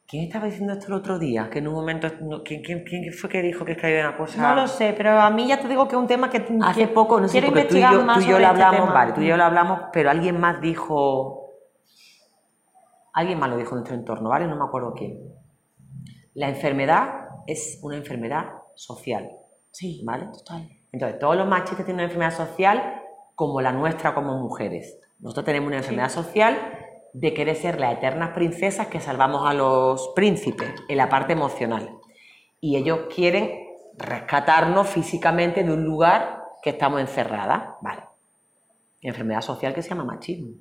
¿Quién 0.07 0.25
estaba 0.25 0.47
diciendo 0.47 0.75
esto 0.75 0.87
el 0.89 0.95
otro 0.95 1.19
día? 1.19 1.49
Que 1.51 1.61
en 1.61 1.69
un 1.69 1.75
momento. 1.75 2.09
¿quién, 2.45 2.63
quién, 2.63 2.85
quién 2.85 3.13
fue 3.13 3.31
que 3.31 3.41
dijo 3.43 3.65
que 3.65 3.73
es 3.73 3.79
que 3.79 3.87
había 3.87 4.09
una 4.09 4.17
cosa.? 4.17 4.41
No 4.41 4.55
lo 4.55 4.69
sé, 4.69 4.95
pero 4.97 5.19
a 5.19 5.31
mí 5.31 5.47
ya 5.49 5.59
te 5.59 5.67
digo 5.67 5.89
que 5.89 5.95
es 5.97 6.01
un 6.01 6.07
tema 6.07 6.29
que 6.31 6.45
Hace 6.63 6.81
que 6.81 6.89
poco, 6.89 7.21
no 7.21 7.27
sé, 7.27 7.33
quiero 7.33 7.49
porque 7.49 7.65
tú 7.65 7.77
y 7.77 7.81
yo, 7.81 8.05
más 8.05 8.19
tú 8.19 8.25
y 8.25 8.27
yo 8.27 8.39
lo 8.39 8.47
este 8.47 8.63
hablamos, 8.63 8.93
vale, 8.93 9.13
tú 9.13 9.21
y 9.23 9.27
yo 9.27 9.37
lo 9.37 9.45
hablamos, 9.45 9.81
pero 9.93 10.11
alguien 10.11 10.39
más 10.39 10.61
dijo. 10.61 11.41
Alguien 13.15 13.39
más 13.39 13.49
lo 13.49 13.57
dijo 13.57 13.71
en 13.71 13.77
nuestro 13.77 13.97
entorno, 13.97 14.29
¿vale? 14.29 14.47
No 14.47 14.57
me 14.57 14.65
acuerdo 14.65 14.93
quién. 14.95 15.19
La 16.35 16.49
enfermedad 16.49 17.29
es 17.47 17.79
una 17.83 17.97
enfermedad 17.97 18.47
social, 18.75 19.31
Sí, 19.71 20.03
¿vale? 20.05 20.27
total. 20.33 20.69
Entonces, 20.95 21.19
todos 21.19 21.35
los 21.35 21.49
machistas 21.49 21.85
tienen 21.85 21.97
una 21.97 22.05
enfermedad 22.05 22.37
social 22.37 23.03
como 23.35 23.61
la 23.61 23.73
nuestra 23.73 24.15
como 24.15 24.39
mujeres. 24.39 24.97
Nosotros 25.19 25.45
tenemos 25.45 25.67
una 25.67 25.79
enfermedad 25.79 26.09
social 26.09 26.57
de 27.13 27.35
querer 27.35 27.57
ser 27.57 27.81
las 27.81 27.95
eternas 27.95 28.31
princesas 28.31 28.87
que 28.87 29.01
salvamos 29.01 29.45
a 29.45 29.55
los 29.55 30.13
príncipes 30.15 30.73
en 30.89 30.97
la 30.97 31.09
parte 31.09 31.33
emocional. 31.33 31.99
Y 32.61 32.77
ellos 32.77 33.07
quieren 33.13 33.51
rescatarnos 33.99 34.89
físicamente 34.89 35.65
de 35.65 35.73
un 35.73 35.85
lugar 35.85 36.45
que 36.63 36.71
estamos 36.71 37.01
encerradas. 37.01 37.75
Vale. 37.81 38.05
enfermedad 39.01 39.41
social 39.41 39.75
que 39.75 39.83
se 39.83 39.89
llama 39.89 40.05
machismo. 40.05 40.55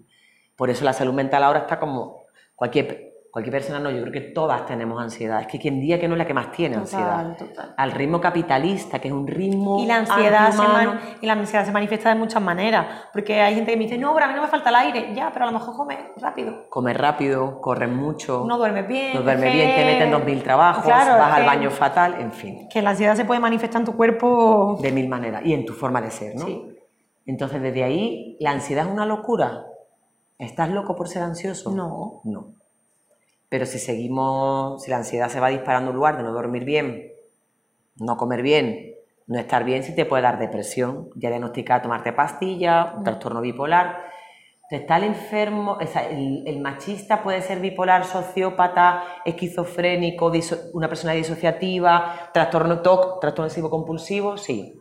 Por 0.55 0.71
eso 0.71 0.83
la 0.83 0.93
salud 0.93 1.13
mental 1.13 1.43
ahora 1.43 1.59
está 1.59 1.79
como 1.79 2.23
cualquier 2.55 3.12
cualquier 3.33 3.51
persona 3.53 3.79
no, 3.79 3.89
yo 3.89 4.01
creo 4.01 4.13
que 4.13 4.21
todas 4.21 4.63
tenemos 4.67 5.01
ansiedad. 5.01 5.41
Es 5.41 5.47
que 5.47 5.57
quien 5.57 5.79
diga 5.79 5.97
que 5.99 6.07
no 6.07 6.13
es 6.13 6.19
la 6.19 6.27
que 6.27 6.35
más 6.35 6.51
tiene 6.51 6.75
ansiedad. 6.75 7.35
Total. 7.35 7.73
Al 7.75 7.91
ritmo 7.91 8.21
capitalista, 8.21 8.99
que 8.99 9.07
es 9.07 9.13
un 9.13 9.25
ritmo. 9.25 9.79
Y 9.79 9.87
la, 9.87 9.95
ansiedad 9.97 10.51
se 10.51 10.61
antihumano. 10.61 10.93
man- 10.93 10.99
y 11.19 11.25
la 11.25 11.33
ansiedad 11.33 11.65
se 11.65 11.71
manifiesta 11.71 12.09
de 12.09 12.15
muchas 12.15 12.43
maneras. 12.43 12.85
Porque 13.11 13.41
hay 13.41 13.55
gente 13.55 13.71
que 13.71 13.77
me 13.77 13.85
dice, 13.85 13.97
no, 13.97 14.13
pero 14.13 14.25
a 14.25 14.29
mí 14.29 14.35
no 14.35 14.43
me 14.43 14.47
falta 14.47 14.69
el 14.69 14.75
aire. 14.75 15.15
Ya, 15.15 15.31
pero 15.33 15.45
a 15.45 15.51
lo 15.51 15.57
mejor 15.57 15.75
come 15.75 16.11
rápido. 16.17 16.69
Comer 16.69 17.01
rápido, 17.01 17.59
correr 17.59 17.89
mucho, 17.89 18.45
No 18.47 18.55
duermes 18.59 18.87
bien. 18.87 19.15
no 19.15 19.23
duermes 19.23 19.47
es 19.49 19.53
bien, 19.55 19.75
te 19.77 19.83
meten 19.85 20.11
dos 20.11 20.23
mil 20.23 20.43
trabajos, 20.43 20.83
Claro, 20.85 21.17
vas 21.17 21.33
al 21.33 21.45
baño 21.47 21.71
fatal, 21.71 22.15
en 22.19 22.31
fin, 22.31 22.67
Que 22.71 22.83
la 22.83 22.91
ansiedad 22.91 23.15
se 23.15 23.25
puede 23.25 23.39
manifestar 23.39 23.81
en 23.81 23.85
tu 23.85 23.95
cuerpo. 23.97 24.77
de 24.79 24.91
mil 24.91 25.07
maneras. 25.09 25.41
Y 25.43 25.53
en 25.53 25.65
tu 25.65 25.73
forma 25.73 26.01
de 26.01 26.11
ser, 26.11 26.35
¿no? 26.35 26.45
Sí. 26.45 26.69
Entonces, 27.25 27.63
desde 27.63 27.83
ahí, 27.83 28.37
¿la 28.39 28.51
ansiedad 28.51 28.85
es 28.85 28.91
una 28.91 29.07
locura? 29.07 29.65
¿Estás 30.37 30.69
loco 30.69 30.95
por 30.95 31.07
ser 31.07 31.23
ansioso? 31.23 31.71
No. 31.71 32.21
No. 32.25 32.47
Pero 33.53 33.67
si 33.67 33.77
seguimos, 33.77 34.81
si 34.81 34.89
la 34.89 34.97
ansiedad 34.97 35.29
se 35.29 35.39
va 35.39 35.49
disparando 35.49 35.91
en 35.91 35.95
lugar 35.97 36.17
de 36.17 36.23
no 36.23 36.31
dormir 36.31 36.63
bien, 36.65 37.11
no 37.97 38.17
comer 38.17 38.41
bien, 38.41 38.95
no 39.27 39.37
estar 39.39 39.63
bien, 39.63 39.83
sí 39.83 39.93
te 39.93 40.05
puede 40.05 40.23
dar 40.23 40.39
depresión, 40.39 41.11
ya 41.13 41.29
diagnosticar, 41.29 41.83
tomarte 41.83 42.13
pastillas, 42.13 42.95
un 42.97 43.03
trastorno 43.03 43.41
bipolar. 43.41 44.05
Entonces, 44.63 44.79
está 44.81 44.97
el 44.97 45.03
enfermo, 45.03 45.77
o 45.79 45.85
sea, 45.85 46.09
el, 46.09 46.47
el 46.47 46.61
machista 46.61 47.21
puede 47.21 47.43
ser 47.43 47.59
bipolar, 47.59 48.05
sociópata, 48.05 49.03
esquizofrénico, 49.23 50.31
diso- 50.31 50.71
una 50.73 50.87
persona 50.89 51.13
disociativa, 51.13 52.31
trastorno 52.33 52.81
TOC, 52.81 53.19
trastorno 53.21 53.45
obsesivo 53.45 53.69
compulsivo, 53.69 54.35
sí. 54.35 54.79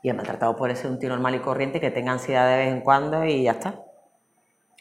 Y 0.00 0.10
el 0.10 0.14
maltratado 0.14 0.54
puede 0.54 0.76
ser 0.76 0.92
un 0.92 1.00
tío 1.00 1.08
normal 1.08 1.34
y 1.34 1.40
corriente 1.40 1.80
que 1.80 1.90
tenga 1.90 2.12
ansiedad 2.12 2.48
de 2.48 2.56
vez 2.58 2.68
en 2.72 2.82
cuando 2.82 3.24
y 3.24 3.42
ya 3.42 3.50
está. 3.50 3.80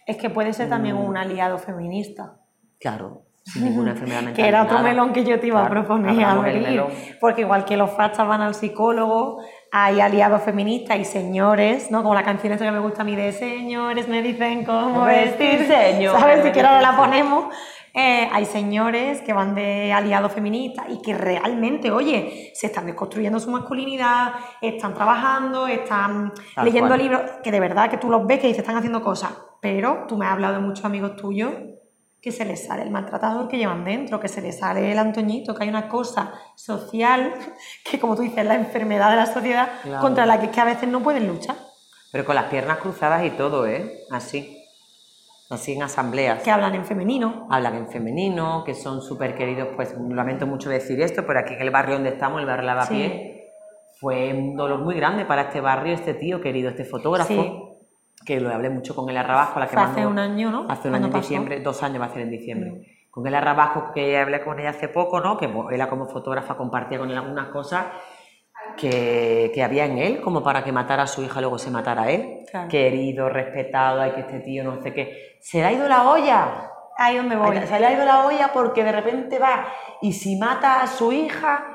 Es 0.05 0.17
que 0.17 0.29
puede 0.29 0.53
ser 0.53 0.69
también 0.69 0.95
Mm. 0.95 1.05
un 1.09 1.17
aliado 1.17 1.57
feminista. 1.57 2.35
Claro, 2.83 3.21
sin 3.45 3.63
ninguna 3.63 3.91
enfermedad 3.91 4.21
mental. 4.23 4.35
Que 4.35 4.47
era 4.47 4.63
otro 4.63 4.75
nada. 4.75 4.89
melón 4.89 5.13
que 5.13 5.23
yo 5.23 5.39
te 5.39 5.47
iba 5.47 5.65
a 5.65 5.69
proponer 5.69 6.21
abrir. 6.23 6.83
Porque 7.21 7.41
igual 7.41 7.63
que 7.63 7.77
los 7.77 7.91
fachas 7.91 8.27
van 8.27 8.41
al 8.41 8.55
psicólogo, 8.55 9.41
hay 9.71 10.01
aliados 10.01 10.43
feministas 10.43 10.99
y 10.99 11.05
señores, 11.05 11.89
¿no? 11.91 12.03
Como 12.03 12.13
la 12.13 12.23
canción 12.23 12.51
esta 12.51 12.65
que 12.65 12.71
me 12.71 12.79
gusta 12.79 13.03
a 13.03 13.05
mí 13.05 13.15
de 13.15 13.31
señores 13.31 14.09
me 14.09 14.21
dicen 14.21 14.65
cómo 14.65 15.05
vestir, 15.05 15.65
señores, 15.67 16.19
¿sabes? 16.19 16.53
Si 16.53 16.59
ahora 16.59 16.81
la 16.81 16.97
ponemos. 16.97 17.55
Eh, 17.95 18.27
hay 18.33 18.45
señores 18.45 19.21
que 19.21 19.31
van 19.33 19.53
de 19.55 19.93
aliados 19.93 20.33
feministas 20.33 20.87
y 20.89 20.99
que 21.01 21.13
realmente, 21.13 21.91
oye, 21.91 22.51
se 22.55 22.65
están 22.67 22.87
desconstruyendo 22.87 23.39
su 23.39 23.51
masculinidad, 23.51 24.33
están 24.61 24.93
trabajando, 24.95 25.67
están 25.67 26.33
Tal 26.55 26.65
leyendo 26.65 26.89
cual. 26.89 27.01
libros, 27.01 27.21
que 27.43 27.51
de 27.51 27.59
verdad 27.59 27.89
que 27.91 27.97
tú 27.97 28.09
los 28.09 28.25
ves 28.25 28.39
que 28.39 28.47
dices, 28.47 28.61
están 28.63 28.77
haciendo 28.77 29.01
cosas. 29.01 29.31
Pero 29.61 30.05
tú 30.07 30.17
me 30.17 30.25
has 30.25 30.33
hablado 30.33 30.55
de 30.55 30.59
muchos 30.61 30.83
amigos 30.83 31.15
tuyos 31.15 31.51
que 32.23 32.31
se 32.31 32.45
les 32.45 32.65
sale 32.65 32.83
el 32.83 32.89
maltratador 32.89 33.49
que 33.49 33.57
llevan 33.57 33.83
dentro, 33.83 34.17
que 34.17 34.29
se 34.29 34.41
les 34.41 34.57
sale 34.57 34.89
el 34.89 34.97
Antoñito, 34.97 35.53
que 35.53 35.63
hay 35.63 35.69
una 35.69 35.89
cosa 35.89 36.33
social 36.55 37.33
que, 37.83 37.99
como 37.99 38.15
tú 38.15 38.21
dices, 38.21 38.37
es 38.39 38.45
la 38.45 38.55
enfermedad 38.55 39.09
de 39.09 39.17
la 39.17 39.25
sociedad 39.25 39.67
Claro. 39.83 40.01
contra 40.01 40.25
la 40.25 40.39
que, 40.39 40.49
que 40.49 40.61
a 40.61 40.63
veces 40.65 40.87
no 40.87 41.01
pueden 41.01 41.27
luchar. 41.27 41.57
Pero 42.13 42.23
con 42.23 42.35
las 42.35 42.45
piernas 42.45 42.77
cruzadas 42.77 43.25
y 43.25 43.31
todo, 43.31 43.67
¿eh? 43.67 43.99
Así. 44.09 44.57
Así 45.49 45.73
en 45.73 45.83
asambleas. 45.83 46.41
Que 46.41 46.49
hablan 46.51 46.73
en 46.75 46.85
femenino. 46.85 47.45
Hablan 47.49 47.75
en 47.75 47.87
femenino, 47.89 48.63
que 48.63 48.73
son 48.73 49.01
súper 49.01 49.35
queridos, 49.35 49.67
pues 49.75 49.93
lamento 50.09 50.47
mucho 50.47 50.69
decir 50.69 51.01
esto, 51.01 51.25
pero 51.27 51.39
aquí 51.39 51.55
en 51.55 51.61
el 51.61 51.71
barrio 51.71 51.95
donde 51.95 52.11
estamos, 52.11 52.39
el 52.39 52.45
barrio 52.47 52.65
Lavapié, 52.67 53.51
fue 53.99 54.31
un 54.33 54.55
dolor 54.55 54.79
muy 54.79 54.95
grande 54.95 55.25
para 55.25 55.43
este 55.43 55.59
barrio, 55.59 55.93
este 55.93 56.13
tío 56.13 56.39
querido, 56.39 56.69
este 56.69 56.85
fotógrafo, 56.85 57.27
Sí. 57.33 57.63
Que 58.25 58.39
lo 58.39 58.53
hablé 58.53 58.69
mucho 58.69 58.95
con 58.95 59.09
el 59.09 59.17
Arrabasco, 59.17 59.59
la 59.59 59.67
que 59.67 59.73
Fue 59.73 59.83
hace 59.83 60.01
mandó- 60.01 60.09
un 60.09 60.19
año, 60.19 60.49
¿no? 60.51 60.65
Hace 60.69 60.87
un 60.89 60.95
año 60.95 61.05
en 61.05 61.11
pasó. 61.11 61.21
diciembre, 61.21 61.59
dos 61.61 61.81
años 61.83 62.01
va 62.01 62.05
a 62.05 62.09
ser 62.09 62.21
en 62.21 62.29
diciembre. 62.31 62.71
Mm. 62.71 62.81
Con 63.11 63.27
el 63.27 63.35
Arrabasco, 63.35 63.91
que 63.93 64.17
hablé 64.17 64.43
con 64.43 64.59
ella 64.59 64.69
hace 64.71 64.87
poco, 64.87 65.19
¿no? 65.19 65.37
Que 65.37 65.47
pues, 65.49 65.67
ella 65.75 65.87
como 65.89 66.07
fotógrafa 66.07 66.55
compartía 66.57 66.97
con 66.99 67.09
él 67.11 67.17
algunas 67.17 67.49
cosas 67.49 67.85
que, 68.77 69.51
que 69.53 69.63
había 69.63 69.85
en 69.85 69.97
él, 69.97 70.21
como 70.21 70.41
para 70.43 70.63
que 70.63 70.71
matara 70.71 71.03
a 71.03 71.07
su 71.07 71.21
hija, 71.23 71.39
luego 71.41 71.57
se 71.57 71.69
matara 71.69 72.03
a 72.03 72.09
él. 72.09 72.39
Claro. 72.49 72.69
Querido, 72.69 73.29
respetado, 73.29 74.01
hay 74.01 74.11
que 74.11 74.21
este 74.21 74.39
tío 74.39 74.63
no 74.63 74.81
sé 74.81 74.93
qué. 74.93 75.37
Se 75.41 75.59
le 75.59 75.65
ha 75.65 75.71
ido 75.73 75.87
la 75.87 76.09
olla. 76.09 76.69
Ahí 76.97 77.17
donde 77.17 77.35
voy. 77.35 77.57
Se 77.65 77.79
le 77.79 77.85
ha 77.87 77.93
ido 77.93 78.05
la 78.05 78.25
olla 78.25 78.51
porque 78.53 78.83
de 78.83 78.91
repente 78.91 79.39
va 79.39 79.65
y 80.01 80.13
si 80.13 80.37
mata 80.37 80.81
a 80.81 80.87
su 80.87 81.11
hija, 81.11 81.65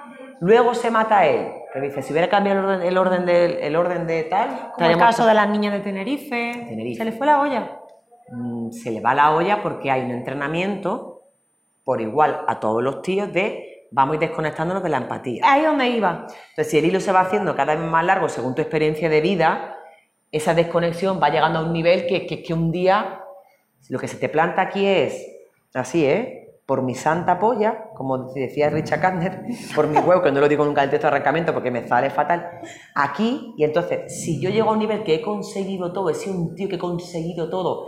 luego 0.40 0.74
se 0.74 0.90
mata 0.90 1.18
a 1.18 1.26
él. 1.26 1.52
Que 1.72 1.81
dice, 1.81 2.02
si 2.02 2.12
hubiera 2.12 2.28
cambiado 2.28 2.61
el 2.61 2.64
orden, 2.64 2.83
el 2.87 2.98
orden, 2.98 3.26
de, 3.26 3.66
el 3.66 3.76
orden 3.76 4.07
de 4.07 4.24
tal... 4.24 4.72
Como 4.74 4.88
el 4.88 4.96
caso 4.96 5.26
de 5.26 5.35
las 5.35 5.48
niñas 5.48 5.72
de 5.72 5.81
Tenerife. 5.81 6.64
Tenerife. 6.68 6.98
Se 6.98 7.04
le 7.04 7.12
fue 7.12 7.26
la 7.26 7.40
olla. 7.40 7.78
mm, 8.31 8.70
se 8.70 8.90
le 8.90 9.00
va 9.00 9.14
la 9.14 9.35
olla 9.35 9.62
porque 9.62 9.90
hay 9.90 10.02
un 10.02 10.11
entrenamiento 10.11 11.22
por 11.85 12.00
igual 12.00 12.40
a 12.46 12.61
todos 12.61 12.83
los 12.83 13.02
tíos 13.02 13.33
de 13.33 13.87
vamos 13.90 14.12
a 14.12 14.14
ir 14.16 14.20
desconectándonos 14.20 14.83
de 14.83 14.88
la 14.88 14.98
empatía. 14.98 15.42
Ahí 15.44 15.62
donde 15.62 15.88
iba. 15.88 16.26
Entonces, 16.50 16.70
si 16.70 16.78
el 16.78 16.85
hilo 16.85 17.00
se 17.00 17.12
va 17.12 17.20
haciendo 17.20 17.54
cada 17.57 17.74
vez 17.74 17.85
más 17.85 18.04
largo 18.04 18.28
según 18.28 18.54
tu 18.54 18.62
experiencia 18.62 19.09
de 19.09 19.20
vida, 19.20 19.78
esa 20.31 20.54
desconexión 20.54 21.20
va 21.22 21.31
llegando 21.31 21.61
a 21.61 21.64
un 21.64 21.72
nivel 21.72 22.07
que, 22.07 22.26
que, 22.26 22.42
que 22.42 22.52
un 22.52 22.70
día 22.70 23.20
lo 23.88 23.98
que 23.98 24.09
se 24.09 24.18
te 24.18 24.28
planta 24.28 24.62
aquí 24.62 24.85
es, 24.87 25.26
así, 25.72 26.04
¿eh? 26.04 26.47
Por 26.68 26.83
mi 26.83 26.94
santa 26.94 27.38
polla, 27.38 27.92
como 27.94 28.31
decía 28.35 28.68
Richard 28.68 29.00
Kantner, 29.00 29.42
por 29.74 29.87
mi 29.87 29.96
huevo, 29.96 30.20
que 30.20 30.31
no 30.31 30.38
lo 30.38 30.48
digo 30.50 30.66
nunca 30.66 30.83
en 30.83 30.88
el 30.88 30.90
texto 30.90 31.07
de 31.07 31.14
arrancamiento 31.14 31.54
porque 31.54 31.70
me 31.70 31.88
sale 31.88 32.11
fatal, 32.11 32.61
aquí, 32.94 33.54
y 33.57 33.64
entonces, 33.64 34.22
si 34.22 34.38
yo 34.38 34.50
llego 34.50 34.68
a 34.68 34.72
un 34.74 34.78
nivel 34.78 35.02
que 35.02 35.14
he 35.14 35.22
conseguido 35.22 35.94
todo, 35.94 36.11
he 36.11 36.14
sido 36.14 36.37
un 36.37 36.54
tío 36.54 36.68
que 36.68 36.74
he 36.74 36.78
conseguido 36.78 37.48
todo, 37.48 37.87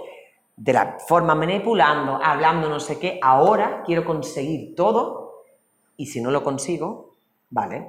de 0.57 0.73
la 0.73 0.97
forma 1.07 1.35
manipulando, 1.35 2.21
hablando, 2.25 2.71
no 2.71 2.81
sé 2.81 2.99
qué, 2.99 3.21
ahora 3.23 3.83
quiero 3.85 4.03
conseguir 4.03 4.75
todo, 4.75 5.43
y 5.99 6.07
si 6.07 6.23
no 6.23 6.31
lo 6.31 6.43
consigo, 6.43 7.16
vale. 7.51 7.87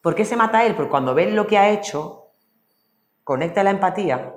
¿Por 0.00 0.14
qué 0.14 0.24
se 0.24 0.36
mata 0.36 0.64
él? 0.66 0.76
Porque 0.76 0.90
cuando 0.92 1.16
ves 1.16 1.32
lo 1.32 1.48
que 1.48 1.58
ha 1.58 1.70
hecho, 1.70 2.28
conecta 3.24 3.64
la 3.64 3.70
empatía. 3.70 4.32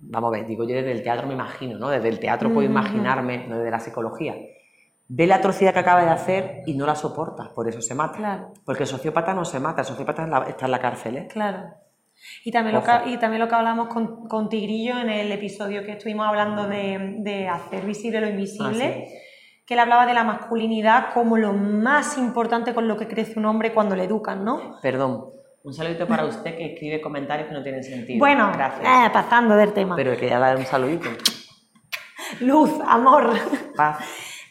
Vamos 0.00 0.28
a 0.28 0.38
ver, 0.38 0.46
digo 0.46 0.64
yo 0.64 0.74
desde 0.76 0.92
el 0.92 1.02
teatro 1.02 1.26
me 1.26 1.34
imagino, 1.34 1.78
¿no? 1.78 1.88
Desde 1.88 2.08
el 2.08 2.18
teatro 2.20 2.48
puedo 2.52 2.68
Ujú. 2.68 2.70
imaginarme, 2.78 3.46
no 3.48 3.56
desde 3.58 3.70
la 3.70 3.80
psicología. 3.80 4.34
Ve 5.08 5.26
la 5.26 5.36
atrocidad 5.36 5.72
que 5.72 5.78
acaba 5.80 6.02
de 6.04 6.10
hacer 6.10 6.62
y 6.66 6.74
no 6.76 6.86
la 6.86 6.94
soporta, 6.94 7.52
por 7.54 7.68
eso 7.68 7.80
se 7.80 7.94
mata. 7.94 8.16
Claro. 8.18 8.52
Porque 8.64 8.82
el 8.84 8.88
sociópata 8.88 9.34
no 9.34 9.44
se 9.44 9.58
mata, 9.58 9.80
el 9.80 9.86
sociópata 9.86 10.26
la- 10.26 10.44
está 10.44 10.66
en 10.66 10.70
la 10.70 10.78
cárcel, 10.80 11.16
¿eh? 11.16 11.28
Claro. 11.32 11.64
Y 12.44 12.50
también, 12.52 12.74
lo 12.74 12.82
que, 12.82 13.10
y 13.10 13.16
también 13.16 13.40
lo 13.40 13.48
que 13.48 13.54
hablamos 13.54 13.88
con, 13.88 14.26
con 14.28 14.48
Tigrillo 14.48 14.98
en 14.98 15.08
el 15.08 15.30
episodio 15.32 15.84
que 15.84 15.92
estuvimos 15.92 16.26
hablando 16.26 16.66
de, 16.68 17.16
de 17.20 17.48
hacer 17.48 17.84
visible 17.86 18.20
lo 18.20 18.28
invisible, 18.28 19.04
Ah, 19.06 19.18
que 19.64 19.74
él 19.74 19.80
hablaba 19.80 20.04
de 20.06 20.14
la 20.14 20.24
masculinidad 20.24 21.12
como 21.14 21.36
lo 21.36 21.52
más 21.52 22.18
importante 22.18 22.74
con 22.74 22.88
lo 22.88 22.96
que 22.96 23.06
crece 23.06 23.38
un 23.38 23.44
hombre 23.46 23.72
cuando 23.72 23.94
le 23.94 24.04
educan, 24.04 24.44
¿no? 24.44 24.78
Perdón, 24.82 25.26
un 25.68 25.74
saludito 25.74 26.06
para 26.06 26.24
usted 26.24 26.56
que 26.56 26.72
escribe 26.72 27.00
comentarios 27.00 27.48
que 27.48 27.54
no 27.54 27.62
tienen 27.62 27.84
sentido. 27.84 28.18
Bueno, 28.18 28.50
gracias. 28.54 28.84
eh, 28.84 29.10
pasando 29.12 29.54
del 29.54 29.72
tema. 29.72 29.96
Pero 29.96 30.16
quería 30.16 30.38
dar 30.38 30.56
un 30.56 30.64
saludito. 30.64 31.08
Luz, 32.40 32.70
amor. 32.86 33.34
Paz. 33.76 33.98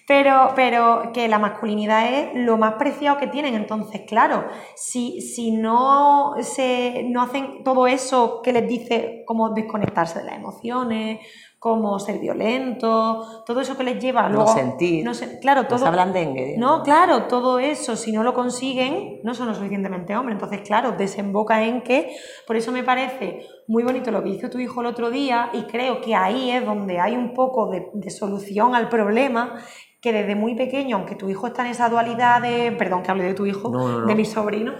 Pero, 0.08 0.54
pero 0.56 1.12
que 1.14 1.28
la 1.28 1.38
masculinidad 1.38 2.08
es 2.08 2.30
lo 2.36 2.58
más 2.58 2.76
preciado 2.76 3.18
que 3.18 3.28
tienen. 3.28 3.56
Entonces, 3.56 4.04
claro, 4.08 4.48
si, 4.76 5.22
si 5.22 5.52
no, 5.52 6.36
se, 6.42 7.04
no 7.10 7.24
hacen 7.24 7.64
todo 7.64 7.88
eso 7.88 8.42
que 8.42 8.54
les 8.54 8.68
dice 8.68 9.24
como 9.26 9.50
desconectarse 9.50 10.20
de 10.20 10.26
las 10.26 10.36
emociones, 10.36 11.20
como 11.60 11.98
ser 12.00 12.20
violentos, 12.20 13.44
todo 13.46 13.62
eso 13.62 13.76
que 13.78 13.84
les 13.84 14.00
lleva 14.02 14.24
No 14.30 14.36
luego... 14.36 14.54
sentir. 14.54 15.04
No 15.04 15.14
se- 15.14 15.40
claro, 15.40 15.64
No 15.64 15.68
todo... 15.68 15.86
hablan 15.88 16.14
dengue. 16.14 16.56
No, 16.58 16.84
claro, 16.84 17.24
todo 17.24 17.58
eso, 17.60 17.96
si 17.96 18.12
no 18.12 18.24
lo 18.24 18.34
consiguen, 18.34 19.20
no 19.24 19.34
son 19.34 19.48
lo 19.48 19.56
suficientemente 19.56 20.16
hombres. 20.16 20.36
Entonces, 20.36 20.62
claro, 20.62 20.92
desemboca 20.92 21.64
en 21.64 21.82
que, 21.82 22.16
por 22.46 22.56
eso 22.56 22.72
me 22.72 22.84
parece 22.84 23.46
muy 23.68 23.84
bonito 23.84 24.12
lo 24.12 24.24
que 24.24 24.30
hizo 24.30 24.50
tu 24.50 24.60
hijo 24.60 24.82
el 24.82 24.88
otro 24.88 25.10
día 25.10 25.50
y 25.54 25.64
creo 25.64 26.00
que 26.02 26.14
ahí 26.16 26.52
es 26.52 26.66
donde 26.66 27.00
hay 27.00 27.16
un 27.16 27.34
poco 27.34 27.70
de, 27.72 27.88
de 27.94 28.10
solución 28.12 28.76
al 28.76 28.88
problema, 28.90 29.56
que 30.00 30.14
desde 30.14 30.36
muy 30.36 30.54
pequeño, 30.56 30.98
aunque 30.98 31.16
tu 31.16 31.28
hijo 31.28 31.48
está 31.48 31.66
en 31.66 31.72
esa 31.72 31.90
dualidad 31.90 32.40
de, 32.40 32.72
perdón 32.78 33.02
que 33.02 33.10
hable 33.10 33.24
de 33.24 33.34
tu 33.34 33.48
hijo, 33.48 33.70
No, 33.72 33.88
no, 33.88 34.00
no. 34.02 34.06
de 34.06 34.14
mi 34.16 34.26
sobrino, 34.26 34.74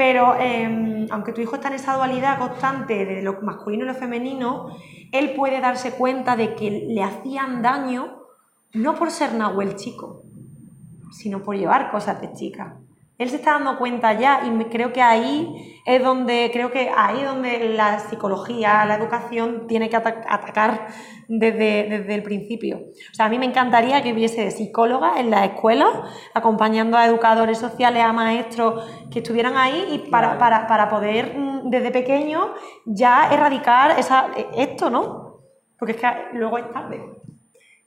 pero 0.00 0.34
eh, 0.40 1.06
aunque 1.10 1.34
tu 1.34 1.42
hijo 1.42 1.56
está 1.56 1.68
en 1.68 1.74
esa 1.74 1.94
dualidad 1.94 2.38
constante 2.38 3.04
de 3.04 3.20
lo 3.20 3.42
masculino 3.42 3.84
y 3.84 3.88
lo 3.88 3.94
femenino, 3.94 4.68
él 5.12 5.34
puede 5.36 5.60
darse 5.60 5.92
cuenta 5.92 6.36
de 6.36 6.54
que 6.54 6.70
le 6.88 7.02
hacían 7.02 7.60
daño 7.60 8.22
no 8.72 8.94
por 8.94 9.10
ser 9.10 9.34
Nahuel 9.34 9.76
chico, 9.76 10.22
sino 11.12 11.42
por 11.42 11.54
llevar 11.54 11.90
cosas 11.90 12.18
de 12.22 12.32
chica. 12.32 12.78
Él 13.20 13.28
se 13.28 13.36
está 13.36 13.52
dando 13.52 13.76
cuenta 13.76 14.14
ya 14.14 14.40
y 14.46 14.64
creo 14.70 14.94
que 14.94 15.02
ahí 15.02 15.80
es 15.84 16.02
donde 16.02 16.50
creo 16.52 16.70
que 16.70 16.90
ahí 16.96 17.18
es 17.20 17.26
donde 17.26 17.68
la 17.68 17.98
psicología, 17.98 18.84
la 18.86 18.94
educación 18.94 19.66
tiene 19.66 19.90
que 19.90 19.96
ata- 19.96 20.24
atacar 20.26 20.86
desde, 21.28 21.86
desde 21.90 22.14
el 22.14 22.22
principio. 22.22 22.78
O 22.78 23.14
sea, 23.14 23.26
a 23.26 23.28
mí 23.28 23.38
me 23.38 23.44
encantaría 23.44 24.02
que 24.02 24.14
hubiese 24.14 24.50
psicólogas 24.50 25.18
en 25.18 25.30
las 25.30 25.44
escuelas 25.50 25.90
acompañando 26.32 26.96
a 26.96 27.04
educadores 27.04 27.58
sociales, 27.58 28.02
a 28.02 28.12
maestros 28.14 28.90
que 29.10 29.18
estuvieran 29.18 29.56
ahí 29.58 29.86
y 29.92 30.10
para, 30.10 30.38
para, 30.38 30.66
para 30.66 30.88
poder 30.88 31.36
mm, 31.36 31.68
desde 31.68 31.90
pequeño 31.90 32.54
ya 32.86 33.28
erradicar 33.30 33.98
esa, 33.98 34.30
esto, 34.56 34.88
¿no? 34.88 35.40
Porque 35.78 35.92
es 35.92 36.00
que 36.00 36.08
luego 36.32 36.56
es 36.56 36.70
tarde. 36.72 37.00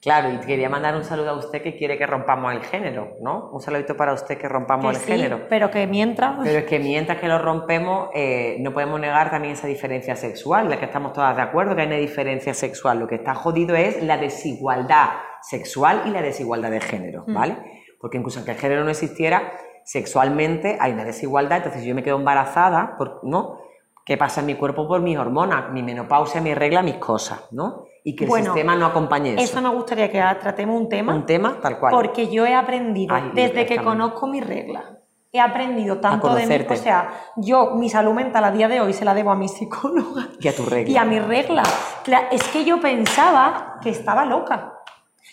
Claro, 0.04 0.32
y 0.34 0.38
quería 0.40 0.70
mandar 0.70 0.96
un 0.98 1.06
saludo 1.06 1.30
a 1.30 1.34
usted 1.38 1.62
que 1.62 1.78
quiere 1.78 1.98
que 1.98 2.06
rompamos 2.06 2.52
el 2.54 2.62
género, 2.64 3.16
¿no? 3.22 3.50
Un 3.54 3.62
saludito 3.62 3.96
para 3.96 4.12
usted 4.12 4.38
que 4.38 4.50
rompamos 4.50 4.92
Que 4.92 4.98
el 4.98 5.04
sí, 5.04 5.12
género. 5.14 5.48
pero 5.48 5.72
que 5.72 5.88
mientras... 5.88 6.36
Pero 6.44 6.60
es 6.60 6.66
que 6.66 6.78
mientras 6.78 7.20
que 7.20 7.30
lo 7.30 7.40
rompemos, 7.40 8.10
eh, 8.14 8.58
no 8.60 8.74
podemos 8.74 9.00
negar 9.00 9.32
también 9.32 9.54
esa 9.54 9.66
diferencia 9.68 10.18
sexual, 10.18 10.70
la 10.70 10.78
que 10.78 10.86
estamos 10.86 11.14
todas 11.14 11.36
de 11.38 11.42
acuerdo 11.42 11.74
que 11.76 11.84
hay 11.84 11.88
una 11.88 11.96
diferencia 11.96 12.54
sexual. 12.54 13.00
Lo 13.00 13.08
que 13.08 13.16
está 13.16 13.34
jodido 13.34 13.78
es 13.78 14.04
la 14.04 14.18
desigualdad 14.18 15.10
sexual 15.42 16.02
y 16.06 16.10
la 16.10 16.22
desigualdad 16.22 16.70
de 16.72 16.82
género, 16.82 17.24
Mm. 17.26 17.34
¿vale? 17.34 17.58
Porque 18.02 18.18
incluso 18.18 18.40
aunque 18.40 18.52
el 18.52 18.58
género 18.58 18.84
no 18.84 18.90
existiera, 18.90 19.54
sexualmente 19.86 20.78
hay 20.82 20.92
una 20.92 21.06
desigualdad, 21.06 21.60
entonces 21.60 21.82
si 21.82 21.88
yo 21.88 21.96
me 21.96 22.04
quedo 22.04 22.18
embarazada, 22.18 22.98
¿no? 23.24 23.60
¿Qué 24.06 24.18
pasa 24.18 24.42
en 24.42 24.48
mi 24.48 24.56
cuerpo 24.56 24.86
por 24.86 25.00
mis 25.02 25.18
hormonas, 25.18 25.72
mi 25.72 25.82
menopausia, 25.82 26.42
mi 26.42 26.54
regla, 26.54 26.82
mis 26.82 26.96
cosas, 26.96 27.48
¿no? 27.54 27.86
Y 28.04 28.16
que 28.16 28.26
el 28.26 28.30
Bueno, 28.30 28.46
sistema 28.54 28.76
no 28.76 28.86
acompañe 28.88 29.34
eso. 29.36 29.44
Eso 29.44 29.62
me 29.62 29.70
gustaría 29.70 30.10
que 30.12 30.22
tratemos 30.42 30.80
un 30.80 30.90
tema. 30.90 31.14
Un 31.16 31.26
tema 31.26 31.58
tal 31.62 31.80
cual. 31.80 31.94
Porque 31.94 32.30
yo 32.30 32.46
he 32.46 32.54
aprendido, 32.54 33.16
Ay, 33.16 33.32
desde 33.34 33.66
que 33.66 33.78
conozco 33.78 34.28
mis 34.28 34.46
reglas, 34.46 34.84
he 35.32 35.40
aprendido 35.40 36.00
tanto 36.00 36.36
de 36.36 36.46
mí. 36.46 36.66
O 36.70 36.76
sea, 36.76 37.10
yo, 37.38 37.72
mi 37.76 37.90
salud 37.90 38.14
mental 38.14 38.44
a 38.44 38.52
día 38.52 38.68
de 38.68 38.82
hoy 38.82 38.94
se 38.94 39.06
la 39.06 39.14
debo 39.14 39.32
a 39.32 39.36
mi 39.36 39.48
psicóloga 39.48 40.28
Y 40.40 40.48
a 40.48 40.56
tu 40.56 40.66
regla. 40.66 40.92
y 40.94 40.98
a 40.98 41.06
mis 41.06 41.24
reglas. 41.26 42.02
Cla- 42.06 42.28
Es 42.32 42.44
que 42.50 42.66
yo 42.66 42.80
pensaba 42.82 43.80
que 43.82 43.90
estaba 43.90 44.26
loca. 44.26 44.74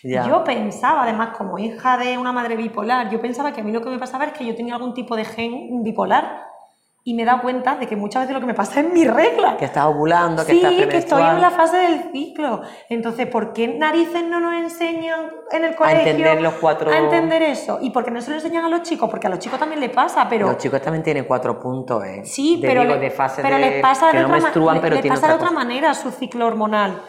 Ya. 0.03 0.27
Yo 0.27 0.45
pensaba, 0.45 1.03
además, 1.03 1.37
como 1.37 1.59
hija 1.59 1.99
de 1.99 2.17
una 2.17 2.33
madre 2.33 2.57
bipolar, 2.57 3.11
yo 3.11 3.21
pensaba 3.21 3.53
que 3.53 3.61
a 3.61 3.65
mí 3.65 3.73
lo 3.73 3.83
que 3.83 3.91
me 3.91 3.99
pasaba 3.99 4.25
es 4.27 4.33
que 4.33 4.47
yo 4.47 4.55
tenía 4.55 4.77
algún 4.77 4.95
tipo 4.95 5.15
de 5.17 5.25
gen 5.27 5.83
bipolar. 5.83 6.45
Y 7.03 7.15
me 7.15 7.23
he 7.23 7.25
dado 7.25 7.41
cuenta 7.41 7.77
de 7.77 7.87
que 7.87 7.97
muchas 7.97 8.23
veces 8.23 8.35
lo 8.35 8.41
que 8.41 8.47
me 8.47 8.53
pasa 8.55 8.81
es 8.81 8.93
mi 8.93 9.07
regla. 9.07 9.57
Que 9.57 9.65
estás 9.65 9.87
ovulando, 9.87 10.45
que 10.45 10.53
sí, 10.53 10.59
estás 10.59 10.87
que 10.87 10.97
estoy 10.99 11.23
en 11.23 11.41
la 11.41 11.51
fase 11.51 11.79
del 11.79 12.13
ciclo. 12.13 12.61
Entonces, 12.91 13.27
¿por 13.27 13.55
qué 13.55 13.69
narices 13.69 14.23
no 14.25 14.39
nos 14.39 14.53
enseñan 14.55 15.31
en 15.51 15.65
el 15.65 15.75
colegio 15.75 16.01
entender 16.01 16.43
los 16.43 16.55
cuatro- 16.55 16.91
a 16.91 16.99
entender 16.99 17.41
eso? 17.43 17.79
¿Y 17.81 17.89
por 17.89 18.05
qué 18.05 18.11
no 18.11 18.21
se 18.21 18.29
lo 18.31 18.37
enseñan 18.37 18.67
a 18.67 18.69
los 18.69 18.83
chicos? 18.83 19.09
Porque 19.09 19.29
a 19.29 19.31
los 19.31 19.39
chicos 19.39 19.59
también 19.59 19.81
les 19.81 19.91
pasa, 19.91 20.29
pero... 20.29 20.49
Los 20.49 20.59
chicos 20.59 20.83
también 20.83 21.03
tienen 21.03 21.25
cuatro 21.25 21.59
puntos, 21.59 22.05
¿eh? 22.05 22.23
Sí, 22.27 22.61
De, 22.61 22.69
pero, 22.69 22.83
digo, 22.83 22.95
le- 22.95 23.01
de 23.01 23.11
fase 23.11 23.41
pero 23.41 23.57
de, 23.57 23.63
les 23.63 23.81
pasa 23.83 24.11
que 24.11 24.19
de 24.19 24.23
no 24.23 24.29
otra, 24.29 24.37
ma- 24.37 24.43
menstruan, 24.45 24.75
le- 24.77 24.81
pero 24.83 24.97
les 24.97 25.07
pasa 25.07 25.27
de 25.27 25.33
otra 25.33 25.37
otra 25.37 25.49
cosa. 25.49 25.59
manera 25.59 25.95
su 25.95 26.11
ciclo 26.11 26.47
hormonal. 26.47 27.01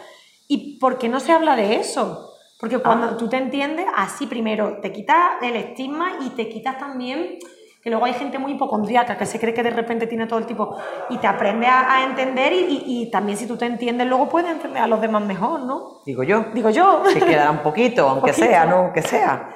¿Y 0.48 0.78
por 0.78 0.96
qué 0.96 1.10
no 1.10 1.20
se 1.20 1.32
habla 1.32 1.54
de 1.54 1.76
eso? 1.76 2.30
Porque 2.58 2.78
cuando 2.78 3.08
Ah. 3.08 3.16
tú 3.18 3.28
te 3.28 3.36
entiendes, 3.36 3.84
así 3.94 4.26
primero 4.26 4.78
te 4.80 4.90
quitas 4.90 5.18
el 5.42 5.54
estigma 5.56 6.12
y 6.24 6.30
te 6.30 6.48
quitas 6.48 6.78
también 6.78 7.38
que 7.82 7.90
luego 7.90 8.04
hay 8.04 8.12
gente 8.14 8.38
muy 8.38 8.52
hipocondríaca 8.52 9.18
que 9.18 9.26
se 9.26 9.40
cree 9.40 9.52
que 9.52 9.62
de 9.64 9.70
repente 9.70 10.06
tiene 10.06 10.26
todo 10.28 10.38
el 10.38 10.46
tipo 10.46 10.76
y 11.10 11.18
te 11.18 11.26
aprende 11.26 11.66
a, 11.66 11.96
a 11.96 12.04
entender 12.04 12.52
y, 12.52 12.56
y- 12.86 13.02
y 13.02 13.10
también 13.10 13.36
si 13.36 13.46
tú 13.48 13.56
te 13.56 13.66
entiendes 13.66 14.06
luego 14.06 14.28
puedes 14.28 14.50
entender 14.52 14.80
a 14.82 14.86
los 14.86 15.00
demás 15.00 15.24
mejor, 15.24 15.60
¿no? 15.60 16.00
Digo 16.06 16.22
yo. 16.22 16.44
Digo 16.54 16.70
yo. 16.70 17.02
Que 17.12 17.18
quedará 17.20 17.50
un 17.50 17.58
poquito, 17.58 18.08
aunque 18.08 18.30
Poquito. 18.30 18.46
sea, 18.46 18.66
¿no? 18.66 18.76
Aunque 18.76 19.02
sea. 19.02 19.50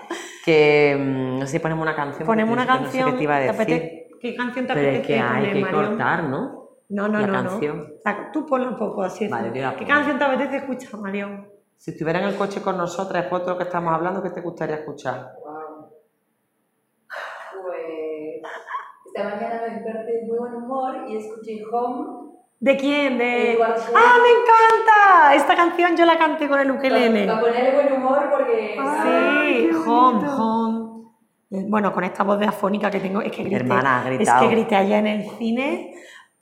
Que 0.44 0.96
mm, 0.98 1.38
no 1.38 1.46
sé 1.46 1.52
si 1.52 1.58
ponemos 1.60 1.82
una 1.82 1.94
canción. 1.94 2.26
Ponemos 2.26 2.52
una 2.52 2.64
no 2.64 2.72
sé 2.76 2.82
canción. 2.82 3.10
qué 3.12 3.16
te 3.18 3.22
iba 3.22 3.36
a 3.36 3.38
¿te 3.40 3.46
decir. 3.46 3.60
apetece- 3.62 4.18
¿Qué 4.20 4.34
canción 4.34 4.66
te 4.66 4.74
Pero 4.74 4.88
es 4.88 4.94
apetece 4.98 5.14
que 5.14 5.20
hay 5.20 5.52
que 5.64 5.70
cortar, 5.70 6.24
¿no? 6.24 6.66
No, 6.88 7.06
no, 7.08 7.20
la 7.20 7.26
no, 7.28 7.32
canción. 7.32 7.78
no. 7.78 7.84
O 7.84 8.00
sea, 8.02 8.30
tú 8.32 8.44
ponlo 8.46 8.68
un 8.70 8.76
poco 8.76 9.02
así. 9.02 9.28
Vale, 9.28 9.50
yo 9.54 9.62
la 9.62 9.76
¿Qué 9.76 9.84
canción 9.86 10.18
te 10.18 10.24
apetece 10.24 10.56
escuchar, 10.56 11.00
Marión? 11.00 11.48
Si 11.76 11.90
estuviera 11.92 12.18
en 12.20 12.26
el 12.26 12.36
coche 12.36 12.60
con 12.62 12.76
nosotras, 12.76 13.22
después 13.24 13.44
de 13.44 13.50
lo 13.52 13.56
que 13.58 13.64
estamos 13.64 13.92
hablando, 13.94 14.22
¿qué 14.22 14.30
te 14.30 14.40
gustaría 14.40 14.76
escuchar? 14.76 15.32
Pues 17.62 19.05
esta 19.16 19.28
mañana 19.34 19.62
me 19.66 19.74
desperté 19.74 20.12
de 20.12 20.22
muy 20.26 20.38
buen 20.38 20.54
humor 20.54 21.06
y 21.08 21.16
escuché 21.16 21.62
Home. 21.72 22.26
¿De 22.58 22.76
quién? 22.76 23.18
De... 23.18 23.52
Sheeran. 23.54 23.72
¡Ah, 23.94 24.16
me 24.22 24.30
encanta! 24.30 25.34
Esta 25.34 25.54
canción 25.54 25.96
yo 25.96 26.04
la 26.06 26.18
canté 26.18 26.48
con 26.48 26.58
el 26.60 26.70
ukelele. 26.70 27.26
Para 27.26 27.40
ponerle 27.40 27.72
buen 27.74 27.92
humor 27.92 28.30
porque. 28.30 28.76
Sí, 29.02 29.70
home, 29.86 30.28
home. 30.28 30.86
Eh, 31.50 31.64
Bueno, 31.68 31.92
con 31.92 32.04
esta 32.04 32.24
voz 32.24 32.38
de 32.38 32.46
afónica 32.46 32.90
que 32.90 33.00
tengo, 33.00 33.20
es 33.20 33.30
que 33.30 33.42
grité, 33.42 33.56
Hermana, 33.56 34.02
has 34.04 34.10
es 34.20 34.30
que 34.30 34.48
grité 34.48 34.76
allá 34.76 34.98
en 34.98 35.06
el 35.06 35.22
cine. 35.38 35.94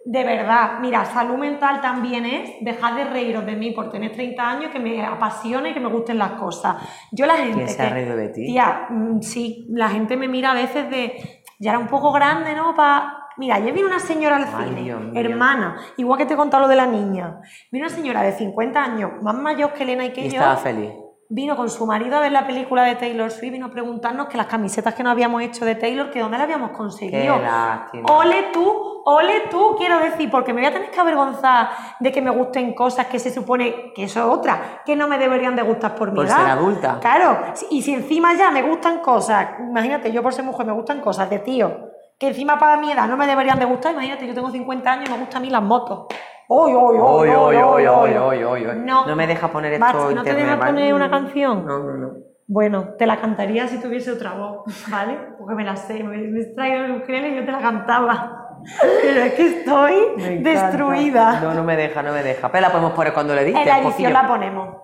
De 0.06 0.22
verdad, 0.22 0.78
mira, 0.80 1.04
salud 1.06 1.36
mental 1.36 1.80
también 1.80 2.26
es 2.26 2.50
dejar 2.60 2.94
de 2.94 3.04
reíros 3.04 3.46
de 3.46 3.56
mí 3.56 3.70
por 3.70 3.90
tener 3.90 4.12
30 4.12 4.50
años, 4.50 4.70
que 4.70 4.78
me 4.78 5.02
apasione 5.04 5.70
y 5.70 5.74
que 5.74 5.80
me 5.80 5.88
gusten 5.88 6.18
las 6.18 6.32
cosas. 6.32 6.76
Yo 7.10 7.24
la 7.24 7.36
gente 7.38 7.54
¿Quién 7.56 7.68
se 7.68 7.82
ha 7.82 7.88
que- 7.88 7.94
reído 7.94 8.16
de 8.16 8.28
ti? 8.28 8.46
Tía, 8.46 8.86
mm, 8.90 9.20
sí, 9.22 9.66
la 9.70 9.88
gente 9.88 10.16
me 10.18 10.28
mira 10.28 10.50
a 10.52 10.54
veces 10.54 10.90
de, 10.90 11.42
ya 11.58 11.70
era 11.70 11.78
un 11.78 11.86
poco 11.88 12.12
grande, 12.12 12.54
¿no? 12.54 12.74
Pa... 12.74 13.20
Mira, 13.36 13.56
ayer 13.56 13.72
vino 13.72 13.88
una 13.88 13.98
señora 13.98 14.36
al 14.36 14.44
Ay, 14.44 14.68
cine, 14.68 14.82
Dios 14.82 15.00
hermana, 15.14 15.76
igual 15.96 16.18
que 16.18 16.26
te 16.26 16.34
he 16.34 16.36
contado 16.36 16.62
lo 16.62 16.68
de 16.68 16.76
la 16.76 16.86
niña. 16.86 17.40
Vino 17.72 17.86
una 17.86 17.94
señora 17.94 18.22
de 18.22 18.32
50 18.32 18.80
años, 18.82 19.10
más 19.22 19.34
mayor 19.34 19.72
que 19.72 19.82
Elena 19.82 20.04
y 20.04 20.12
que 20.12 20.20
Y 20.20 20.30
yo. 20.30 20.34
estaba 20.36 20.56
feliz. 20.56 20.90
Vino 21.30 21.56
con 21.56 21.70
su 21.70 21.86
marido 21.86 22.16
a 22.16 22.20
ver 22.20 22.32
la 22.32 22.46
película 22.46 22.82
de 22.84 22.96
Taylor 22.96 23.30
Swift, 23.30 23.52
vino 23.52 23.66
a 23.66 23.70
preguntarnos 23.70 24.28
que 24.28 24.36
las 24.36 24.46
camisetas 24.46 24.94
que 24.94 25.02
no 25.02 25.10
habíamos 25.10 25.40
hecho 25.42 25.64
de 25.64 25.74
Taylor, 25.74 26.10
que 26.10 26.20
dónde 26.20 26.36
las 26.36 26.44
habíamos 26.44 26.70
Qué 26.70 26.76
conseguido. 26.76 27.38
lástima. 27.38 28.06
Ole 28.12 28.50
tú, 28.52 29.02
ole 29.06 29.44
tú, 29.50 29.74
quiero 29.78 29.98
decir, 30.00 30.30
porque 30.30 30.52
me 30.52 30.60
voy 30.60 30.68
a 30.68 30.72
tener 30.74 30.90
que 30.90 31.00
avergonzar 31.00 31.70
de 31.98 32.12
que 32.12 32.20
me 32.20 32.30
gusten 32.30 32.74
cosas 32.74 33.06
que 33.06 33.18
se 33.18 33.32
supone 33.32 33.92
que 33.94 34.04
eso 34.04 34.20
es 34.20 34.26
otra, 34.26 34.82
que 34.84 34.96
no 34.96 35.08
me 35.08 35.16
deberían 35.16 35.56
de 35.56 35.62
gustar 35.62 35.94
por 35.94 36.10
mi 36.10 36.16
Por 36.16 36.26
edad. 36.26 36.36
ser 36.36 36.46
adulta. 36.50 36.98
Claro, 37.00 37.38
y 37.70 37.80
si 37.80 37.94
encima 37.94 38.34
ya 38.34 38.50
me 38.50 38.62
gustan 38.62 38.98
cosas, 38.98 39.48
imagínate, 39.60 40.12
yo 40.12 40.22
por 40.22 40.34
ser 40.34 40.44
mujer 40.44 40.66
me 40.66 40.72
gustan 40.72 41.00
cosas 41.00 41.30
de 41.30 41.38
tío, 41.38 41.88
que 42.18 42.28
encima 42.28 42.58
para 42.58 42.76
mi 42.76 42.92
edad 42.92 43.08
no 43.08 43.16
me 43.16 43.26
deberían 43.26 43.58
de 43.58 43.64
gustar, 43.64 43.92
imagínate, 43.92 44.26
yo 44.26 44.34
tengo 44.34 44.50
50 44.50 44.92
años 44.92 45.08
y 45.08 45.12
me 45.12 45.18
gustan 45.18 45.38
a 45.38 45.40
mí 45.40 45.50
las 45.50 45.62
motos. 45.62 46.06
¡Oy, 46.48 46.72
oy, 46.72 46.96
oy, 46.98 47.28
oy, 47.28 47.86
oy, 47.86 48.16
oy, 48.16 48.44
oy! 48.44 48.66
No. 48.84 49.16
me 49.16 49.26
deja 49.26 49.48
poner 49.48 49.72
esto 49.74 50.10
¿no 50.14 50.22
te 50.22 50.34
deja 50.34 50.58
poner 50.58 50.94
una 50.94 51.10
canción? 51.10 51.64
No, 51.66 51.78
no, 51.78 51.94
no. 51.94 52.10
Bueno, 52.46 52.90
te 52.98 53.06
la 53.06 53.20
cantaría 53.20 53.66
si 53.68 53.80
tuviese 53.80 54.12
otra 54.12 54.34
voz, 54.34 54.64
¿vale? 54.90 55.18
Porque 55.38 55.54
me 55.54 55.64
la 55.64 55.76
sé, 55.76 56.04
me, 56.04 56.18
me 56.18 56.40
he 56.40 56.54
traído 56.54 56.84
el 56.84 56.92
ukelele 57.02 57.30
y 57.30 57.36
yo 57.36 57.44
te 57.46 57.52
la 57.52 57.60
cantaba. 57.60 58.40
Pero 59.02 59.20
es 59.22 59.34
que 59.34 59.46
estoy 59.58 59.94
destruida. 60.42 61.40
No, 61.40 61.54
no 61.54 61.64
me 61.64 61.76
deja, 61.76 62.02
no 62.02 62.12
me 62.12 62.22
deja. 62.22 62.50
Pero 62.50 62.62
la 62.62 62.70
podemos 62.70 62.92
poner 62.92 63.14
cuando 63.14 63.34
le 63.34 63.44
dices. 63.44 63.62
en 63.62 63.68
la 63.68 63.78
edición 63.80 64.12
la 64.12 64.28
ponemos. 64.28 64.76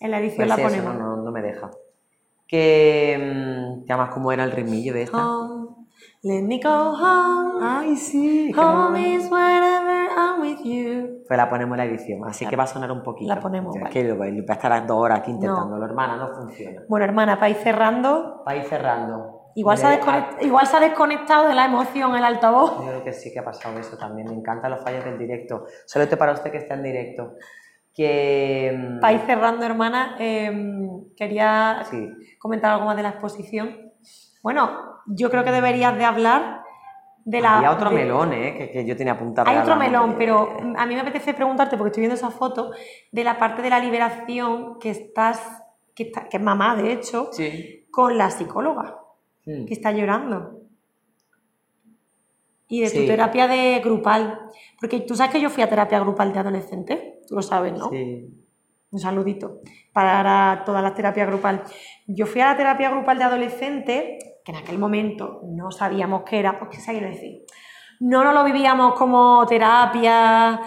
En 0.00 0.10
la 0.10 0.18
edición 0.18 0.46
Pues 0.46 0.48
la 0.48 0.54
eso, 0.54 0.62
ponemos. 0.64 0.94
no, 0.94 1.16
no, 1.16 1.22
no 1.22 1.30
me 1.30 1.42
deja. 1.42 1.70
Que. 2.46 3.18
mm, 3.82 3.86
¿Te 3.86 3.92
amas 3.92 4.10
cómo 4.10 4.32
era 4.32 4.44
el 4.44 4.52
ritmillo 4.52 4.92
de 4.92 5.02
esta? 5.02 5.16
Home, 5.16 5.68
let 6.22 6.42
me 6.42 6.60
go 6.62 6.70
home. 6.70 7.64
Ay, 7.64 7.96
sí. 7.96 8.52
Home 8.56 9.14
is 9.14 9.30
wherever 9.30 9.95
I'm 10.16 10.40
with 10.40 10.58
you. 10.64 11.24
Pues 11.28 11.36
la 11.36 11.48
ponemos 11.48 11.78
en 11.78 11.84
la 11.86 11.92
edición, 11.92 12.20
así 12.26 12.46
que 12.46 12.56
va 12.56 12.64
a 12.64 12.66
sonar 12.66 12.90
un 12.90 13.02
poquito. 13.02 13.32
La 13.34 13.40
ponemos, 13.40 13.74
Es 13.76 13.82
vale. 13.82 13.92
que 13.92 14.04
lo- 14.04 14.16
voy 14.16 14.44
a 14.48 14.52
estar 14.52 14.86
dos 14.86 14.96
horas 14.98 15.20
aquí 15.20 15.30
intentándolo, 15.30 15.84
hermana, 15.84 16.16
no 16.16 16.28
funciona. 16.34 16.82
Bueno, 16.88 17.04
hermana, 17.04 17.36
para 17.36 17.50
ir 17.50 17.56
cerrando, 17.56 18.42
Para 18.44 18.56
ir 18.58 18.64
cerrando. 18.64 19.50
igual 19.56 19.76
se, 19.78 19.86
ha 19.86 20.30
igual 20.40 20.66
se 20.66 20.76
ha 20.76 20.80
desconectado 20.80 21.48
de 21.48 21.54
la 21.54 21.66
emoción 21.66 22.14
el 22.16 22.24
altavoz. 22.24 22.78
Yo 22.78 22.86
creo 22.88 23.04
que 23.04 23.12
sí 23.12 23.32
que 23.32 23.40
ha 23.40 23.44
pasado 23.44 23.78
eso 23.78 23.96
también. 23.98 24.28
Me 24.28 24.34
encantan 24.34 24.70
los 24.70 24.80
fallos 24.82 25.04
del 25.04 25.18
directo. 25.18 25.66
Solo 25.84 26.04
esto 26.04 26.16
para 26.16 26.32
usted 26.32 26.50
que 26.50 26.58
está 26.58 26.74
en 26.74 26.82
directo. 26.82 27.34
Que. 27.94 28.74
mm, 28.76 29.00
Para 29.00 29.12
ir 29.14 29.20
cerrando, 29.20 29.64
hermana, 29.64 30.16
em, 30.18 31.14
quería 31.16 31.80
Sí. 31.90 32.08
comentar 32.38 32.72
algo 32.72 32.86
más 32.86 32.96
de 32.96 33.02
la 33.02 33.10
exposición. 33.10 33.92
Bueno, 34.42 34.70
yo 35.06 35.30
creo 35.30 35.44
que 35.44 35.50
deberías 35.50 35.96
de 35.96 36.04
hablar 36.04 36.62
de 37.26 37.40
la... 37.40 37.56
Había 37.58 37.72
otro 37.72 37.90
de- 37.90 37.96
melón, 37.96 38.32
¿eh? 38.32 38.54
Que, 38.56 38.70
que 38.70 38.86
yo 38.86 38.96
tenía 38.96 39.12
apuntado. 39.14 39.50
Hay 39.50 39.58
otro 39.58 39.74
melón, 39.76 40.10
de- 40.12 40.16
pero 40.16 40.56
a 40.76 40.86
mí 40.86 40.94
me 40.94 41.00
apetece 41.00 41.34
preguntarte, 41.34 41.76
porque 41.76 41.88
estoy 41.90 42.02
viendo 42.02 42.14
esa 42.14 42.30
foto, 42.30 42.70
de 43.12 43.24
la 43.24 43.36
parte 43.38 43.60
de 43.62 43.68
la 43.70 43.80
liberación 43.80 44.78
que 44.78 44.90
estás, 44.90 45.40
que, 45.94 46.04
está- 46.04 46.28
que 46.28 46.36
es 46.38 46.42
mamá, 46.42 46.76
de 46.76 46.92
hecho, 46.92 47.28
Sí. 47.32 47.86
con 47.90 48.16
la 48.16 48.30
psicóloga, 48.30 48.96
Mm. 49.44 49.64
que 49.66 49.74
está 49.74 49.90
llorando. 49.92 50.60
Y 52.68 52.80
de 52.80 52.90
tu 52.90 53.06
terapia 53.06 53.46
de 53.46 53.80
grupal. 53.80 54.40
Porque 54.80 55.00
tú 55.00 55.14
sabes 55.14 55.32
que 55.32 55.40
yo 55.40 55.50
fui 55.50 55.62
a 55.62 55.68
terapia 55.68 56.00
grupal 56.00 56.32
de 56.32 56.38
adolescente, 56.40 57.20
tú 57.28 57.34
lo 57.36 57.42
sabes, 57.42 57.72
¿no? 57.72 57.90
Sí. 57.90 58.28
Un 58.90 58.98
saludito 59.00 59.60
para 59.92 60.62
todas 60.64 60.82
las 60.82 60.94
terapias 60.94 61.26
grupal. 61.28 61.62
Yo 62.06 62.26
fui 62.26 62.40
a 62.40 62.46
la 62.46 62.56
terapia 62.56 62.90
grupal 62.90 63.18
de 63.18 63.24
adolescente, 63.24 64.18
que 64.46 64.52
en 64.52 64.58
aquel 64.58 64.78
momento 64.78 65.40
no 65.42 65.72
sabíamos 65.72 66.22
qué 66.24 66.38
era, 66.38 66.56
pues 66.56 66.70
qué 66.70 66.80
se 66.80 66.92
quiere 66.92 67.08
decir. 67.10 67.42
No 67.98 68.22
nos 68.22 68.32
lo 68.32 68.44
vivíamos 68.44 68.94
como 68.94 69.44
terapia 69.46 70.60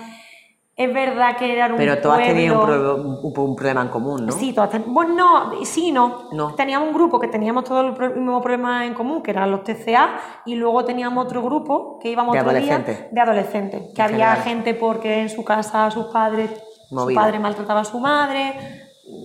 Es 0.76 0.94
verdad 0.94 1.36
que 1.38 1.52
era 1.54 1.68
un 1.68 1.76
Pero 1.76 1.98
todas 2.00 2.20
tenían 2.20 2.56
un, 2.58 2.66
pueblo- 2.66 2.96
pro- 2.96 3.30
un- 3.34 3.36
un 3.50 3.56
problema 3.56 3.82
en 3.82 3.90
común, 3.90 4.26
¿no? 4.26 4.32
Sí, 4.32 4.54
todas 4.54 4.70
ten- 4.70 4.86
Bueno, 4.94 5.14
no, 5.14 5.66
sí, 5.66 5.92
no. 5.92 6.30
No. 6.32 6.54
Teníamos 6.56 6.88
un 6.88 6.94
grupo 6.94 7.20
que 7.20 7.28
teníamos 7.28 7.66
todos 7.66 8.00
el 8.00 8.16
mismo 8.16 8.42
problema 8.42 8.86
en 8.86 8.94
común, 8.94 9.22
que 9.22 9.32
eran 9.32 9.52
los 9.52 9.64
TCA, 9.66 10.20
y 10.46 10.56
luego 10.56 10.86
teníamos 10.86 11.26
otro 11.26 11.42
grupo 11.44 12.00
que 12.02 12.10
íbamos 12.12 12.32
De 12.34 12.40
otro 12.40 12.52
día 12.54 12.60
adolescentes. 12.76 13.14
de 13.14 13.22
adolescentes. 13.22 13.82
Que 13.94 14.02
En 14.02 14.08
había 14.14 14.28
general. 14.36 14.44
gente 14.44 14.74
porque 14.74 15.20
en 15.22 15.30
su 15.30 15.44
casa 15.44 15.92
sus 15.92 16.06
padres, 16.08 16.50
su 16.88 16.96
Movida. 16.96 17.22
padre 17.22 17.40
maltrataba 17.40 17.82
a 17.82 17.86
su 17.86 18.00
madre, 18.00 18.54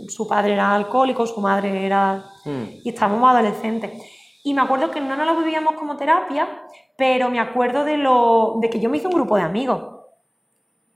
su 0.08 0.26
padre 0.26 0.54
era 0.54 0.74
alcohólico, 0.74 1.24
su 1.24 1.40
madre 1.40 1.86
era 1.86 2.24
Mm. 2.44 2.64
y 2.82 2.88
estábamos 2.88 3.30
adolescentes. 3.30 3.92
Y 4.46 4.52
me 4.52 4.60
acuerdo 4.60 4.90
que 4.90 5.00
no 5.00 5.16
nos 5.16 5.26
lo 5.26 5.38
vivíamos 5.38 5.74
como 5.74 5.96
terapia, 5.96 6.46
pero 6.98 7.30
me 7.30 7.40
acuerdo 7.40 7.82
de, 7.82 7.96
lo, 7.96 8.58
de 8.60 8.68
que 8.68 8.78
yo 8.78 8.90
me 8.90 8.98
hice 8.98 9.06
un 9.06 9.14
grupo 9.14 9.36
de 9.36 9.42
amigos, 9.42 9.82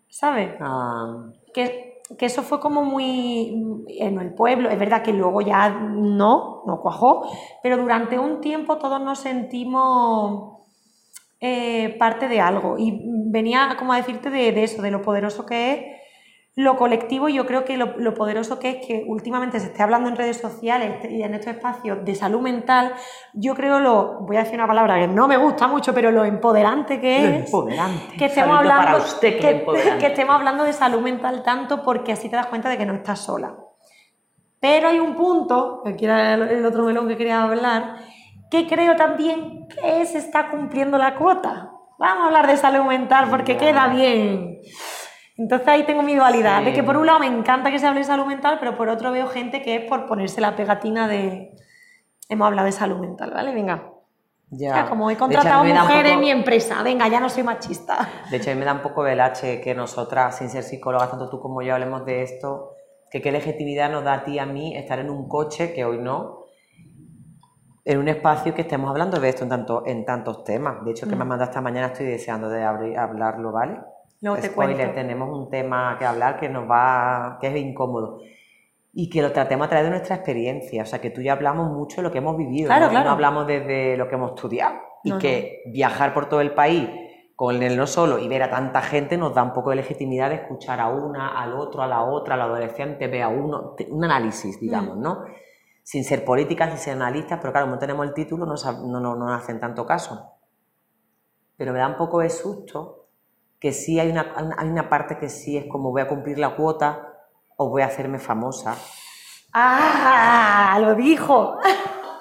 ¿sabes? 0.07 0.51
Ah, 0.61 1.31
Que, 1.55 2.03
que 2.19 2.27
eso 2.27 2.43
fue 2.43 2.61
como 2.61 2.85
muy 2.85 3.87
en 3.89 4.21
el 4.21 4.35
pueblo, 4.35 4.69
es 4.69 4.79
verdad 4.79 5.03
que 5.03 5.15
luego 5.15 5.41
ya 5.41 5.71
no, 5.71 6.63
no 6.67 6.81
cuajó, 6.83 7.27
pero 7.63 7.79
durante 7.79 8.19
un 8.19 8.43
tiempo 8.43 8.77
todos 8.77 9.01
nos 9.01 9.19
sentimos 9.21 10.59
eh, 11.41 11.97
parte 11.99 12.29
de 12.29 12.43
algo. 12.43 12.77
Y 12.77 13.01
venía 13.31 13.77
como 13.79 13.95
a 13.95 13.97
decirte 13.97 14.29
de, 14.29 14.53
de 14.53 14.65
eso, 14.65 14.83
de 14.83 14.91
lo 14.91 15.01
poderoso 15.01 15.47
que 15.47 15.73
es 15.73 15.98
lo 16.59 16.77
colectivo 16.77 17.29
yo 17.29 17.47
creo 17.47 17.65
que 17.65 17.77
lo, 17.77 17.97
lo 17.99 18.15
poderoso 18.15 18.59
que 18.59 18.71
es 18.71 18.87
que 18.87 19.05
últimamente 19.07 19.61
se 19.61 19.67
esté 19.67 19.81
hablando 19.81 20.09
en 20.09 20.17
redes 20.17 20.39
sociales 20.39 21.09
y 21.09 21.23
en 21.23 21.35
estos 21.35 21.55
espacios 21.55 22.05
de 22.05 22.17
salud 22.17 22.41
mental, 22.41 22.95
yo 23.33 23.55
creo 23.55 23.79
lo, 23.79 24.23
voy 24.23 24.39
a 24.39 24.41
decir 24.41 24.57
una 24.57 24.67
palabra 24.67 24.99
que 24.99 25.07
no 25.07 25.29
me 25.29 25.37
gusta 25.37 25.69
mucho, 25.69 25.95
pero 25.95 26.11
lo 26.11 26.25
empoderante 26.25 27.01
que 27.01 27.21
Lo 27.21 27.29
es 27.29 27.45
empoderante. 27.45 28.17
que 28.17 28.25
estemos 28.25 28.59
hablando 28.59 28.99
usted, 28.99 29.35
que, 29.35 29.39
que, 29.39 29.51
es 29.51 29.61
empoderante. 29.61 29.99
que 30.01 30.07
estemos 30.09 30.35
hablando 30.35 30.65
de 30.65 30.73
salud 30.73 31.01
mental 31.01 31.45
tanto 31.45 31.85
porque 31.85 32.11
así 32.11 32.29
te 32.29 32.35
das 32.35 32.47
cuenta 32.47 32.69
de 32.69 32.77
que 32.77 32.87
no 32.87 32.95
estás 32.95 33.21
sola. 33.21 33.55
Pero 34.59 34.89
hay 34.89 34.99
un 34.99 35.15
punto, 35.15 35.85
que 35.97 36.05
era 36.05 36.35
el, 36.35 36.67
otro 36.67 36.83
melón 36.83 37.07
que 37.07 37.17
quería 37.17 37.45
hablar, 37.45 37.99
que 38.51 38.67
creo 38.67 38.97
también 38.97 39.69
que 39.69 40.05
se 40.07 40.19
está 40.19 40.51
cumpliendo 40.51 40.99
la 40.99 41.15
cuota. 41.15 41.71
Vamos 42.01 42.25
a 42.25 42.27
hablar 42.27 42.49
de 42.49 42.57
salud 42.57 42.85
mental 42.85 43.29
porque 43.31 43.57
queda 43.57 43.87
bien. 43.87 44.59
Entonces 45.39 45.69
ahí 45.69 45.85
tengo 45.85 46.03
mi 46.03 46.15
dualidad, 46.17 46.59
Sí. 46.59 46.65
de 46.67 46.73
que 46.75 46.83
por 46.83 46.97
un 46.97 47.07
lado 47.07 47.21
me 47.21 47.27
encanta 47.27 47.71
que 47.71 47.79
se 47.79 47.87
hable 47.87 48.01
de 48.01 48.05
salud 48.07 48.27
mental, 48.27 48.57
pero 48.59 48.77
por 48.77 48.89
otro 48.89 49.13
veo 49.13 49.29
gente 49.29 49.63
que 49.63 49.77
es 49.77 49.85
por 49.89 50.07
ponerse 50.07 50.41
la 50.41 50.57
pegatina 50.57 51.07
de... 51.09 51.55
Hemos 52.29 52.47
hablado 52.49 52.67
de 52.67 52.73
salud 52.73 52.99
mental, 52.99 53.31
¿vale? 53.33 53.55
Venga. 53.55 53.93
Ya. 54.51 54.87
Como 54.89 55.09
he 55.09 55.13
hecho, 55.13 55.21
contratado 55.21 55.63
un 55.63 55.69
mujeres 55.69 56.07
en 56.07 56.17
poco- 56.17 56.21
mi 56.21 56.31
empresa, 56.31 56.83
venga, 56.83 57.07
ya 57.09 57.21
no 57.21 57.29
soy 57.29 57.43
machista. 57.43 58.09
De 58.31 58.39
hecho, 58.39 58.51
a 58.51 58.55
mí 58.55 58.59
me 58.61 58.65
da 58.67 58.73
un 58.75 58.83
poco 58.83 59.07
el 59.07 59.21
H 59.21 59.61
que 59.61 59.75
nosotras, 59.75 60.39
sin 60.39 60.49
ser 60.51 60.63
psicólogas, 60.65 61.11
tanto 61.11 61.29
tú 61.31 61.39
como 61.39 61.63
yo, 61.63 61.75
hablemos 61.75 62.05
de 62.05 62.23
esto, 62.23 62.71
que 63.11 63.21
qué 63.23 63.31
legitimidad 63.31 63.91
nos 63.91 64.05
da 64.05 64.15
a 64.15 64.25
ti 64.25 64.33
y 64.33 64.39
a 64.39 64.47
mí 64.47 64.75
estar 64.77 64.99
en 64.99 65.09
un 65.11 65.29
coche, 65.29 65.73
que 65.73 65.85
hoy 65.85 65.99
no, 65.99 66.45
en 67.85 67.99
un 67.99 68.09
espacio 68.09 68.55
que 68.55 68.63
estemos 68.63 68.91
hablando 68.91 69.19
de 69.21 69.29
esto 69.29 69.45
en, 69.45 69.51
tanto, 69.51 69.83
en 69.87 70.05
tantos 70.05 70.45
temas. 70.45 70.85
De 70.85 70.91
hecho, 70.91 71.07
que 71.07 71.13
me 71.13 71.19
Mm. 71.19 71.23
has 71.23 71.29
mandado 71.29 71.51
esta 71.51 71.61
mañana 71.61 71.87
estoy 71.89 72.07
deseando 72.07 72.49
de 72.49 72.63
abrir- 72.65 72.99
hablarlo, 72.99 73.53
¿vale? 73.53 73.79
Luego 74.21 74.41
te 74.41 74.49
Spoiler, 74.49 74.77
cuento. 74.77 74.95
tenemos 74.95 75.29
un 75.39 75.49
tema 75.51 75.97
que 75.99 76.05
hablar 76.05 76.39
que 76.41 76.49
nos 76.49 76.69
va, 76.69 77.39
que 77.41 77.49
es 77.49 77.57
incómodo. 77.57 78.21
Y 78.93 79.09
que 79.11 79.23
lo 79.23 79.31
tratemos 79.33 79.67
a 79.67 79.71
través 79.71 79.87
de 79.87 79.91
nuestra 79.91 80.17
experiencia. 80.17 80.83
O 80.83 80.87
sea, 80.87 81.01
que 81.01 81.11
tú 81.11 81.21
y 81.21 81.25
yo 81.25 81.33
hablamos 81.33 81.71
mucho 81.71 81.97
de 81.97 82.03
lo 82.03 82.11
que 82.11 82.19
hemos 82.19 82.37
vivido. 82.37 82.67
Claro, 82.67 82.87
¿no? 82.87 82.91
claro. 82.91 83.05
No 83.07 83.11
hablamos 83.13 83.47
desde 83.47 83.97
lo 83.97 84.09
que 84.09 84.15
hemos 84.17 84.31
estudiado. 84.33 84.77
Y 85.05 85.11
No, 85.11 85.19
que 85.19 85.63
viajar 85.67 86.13
por 86.15 86.29
todo 86.29 86.41
el 86.41 86.53
país 86.53 86.89
con 87.37 87.63
el 87.63 87.77
no 87.77 87.87
solo 87.87 88.19
y 88.19 88.27
ver 88.27 88.43
a 88.43 88.51
tanta 88.51 88.83
gente 88.83 89.17
nos 89.17 89.33
da 89.33 89.45
un 89.45 89.53
poco 89.53 89.71
de 89.71 89.77
legitimidad 89.77 90.31
de 90.31 90.37
escuchar 90.37 90.81
a 90.81 90.89
una, 90.89 91.41
al 91.41 91.53
otro, 91.55 91.83
a 91.83 91.87
la 91.87 92.03
otra, 92.03 92.35
al 92.35 92.41
adolescente, 92.41 93.07
ve 93.07 93.23
a 93.23 93.29
uno, 93.29 93.77
un 93.91 94.05
análisis, 94.05 94.59
digamos, 94.59 94.97
Mm. 94.97 95.01
¿no? 95.01 95.25
Sin 95.85 96.03
ser 96.03 96.25
políticas, 96.25 96.71
sin 96.71 96.79
ser 96.79 96.93
analistas, 96.95 97.39
pero 97.41 97.53
claro, 97.53 97.67
como 97.67 97.77
no 97.77 97.79
tenemos 97.79 98.05
el 98.09 98.13
título, 98.13 98.45
no, 98.45 98.55
no, 98.89 98.99
no, 99.01 99.15
no 99.15 99.33
hacen 99.33 99.61
tanto 99.61 99.87
caso. 99.87 100.33
Pero 101.57 101.73
me 101.73 101.79
da 101.79 101.87
un 101.87 101.97
poco 101.97 102.19
de 102.19 102.29
susto 102.29 102.98
que 103.61 103.73
sí 103.73 103.99
hay 103.99 104.11
una, 104.11 104.35
hay 104.57 104.69
una 104.69 104.89
parte 104.89 105.19
que 105.19 105.29
sí 105.29 105.57
es 105.57 105.67
como 105.67 105.91
voy 105.91 106.03
a 106.03 106.09
cumplir 106.09 106.39
la 106.39 106.55
cuota 106.57 107.15
o 107.57 107.69
voy 107.71 107.83
a 107.83 107.87
hacerme 107.87 108.19
famosa. 108.19 108.77
¡Ah! 109.53 110.79
Lo 110.81 110.95
dijo. 110.95 111.57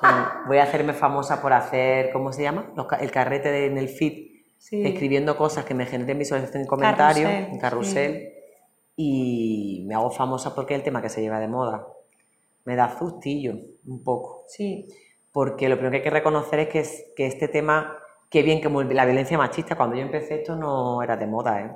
Bueno, 0.01 0.27
voy 0.47 0.57
a 0.57 0.63
hacerme 0.63 0.93
famosa 0.93 1.41
por 1.41 1.53
hacer, 1.53 2.11
¿cómo 2.11 2.31
se 2.31 2.43
llama? 2.43 2.71
El 2.99 3.11
carrete 3.11 3.51
de- 3.51 3.65
en 3.67 3.77
el 3.77 3.89
feed, 3.89 4.27
Sí. 4.57 4.85
escribiendo 4.85 5.37
cosas 5.37 5.65
que 5.65 5.73
me 5.73 5.85
generen 5.85 6.17
visualización 6.17 6.61
en 6.63 6.67
comentarios, 6.67 7.29
en 7.29 7.59
carrusel, 7.59 8.33
y 8.95 9.83
me 9.87 9.95
hago 9.95 10.09
famosa 10.11 10.55
porque 10.55 10.73
es 10.73 10.79
el 10.79 10.83
tema 10.83 11.01
que 11.01 11.09
se 11.09 11.21
lleva 11.21 11.39
de 11.39 11.47
moda. 11.47 11.85
Me 12.65 12.75
da 12.75 12.97
sustillo 12.97 13.53
un 13.85 14.03
poco, 14.03 14.43
Sí. 14.47 14.87
porque 15.31 15.69
lo 15.69 15.75
primero 15.75 15.91
que 15.91 15.97
hay 15.97 16.03
que 16.03 16.09
reconocer 16.09 16.59
es 16.59 16.69
que, 16.69 16.79
es- 16.79 17.05
que 17.15 17.27
este 17.27 17.47
tema, 17.47 17.97
qué 18.29 18.41
bien 18.43 18.61
que 18.61 18.69
la 18.69 19.05
violencia 19.05 19.37
machista, 19.37 19.75
cuando 19.75 19.95
yo 19.95 20.01
empecé 20.01 20.35
esto 20.41 20.55
no 20.55 21.01
era 21.01 21.17
de 21.17 21.27
moda, 21.27 21.61
¿eh? 21.61 21.71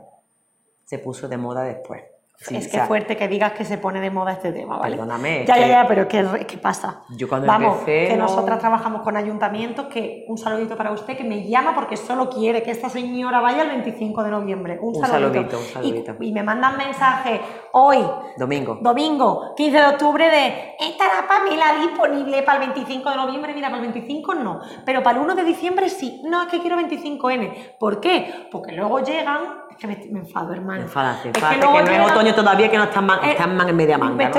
se 0.85 0.99
puso 0.99 1.27
de 1.27 1.37
moda 1.37 1.63
después. 1.63 2.03
Sí, 2.43 2.55
es 2.55 2.63
o 2.65 2.71
que 2.71 2.77
sea, 2.77 2.85
fuerte 2.87 3.15
que 3.15 3.27
digas 3.27 3.51
que 3.51 3.63
se 3.65 3.77
pone 3.77 3.99
de 4.01 4.09
moda 4.09 4.31
este 4.31 4.51
tema, 4.51 4.77
¿vale? 4.79 4.95
Perdóname, 4.95 5.45
Ya, 5.45 5.57
ya, 5.59 5.67
ya, 5.67 5.85
pero 5.87 6.07
¿qué, 6.07 6.25
qué 6.47 6.57
pasa? 6.57 7.03
Yo 7.09 7.29
cuando 7.29 7.45
Vamos, 7.45 7.79
empecé, 7.79 8.07
que 8.07 8.17
no- 8.17 8.23
nosotras 8.23 8.57
trabajamos 8.59 9.03
con 9.03 9.15
ayuntamientos, 9.15 9.85
que 9.87 10.25
un 10.27 10.37
saludito 10.39 10.75
para 10.75 10.91
usted, 10.91 11.15
que 11.15 11.23
me 11.23 11.47
llama 11.47 11.75
porque 11.75 11.95
solo 11.97 12.29
quiere 12.31 12.63
que 12.63 12.71
esta 12.71 12.89
señora 12.89 13.41
vaya 13.41 13.61
el 13.61 13.69
25 13.69 14.23
de 14.23 14.31
noviembre. 14.31 14.79
Un, 14.81 14.95
Un 14.95 15.05
saludito. 15.05 15.33
saludito, 15.33 15.57
un 15.59 15.65
saludito. 15.65 16.15
Y, 16.19 16.31
me 16.31 16.41
mandan 16.41 16.77
mensajes 16.77 17.41
hoy, 17.73 17.99
Domingo. 18.37 18.79
domingo, 18.81 19.53
15 19.55 19.77
de 19.77 19.85
octubre, 19.87 20.27
de 20.27 20.75
estará 20.79 21.27
Pamela 21.27 21.75
disponible 21.79 22.41
para 22.41 22.63
el 22.63 22.71
25 22.71 23.09
de 23.11 23.15
noviembre. 23.17 23.53
Mira, 23.53 23.69
para 23.69 23.83
el 23.83 23.91
25 23.91 24.33
no, 24.33 24.61
pero 24.83 25.03
para 25.03 25.19
el 25.19 25.23
1 25.25 25.35
de 25.35 25.43
diciembre 25.43 25.89
sí. 25.89 26.21
No, 26.25 26.41
es 26.41 26.47
que 26.47 26.59
quiero 26.59 26.75
25N. 26.77 27.75
¿Por 27.79 27.99
qué? 27.99 28.47
Porque 28.51 28.71
luego 28.71 28.99
llegan. 28.99 29.61
Es 29.71 29.77
que 29.77 29.87
me, 29.87 29.95
me 30.11 30.19
enfado, 30.19 30.51
hermano. 30.53 30.81
Enfádate, 30.81 31.29
Es 31.29 31.33
que 31.33 31.39
enfádate, 31.39 31.59
que, 31.59 31.61
luego 31.65 31.77
no 31.79 31.83
es 31.85 31.89
llegan- 31.91 32.07
todavía, 32.35 32.69
que 32.69 32.77
no 32.77 32.83
están, 32.85 33.05
man- 33.05 33.19
Eh, 33.23 33.31
están 33.31 33.55
man- 33.55 33.69
en 33.69 33.75
media 33.75 33.97
manga. 33.97 34.31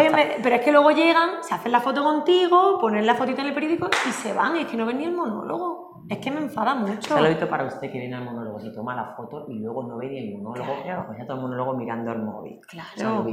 pero 0.43 0.55
es 0.57 0.61
que 0.63 0.73
luego 0.73 0.91
llegan, 0.91 1.43
se 1.43 1.55
hacen 1.55 1.73
la 1.73 1.81
foto 1.81 2.03
contigo, 2.03 2.79
ponen 2.81 3.07
la 3.07 3.15
fotito 3.15 3.41
en 3.41 3.49
el 3.49 3.55
periódico 3.55 3.89
y 4.09 4.11
se 4.13 4.33
van. 4.33 4.57
Es 4.57 4.67
que 4.67 4.77
no 4.77 4.87
ven 4.87 4.99
ni 4.99 5.05
el 5.05 5.13
monólogo. 5.15 6.03
Es 6.09 6.19
que 6.19 6.31
me 6.31 6.41
enfada 6.41 6.75
mucho. 6.75 7.15
Saludito 7.15 7.49
para 7.49 7.65
usted 7.65 7.91
que 7.91 7.99
viene 7.99 8.17
al 8.17 8.25
monólogo, 8.25 8.59
se 8.61 8.71
toma 8.71 8.95
la 8.95 9.15
foto 9.17 9.47
y 9.49 9.55
luego 9.61 9.85
no 9.85 9.97
ve 9.97 10.09
ni 10.09 10.19
el 10.19 10.37
monólogo, 10.43 10.83
Claro. 10.83 11.05
pues 11.07 11.19
ya 11.19 11.25
todo 11.27 11.37
el 11.37 11.43
monólogo 11.43 11.75
mirando 11.75 12.11
el 12.13 12.23
móvil. 12.23 12.61
Claro. 12.69 13.25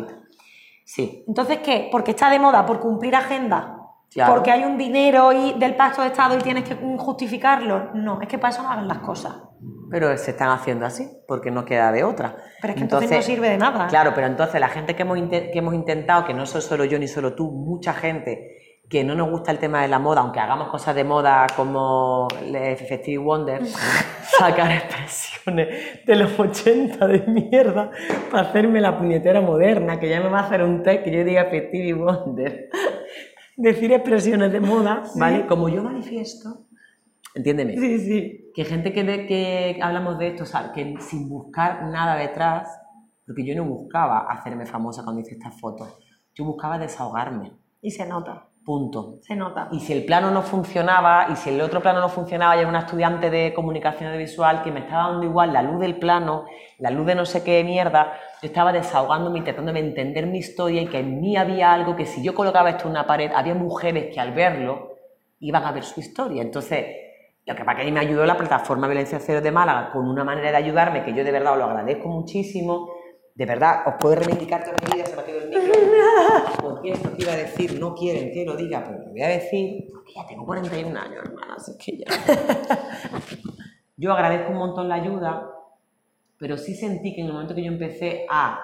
Sí, 0.85 1.23
Entonces, 1.27 1.59
¿qué? 1.59 1.87
Porque 1.91 2.11
está 2.11 2.29
de 2.29 2.39
moda, 2.39 2.65
por 2.65 2.79
cumplir 2.79 3.15
agenda. 3.15 3.75
Claro. 4.11 4.33
Porque 4.33 4.49
hay 4.51 4.63
un 4.63 4.75
dinero 4.77 5.31
y 5.31 5.53
del 5.53 5.75
pacto 5.75 6.01
de 6.01 6.07
Estado 6.07 6.35
y 6.35 6.39
tienes 6.39 6.63
que 6.63 6.75
justificarlo. 6.97 7.91
No, 7.93 8.19
es 8.21 8.27
que 8.27 8.39
para 8.39 8.51
eso 8.53 8.63
no 8.63 8.69
hagan 8.71 8.87
las 8.87 8.97
cosas. 8.99 9.35
Pero 9.89 10.15
se 10.17 10.31
están 10.31 10.49
haciendo 10.49 10.85
así, 10.85 11.09
porque 11.27 11.51
no 11.51 11.65
queda 11.65 11.91
de 11.91 12.03
otra. 12.03 12.37
Pero 12.61 12.73
es 12.73 12.77
que 12.77 12.83
entonces, 12.83 13.11
no 13.11 13.21
sirve 13.21 13.49
de 13.49 13.57
nada. 13.57 13.87
Claro, 13.87 14.11
pero 14.13 14.27
entonces 14.27 14.59
la 14.59 14.69
gente 14.69 14.95
que 14.95 15.03
hemos, 15.03 15.17
que 15.29 15.51
hemos 15.53 15.73
intentado, 15.73 16.25
que 16.25 16.33
no 16.33 16.45
soy 16.45 16.61
solo 16.61 16.85
yo 16.85 16.99
ni 16.99 17.07
solo 17.07 17.33
tú, 17.33 17.51
mucha 17.51 17.93
gente 17.93 18.59
que 18.89 19.03
no 19.03 19.13
nos 19.13 19.29
gusta 19.29 19.51
el 19.51 19.59
tema 19.59 19.83
de 19.83 19.87
la 19.87 19.99
moda, 19.99 20.21
aunque 20.21 20.39
hagamos 20.39 20.69
cosas 20.69 20.95
de 20.95 21.03
moda 21.03 21.45
como 21.55 22.27
Festive 22.75 23.23
Wonder, 23.23 23.63
sacar 24.39 24.71
expresiones 24.71 26.05
de 26.05 26.15
los 26.15 26.37
80 26.37 27.07
de 27.07 27.19
mierda 27.27 27.91
para 28.31 28.49
hacerme 28.49 28.81
la 28.81 28.97
puñetera 28.97 29.41
moderna, 29.41 29.99
que 29.99 30.09
ya 30.09 30.19
me 30.19 30.29
va 30.29 30.39
a 30.39 30.45
hacer 30.45 30.63
un 30.63 30.81
test 30.81 31.03
que 31.03 31.11
yo 31.11 31.23
diga 31.23 31.45
Festive 31.45 31.93
Wonder. 31.93 32.69
Decir 33.57 33.91
expresiones 33.91 34.51
de 34.51 34.59
moda, 34.59 35.03
¿vale? 35.15 35.45
Como 35.45 35.69
yo 35.69 35.83
manifiesto, 35.83 36.65
entiéndeme. 37.35 37.77
Sí, 37.77 37.99
sí. 37.99 38.48
Que 38.59 38.65
gente 38.65 38.91
que, 38.91 39.05
de- 39.05 39.25
que 39.25 39.79
hablamos 39.81 40.19
de 40.19 40.27
esto, 40.27 40.43
o 40.43 40.45
sea, 40.45 40.73
que 40.73 40.95
sin 40.99 41.29
buscar 41.29 41.81
nada 41.85 42.17
detrás, 42.17 42.67
porque 43.25 43.45
yo 43.45 43.55
no 43.55 43.63
buscaba 43.63 44.29
hacerme 44.29 44.65
famosa 44.65 45.01
cuando 45.05 45.21
hice 45.21 45.35
estas 45.35 45.57
fotos, 45.61 45.97
yo 46.35 46.43
buscaba 46.43 46.77
desahogarme, 46.77 47.53
Y 47.81 47.91
se 47.91 48.05
nota, 48.05 48.49
punto. 48.65 49.19
se 49.21 49.37
nota. 49.37 49.69
Y 49.71 49.79
si 49.79 49.93
el 49.93 50.03
plano 50.03 50.29
no 50.31 50.41
funcionaba, 50.41 51.27
y 51.31 51.37
si 51.37 51.51
el 51.51 51.61
otro 51.61 51.79
plano 51.81 52.01
no 52.01 52.09
funcionaba, 52.09 52.57
y 52.57 52.59
era 52.59 52.67
una 52.67 52.79
estudiante 52.79 53.29
de 53.29 53.53
comunicación 53.53 54.09
audiovisual 54.09 54.61
que 54.61 54.73
me 54.73 54.81
estaba 54.81 55.11
dando 55.11 55.23
igual 55.25 55.53
la 55.53 55.61
luz 55.61 55.79
del 55.79 55.97
plano, 55.97 56.43
la 56.79 56.89
luz 56.91 57.05
de 57.05 57.15
no 57.15 57.25
sé 57.25 57.45
qué 57.45 57.63
mierda, 57.63 58.11
yo 58.41 58.47
estaba 58.49 58.73
desahogándome, 58.73 59.37
intentándome 59.39 59.79
entender 59.79 60.27
mi 60.27 60.39
historia 60.39 60.81
y 60.81 60.87
que 60.87 60.99
en 60.99 61.21
mí 61.21 61.37
había 61.37 61.71
algo 61.71 61.95
que 61.95 62.05
si 62.05 62.21
yo 62.21 62.33
colocaba 62.35 62.71
esto 62.71 62.87
en 62.87 62.91
una 62.91 63.07
pared, 63.07 63.31
había 63.33 63.53
mujeres 63.55 64.13
que 64.13 64.19
al 64.19 64.33
verlo 64.33 64.97
iban 65.39 65.63
a 65.63 65.71
ver 65.71 65.85
su 65.85 66.01
historia. 66.01 66.41
Entonces, 66.41 66.85
lo 67.49 67.55
que 67.55 67.63
para 67.63 67.83
que 67.83 67.91
me 67.91 67.99
ayudó 67.99 68.27
la 68.27 68.37
plataforma 68.37 68.87
Violencia 68.87 69.19
Cero 69.19 69.41
de 69.41 69.51
Málaga 69.51 69.91
con 69.91 70.07
una 70.07 70.23
manera 70.23 70.51
de 70.51 70.57
ayudarme 70.57 71.03
que 71.03 71.15
yo 71.15 71.23
de 71.23 71.31
verdad 71.31 71.53
os 71.53 71.57
lo 71.57 71.65
agradezco 71.65 72.07
muchísimo. 72.07 72.91
De 73.33 73.45
verdad, 73.45 73.87
os 73.87 73.93
puedo 73.99 74.15
reivindicar 74.15 74.63
toda 74.63 74.75
mi 74.85 74.95
vida, 74.95 75.05
se 75.05 75.15
me 75.15 75.21
ha 75.21 75.25
quedado 75.25 75.43
el 75.43 75.49
micro. 75.49 75.73
Porque 76.61 76.91
esto 76.91 77.15
que 77.15 77.23
iba 77.23 77.31
a 77.31 77.37
decir 77.37 77.79
no 77.79 77.95
quieren 77.95 78.31
que 78.31 78.45
lo 78.45 78.55
diga, 78.55 78.83
pero 78.85 78.99
lo 78.99 79.11
voy 79.11 79.21
a 79.21 79.29
decir 79.29 79.87
porque 79.91 80.13
ya 80.13 80.27
tengo 80.27 80.45
41 80.45 80.99
años, 80.99 81.23
hermana, 81.25 81.55
así 81.55 81.71
que 81.77 81.97
ya. 81.97 82.05
Yo 83.97 84.11
agradezco 84.11 84.51
un 84.51 84.57
montón 84.57 84.89
la 84.89 84.95
ayuda, 84.95 85.49
pero 86.37 86.57
sí 86.57 86.75
sentí 86.75 87.15
que 87.15 87.21
en 87.21 87.27
el 87.27 87.33
momento 87.33 87.55
que 87.55 87.63
yo 87.63 87.71
empecé 87.71 88.25
a 88.29 88.59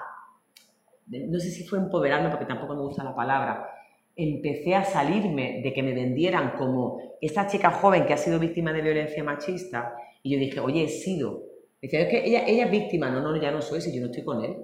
no 1.06 1.38
sé 1.38 1.50
si 1.50 1.64
fue 1.64 1.78
empoderarme, 1.78 2.30
porque 2.30 2.46
tampoco 2.46 2.74
me 2.74 2.80
gusta 2.82 3.04
la 3.04 3.14
palabra, 3.14 3.75
empecé 4.16 4.74
a 4.74 4.82
salirme 4.82 5.60
de 5.62 5.72
que 5.74 5.82
me 5.82 5.92
vendieran 5.92 6.52
como 6.56 6.98
esta 7.20 7.46
chica 7.46 7.70
joven 7.70 8.06
que 8.06 8.14
ha 8.14 8.16
sido 8.16 8.38
víctima 8.38 8.72
de 8.72 8.80
violencia 8.80 9.22
machista, 9.22 9.94
y 10.22 10.32
yo 10.32 10.38
dije, 10.38 10.58
oye, 10.58 10.84
he 10.84 10.88
sido. 10.88 11.42
Decía, 11.80 12.00
es 12.00 12.08
que 12.08 12.24
ella, 12.24 12.44
ella 12.46 12.64
es 12.64 12.70
víctima, 12.70 13.10
no, 13.10 13.20
no, 13.20 13.36
ya 13.40 13.50
no 13.50 13.60
soy, 13.60 13.80
si 13.80 13.94
yo 13.94 14.00
no 14.00 14.06
estoy 14.06 14.24
con 14.24 14.42
él. 14.42 14.56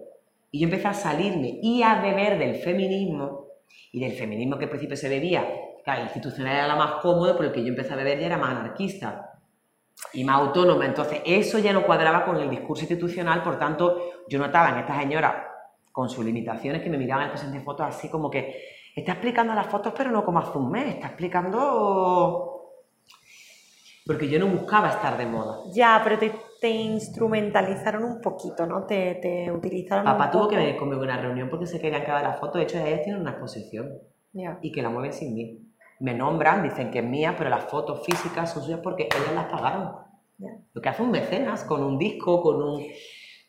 Y 0.51 0.61
yo 0.61 0.65
empecé 0.65 0.89
a 0.89 0.95
salirme 0.95 1.59
y 1.63 1.83
a 1.83 2.01
beber 2.01 2.39
del 2.39 2.57
feminismo, 2.57 3.47
y 3.93 4.01
del 4.01 4.13
feminismo 4.13 4.59
que 4.59 4.65
al 4.65 4.71
principio 4.71 4.97
se 4.97 5.09
bebía, 5.09 5.47
claro, 5.85 6.03
institucional 6.03 6.55
era 6.55 6.67
la 6.67 6.77
más 6.77 7.03
cómoda, 7.03 7.37
pero 7.37 7.49
el 7.49 7.55
que 7.55 7.63
yo 7.63 7.69
empecé 7.69 7.93
a 7.93 7.97
beber 7.97 8.19
ya 8.19 8.27
era 8.27 8.39
más 8.39 8.57
anarquista 8.57 9.39
y 10.15 10.25
más 10.25 10.37
autónoma. 10.41 10.87
Entonces, 10.87 11.21
eso 11.27 11.59
ya 11.59 11.73
no 11.73 11.85
cuadraba 11.85 12.25
con 12.25 12.39
el 12.39 12.49
discurso 12.49 12.85
institucional, 12.85 13.43
por 13.43 13.59
tanto, 13.59 14.25
yo 14.29 14.39
notaba 14.39 14.71
en 14.71 14.79
esta 14.79 14.99
señora, 14.99 15.49
con 15.93 16.09
sus 16.09 16.25
limitaciones, 16.25 16.83
que 16.83 16.89
me 16.89 16.97
miraban 16.97 17.25
en 17.25 17.31
presente 17.31 17.59
de 17.59 17.65
fotos 17.65 17.87
así 17.87 18.09
como 18.09 18.31
que 18.31 18.72
está 18.95 19.13
explicando 19.13 19.55
las 19.55 19.67
fotos, 19.67 19.93
pero 19.97 20.11
no 20.11 20.25
como 20.25 20.39
hace 20.41 20.57
un 20.59 20.71
mes, 20.71 20.95
está 20.95 21.09
explicando. 21.09 22.59
Porque 24.05 24.29
yo 24.29 24.39
no 24.41 24.49
buscaba 24.49 24.89
estar 24.91 25.17
de 25.17 25.27
moda. 25.27 25.59
Ya, 25.73 26.01
pero 26.03 26.19
te, 26.19 26.33
te 26.61 26.69
instrumentalizaron 26.71 28.03
un 28.05 28.21
poquito, 28.21 28.67
¿no? 28.67 28.85
Te, 28.85 29.15
te 29.17 29.51
utilizaron. 29.53 30.05
Papá 30.05 30.25
un 30.27 30.31
tuvo 30.33 30.43
poco. 30.43 30.51
que 30.51 30.57
venir 30.57 30.77
conmigo 30.77 31.01
a 31.03 31.05
una 31.05 31.21
reunión 31.21 31.49
porque 31.49 31.67
se 31.67 31.81
querían 31.81 32.05
quedar 32.05 32.23
las 32.23 32.41
fotos. 32.41 32.57
De 32.57 32.63
hecho, 32.65 32.79
ellas 32.79 33.03
tienen 33.03 33.21
una 33.23 33.31
exposición 33.33 33.91
Ya. 34.33 34.59
y 34.61 34.73
que 34.73 34.83
la 34.83 34.89
mueven 34.91 35.13
sin 35.13 35.35
mí. 35.35 35.69
Me 36.01 36.15
nombran, 36.15 36.65
dicen 36.65 36.91
que 36.91 36.99
es 36.99 37.05
mía, 37.05 37.37
pero 37.39 37.49
las 37.49 37.65
fotos 37.65 38.05
físicas 38.05 38.53
son 38.53 38.65
suyas 38.65 38.81
porque 38.83 39.05
ellas 39.05 39.35
las 39.37 39.47
pagaron. 39.47 39.93
Ya. 40.39 40.49
Lo 40.73 40.83
que 40.83 40.89
hace 40.89 41.03
un 41.03 41.13
mecenas 41.13 41.63
con 41.63 41.85
un 41.85 41.97
disco, 41.97 42.43
con 42.43 42.61
un. 42.61 42.83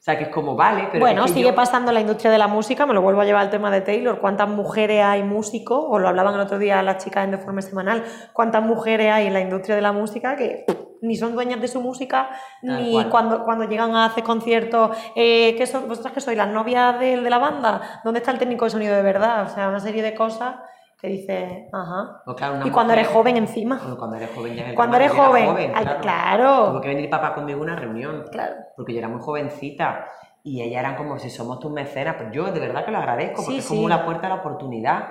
O 0.03 0.05
sea, 0.05 0.17
que 0.17 0.25
es 0.25 0.29
como 0.31 0.57
vale, 0.57 0.89
pero. 0.91 0.99
bueno, 0.99 1.21
es 1.23 1.31
que 1.31 1.37
sigue 1.37 1.49
yo- 1.51 1.55
pasando 1.55 1.91
en 1.91 1.95
la 1.95 2.01
industria 2.01 2.29
de 2.29 2.37
la 2.37 2.47
música, 2.49 2.85
me 2.85 2.93
lo 2.93 3.01
vuelvo 3.01 3.21
a 3.21 3.23
llevar 3.23 3.43
al 3.43 3.49
tema 3.49 3.71
de 3.71 3.79
Taylor. 3.79 4.19
¿Cuántas 4.19 4.49
mujeres 4.49 5.01
hay 5.01 5.23
músicos? 5.23 5.81
O 5.87 5.97
lo 5.97 6.09
hablaban 6.09 6.33
el 6.35 6.41
otro 6.41 6.59
día 6.59 6.83
las 6.83 7.01
chicas 7.01 7.23
en 7.23 7.31
De 7.31 7.37
Forma 7.37 7.61
Semanal. 7.61 8.03
¿Cuántas 8.33 8.61
mujeres 8.63 9.13
hay 9.13 9.27
en 9.27 9.33
la 9.33 9.39
industria 9.39 9.77
de 9.77 9.81
la 9.81 9.93
música 9.93 10.35
que 10.35 10.65
ni 11.01 11.15
son 11.15 11.33
dueñas 11.35 11.61
de 11.61 11.69
su 11.69 11.79
música, 11.79 12.31
Tal 12.61 12.83
ni 12.83 12.91
cual. 12.91 13.09
cuando, 13.09 13.45
cuando 13.45 13.63
llegan 13.65 13.95
a 13.95 14.03
hacer 14.03 14.25
conciertos? 14.25 14.91
Eh, 15.15 15.55
¿qué 15.57 15.65
son, 15.65 15.87
¿Vosotras 15.87 16.13
que 16.13 16.19
sois 16.19 16.37
las 16.37 16.49
novias 16.49 16.99
de, 16.99 17.21
de 17.21 17.29
la 17.29 17.37
banda? 17.37 18.01
¿Dónde 18.03 18.19
está 18.19 18.31
el 18.31 18.39
técnico 18.39 18.65
de 18.65 18.71
sonido 18.71 18.93
de 18.93 19.03
verdad? 19.03 19.43
O 19.45 19.49
sea, 19.55 19.69
una 19.69 19.79
serie 19.79 20.03
de 20.03 20.13
cosas 20.13 20.55
que 21.03 21.09
dices, 21.09 21.51
ajá. 21.73 22.23
Claro, 22.37 22.55
una 22.55 22.65
Y 22.67 22.71
cuando 22.71 22.93
mujer- 22.93 22.99
eres 22.99 23.07
joven 23.13 23.35
encima. 23.35 23.77
Bueno, 23.77 23.97
cuando 23.97 24.15
eres 24.15 24.29
joven 24.33 24.55
ya 24.55 24.63
es 24.63 24.69
el 24.69 24.75
Cuando 24.75 24.95
eres 24.95 25.11
joven, 25.11 25.45
Tuvo 25.73 25.99
claro. 25.99 26.79
que 26.81 26.87
venir 26.87 27.09
papá 27.09 27.35
conmigo 27.35 27.59
a 27.59 27.63
una 27.63 27.75
reunión. 27.75 28.23
Claro. 28.31 28.53
Porque 28.77 28.93
yo 28.93 28.99
era 28.99 29.09
muy 29.09 29.19
jovencita. 29.21 30.05
Y 30.43 30.61
ellas 30.61 30.79
eran 30.79 30.95
como 30.95 31.19
si 31.19 31.29
somos 31.29 31.59
tus 31.59 31.73
mecenas. 31.73 32.15
Pues 32.15 32.29
yo 32.31 32.45
de 32.53 32.57
verdad 32.57 32.85
que 32.85 32.91
lo 32.91 32.99
agradezco, 32.99 33.35
porque 33.43 33.51
Sí, 33.51 33.57
es 33.57 33.67
como 33.67 33.81
sí. 33.81 33.85
una 33.85 34.05
puerta 34.05 34.27
a 34.27 34.29
la 34.29 34.35
oportunidad. 34.37 35.09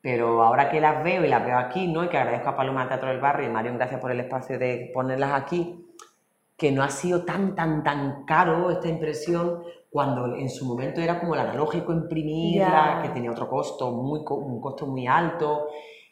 Pero 0.00 0.42
ahora 0.42 0.70
que 0.70 0.80
las 0.80 1.04
veo 1.04 1.24
y 1.24 1.28
las 1.28 1.44
veo 1.46 1.56
aquí, 1.56 1.86
¿no? 1.86 2.02
Y 2.02 2.08
que 2.08 2.18
agradezco 2.18 2.48
a 2.50 2.56
Paloma 2.56 2.88
Teatro 2.88 3.08
del 3.08 3.20
Barrio 3.20 3.48
y 3.48 3.52
Marion, 3.52 3.76
gracias 3.76 4.00
por 4.00 4.10
el 4.10 4.18
espacio 4.18 4.58
de 4.58 4.90
ponerlas 4.92 5.32
aquí, 5.40 5.86
que 6.56 6.72
no 6.72 6.82
ha 6.82 6.88
sido 6.90 7.24
tan, 7.24 7.54
tan, 7.54 7.84
tan 7.84 8.24
caro 8.24 8.70
esta 8.72 8.88
impresión 8.88 9.62
cuando 9.90 10.36
en 10.36 10.48
su 10.50 10.66
momento 10.66 11.00
era 11.00 11.18
como 11.18 11.34
el 11.34 11.40
analógico 11.40 11.92
imprimirla, 11.92 12.96
Ya. 12.96 13.02
que 13.02 13.08
tenía 13.10 13.30
otro 13.30 13.48
costo, 13.48 13.90
muy, 13.90 14.22
co- 14.24 14.34
un 14.36 14.60
costo 14.60 14.86
muy 14.86 15.06
alto, 15.06 15.68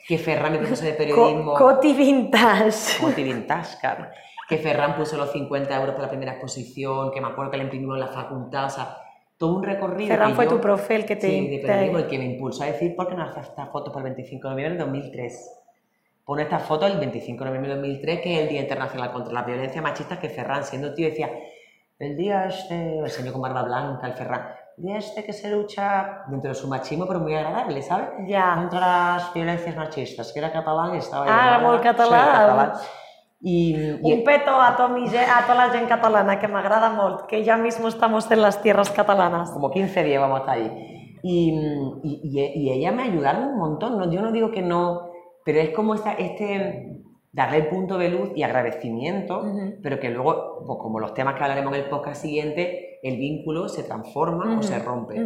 que 0.08 0.18
Ferran, 0.18 0.52
mi 0.52 0.58
profesor 0.58 0.86
de 0.86 0.92
Co- 0.92 0.98
periodismo... 0.98 1.54
Coti 1.54 1.92
Vintage. 1.92 3.02
Monty 3.02 3.22
Vintage, 3.22 3.78
claro. 3.80 4.06
Que 4.48 4.58
Ferran 4.58 4.94
puso 4.96 5.16
los 5.16 5.30
50 5.32 5.76
euros 5.80 5.94
por 5.94 6.02
la 6.04 6.08
primera 6.08 6.32
exposición, 6.32 7.10
que 7.10 7.20
me 7.20 7.26
acuerdo 7.28 7.50
que 7.50 7.56
la 7.58 7.64
imprimimos 7.64 7.96
en 7.96 8.00
la 8.00 8.08
facultad, 8.08 8.66
o 8.66 8.70
sea, 8.70 8.96
todo 9.36 9.56
un 9.56 9.62
recorrido. 9.64 10.08
Ferran 10.08 10.34
fue 10.34 10.44
yo- 10.46 10.52
tu 10.52 10.60
profe 10.60 10.94
el 10.96 11.04
que 11.04 11.16
te... 11.16 11.28
Sí, 11.28 11.48
de 11.48 11.58
te- 11.58 11.66
periodismo, 11.66 11.98
el 11.98 12.06
que 12.06 12.18
me 12.18 12.24
impulsó 12.24 12.62
a 12.62 12.66
decir, 12.66 12.94
¿por 12.96 13.08
qué 13.08 13.14
no 13.14 13.24
haces 13.24 13.48
esta 13.48 13.66
foto 13.66 13.92
para 13.92 14.06
el 14.08 14.14
25 14.14 14.48
de 14.48 14.54
noviembre 14.54 14.78
de 14.78 14.84
2003? 14.84 15.50
Pone 16.24 16.42
esta 16.44 16.58
foto 16.60 16.86
el 16.86 16.98
25 16.98 17.38
de 17.44 17.50
noviembre 17.50 17.70
de 17.74 17.76
2003, 17.80 18.20
que 18.20 18.34
es 18.36 18.40
el 18.42 18.48
Día 18.48 18.60
Internacional 18.62 19.12
contra 19.12 19.32
la 19.34 19.42
Violencia 19.42 19.82
Machista, 19.82 20.18
que 20.18 20.28
Ferran, 20.30 20.64
siendo 20.64 20.94
tío, 20.94 21.08
decía, 21.08 21.30
el 21.98 22.16
día 22.16 22.46
este, 22.46 22.98
el 22.98 23.08
señor 23.10 23.32
con 23.32 23.42
barba 23.42 23.62
blanca, 23.62 24.06
el 24.06 24.12
Ferran, 24.14 24.42
el 24.78 24.84
día 24.84 24.98
este 24.98 25.24
que 25.24 25.32
se 25.32 25.50
lucha 25.50 26.22
dentro 26.28 26.50
de 26.50 26.54
su 26.54 26.68
machismo, 26.68 27.06
pero 27.06 27.20
muy 27.20 27.34
agradable, 27.34 27.80
¿sabes? 27.82 28.08
Ya. 28.26 28.54
Contra 28.56 28.80
las 28.80 29.32
violencias 29.34 29.74
machistas, 29.76 30.32
que 30.32 30.38
era 30.40 30.52
catalán 30.52 30.94
y 30.94 30.98
estaba... 30.98 31.24
Ah, 31.28 31.48
era 31.48 31.58
molt 31.60 31.80
Sí, 31.82 31.88
català. 31.88 32.72
Y, 33.40 33.74
y- 34.02 34.12
Un 34.12 34.24
peto 34.24 34.50
a, 34.60 34.74
to 34.76 34.88
mi 34.88 35.06
a 35.08 35.42
toda 35.46 35.66
la 35.66 35.70
gente 35.72 35.88
catalana, 35.88 36.38
que 36.38 36.48
me 36.48 36.58
agrada 36.58 36.90
molt, 36.90 37.26
que 37.26 37.44
ya 37.44 37.56
mismo 37.56 37.88
estamos 37.88 38.30
en 38.30 38.42
las 38.42 38.60
tierras 38.62 38.90
catalanas. 38.90 39.50
como 39.50 39.70
15 39.70 40.02
días 40.04 40.20
vamos 40.20 40.40
hasta 40.40 40.52
ahí. 40.52 41.18
Y, 41.22 41.50
y, 42.02 42.20
y- 42.24 42.52
y 42.54 42.72
ella 42.72 42.92
me 42.92 43.04
ayudaron 43.04 43.44
un 43.48 43.58
montón, 43.58 43.98
¿no? 43.98 44.10
yo 44.10 44.20
no 44.20 44.32
digo 44.32 44.50
que 44.50 44.62
no, 44.62 45.10
pero 45.44 45.60
es 45.60 45.70
como 45.70 45.94
esta, 45.94 46.12
este 46.12 47.02
darle 47.36 47.58
el 47.58 47.66
punto 47.66 47.98
de 47.98 48.08
luz 48.08 48.30
y 48.34 48.42
agradecimiento, 48.42 49.44
pero 49.82 50.00
que 50.00 50.08
luego, 50.08 50.64
pues 50.66 50.78
como 50.80 50.98
los 50.98 51.12
temas 51.12 51.34
que 51.34 51.42
hablaremos 51.42 51.74
en 51.74 51.84
el 51.84 51.90
podcast 51.90 52.22
siguiente, 52.22 52.98
el 53.02 53.18
vínculo 53.18 53.68
se 53.68 53.82
transforma 53.82 54.58
o 54.58 54.62
se 54.62 54.78
rompe. 54.78 55.16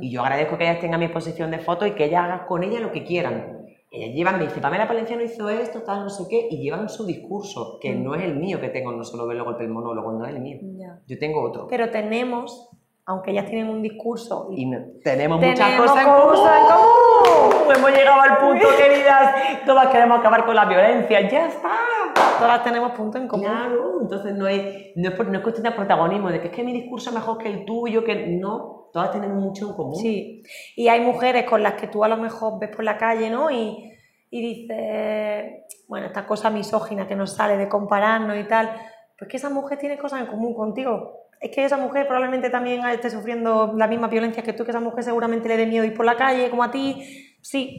Y 0.00 0.08
yo 0.08 0.22
agradezco 0.22 0.56
que 0.56 0.64
ellas 0.64 0.78
tengan 0.78 1.00
mi 1.00 1.06
exposición 1.06 1.50
de 1.50 1.58
fotos 1.58 1.88
y 1.88 1.90
que 1.92 2.04
ellas 2.04 2.22
hagan 2.22 2.46
con 2.46 2.62
ella 2.62 2.78
lo 2.78 2.92
que 2.92 3.02
quieran. 3.02 3.66
Ellas 3.90 4.14
llevan, 4.14 4.38
me 4.38 4.44
dice, 4.44 4.60
Pamela 4.60 4.86
Palenciano 4.86 5.24
hizo 5.24 5.48
esto, 5.48 5.82
tal, 5.82 6.04
no 6.04 6.10
sé 6.10 6.24
qué, 6.30 6.46
y 6.48 6.58
llevan 6.58 6.88
su 6.88 7.04
discurso, 7.04 7.78
que 7.80 7.92
no 7.92 8.14
es 8.14 8.22
el 8.22 8.36
mío 8.36 8.60
que 8.60 8.68
tengo, 8.68 8.92
no 8.92 9.02
solo 9.02 9.26
ver 9.26 9.38
luego 9.38 9.58
el 9.58 9.68
monólogo, 9.68 10.12
no 10.12 10.26
es 10.26 10.34
el 10.36 10.40
mío. 10.40 10.58
Ya. 10.76 11.00
Yo 11.08 11.18
tengo 11.18 11.42
otro. 11.42 11.66
Pero 11.68 11.90
tenemos, 11.90 12.70
aunque 13.08 13.30
ellas 13.30 13.46
tienen 13.46 13.70
un 13.70 13.80
discurso 13.80 14.48
y 14.50 14.70
tenemos, 14.70 15.00
Tenemos 15.02 15.40
muchas 15.40 15.80
cosas 15.80 16.04
en 16.04 16.12
cosas 16.12 16.60
en 16.60 16.66
común. 16.66 17.74
Hemos 17.74 17.90
llegado 17.90 18.20
al 18.20 18.36
punto, 18.36 18.68
queridas. 18.76 19.34
Todas 19.64 19.86
queremos 19.86 20.18
acabar 20.18 20.44
con 20.44 20.54
la 20.54 20.66
violencia. 20.66 21.26
¡Ya 21.26 21.46
está! 21.46 21.70
todas 22.38 22.62
tenemos 22.62 22.92
puntos 22.92 23.18
en 23.22 23.26
común. 23.26 23.46
Claro, 23.46 24.02
entonces 24.02 24.34
no 24.34 24.46
es, 24.46 24.92
no 24.94 25.08
es, 25.08 25.18
no 25.18 25.38
es 25.38 25.42
cuestión 25.42 25.64
de 25.64 25.70
protagonismo, 25.70 26.30
de 26.30 26.42
que 26.42 26.48
es 26.48 26.52
que 26.52 26.62
mi 26.62 26.74
discurso 26.74 27.08
es 27.08 27.14
mejor 27.16 27.38
que 27.38 27.48
el 27.48 27.64
tuyo, 27.64 28.04
que 28.04 28.26
no. 28.26 28.90
Todas 28.92 29.10
tenemos 29.10 29.42
mucho 29.42 29.70
en 29.70 29.72
común. 29.74 29.96
Sí, 29.96 30.42
y 30.76 30.88
hay 30.88 31.00
mujeres 31.00 31.44
con 31.44 31.62
las 31.62 31.74
que 31.74 31.88
tú 31.88 32.04
a 32.04 32.08
lo 32.08 32.18
mejor 32.18 32.60
ves 32.60 32.68
por 32.68 32.84
la 32.84 32.98
calle, 32.98 33.30
¿no? 33.30 33.50
Y, 33.50 33.90
y 34.28 34.42
dices, 34.42 35.64
bueno, 35.88 36.08
esta 36.08 36.26
cosa 36.26 36.50
misógina 36.50 37.08
que 37.08 37.16
nos 37.16 37.34
sale 37.34 37.56
de 37.56 37.70
compararnos 37.70 38.36
y 38.36 38.44
tal, 38.44 38.70
pues 39.18 39.30
que 39.30 39.38
esa 39.38 39.48
mujer 39.48 39.78
tiene 39.78 39.96
cosas 39.96 40.20
en 40.20 40.26
común 40.26 40.54
contigo. 40.54 41.27
Es 41.40 41.50
que 41.50 41.64
esa 41.64 41.76
mujer 41.76 42.06
probablemente 42.06 42.50
también 42.50 42.84
esté 42.86 43.10
sufriendo 43.10 43.74
la 43.76 43.86
misma 43.86 44.08
violencia 44.08 44.42
que 44.42 44.52
tú, 44.52 44.64
que 44.64 44.70
esa 44.70 44.80
mujer 44.80 45.04
seguramente 45.04 45.48
le 45.48 45.56
dé 45.56 45.66
miedo 45.66 45.84
ir 45.84 45.94
por 45.94 46.04
la 46.04 46.16
calle 46.16 46.50
como 46.50 46.64
a 46.64 46.70
ti. 46.70 47.36
Sí, 47.40 47.78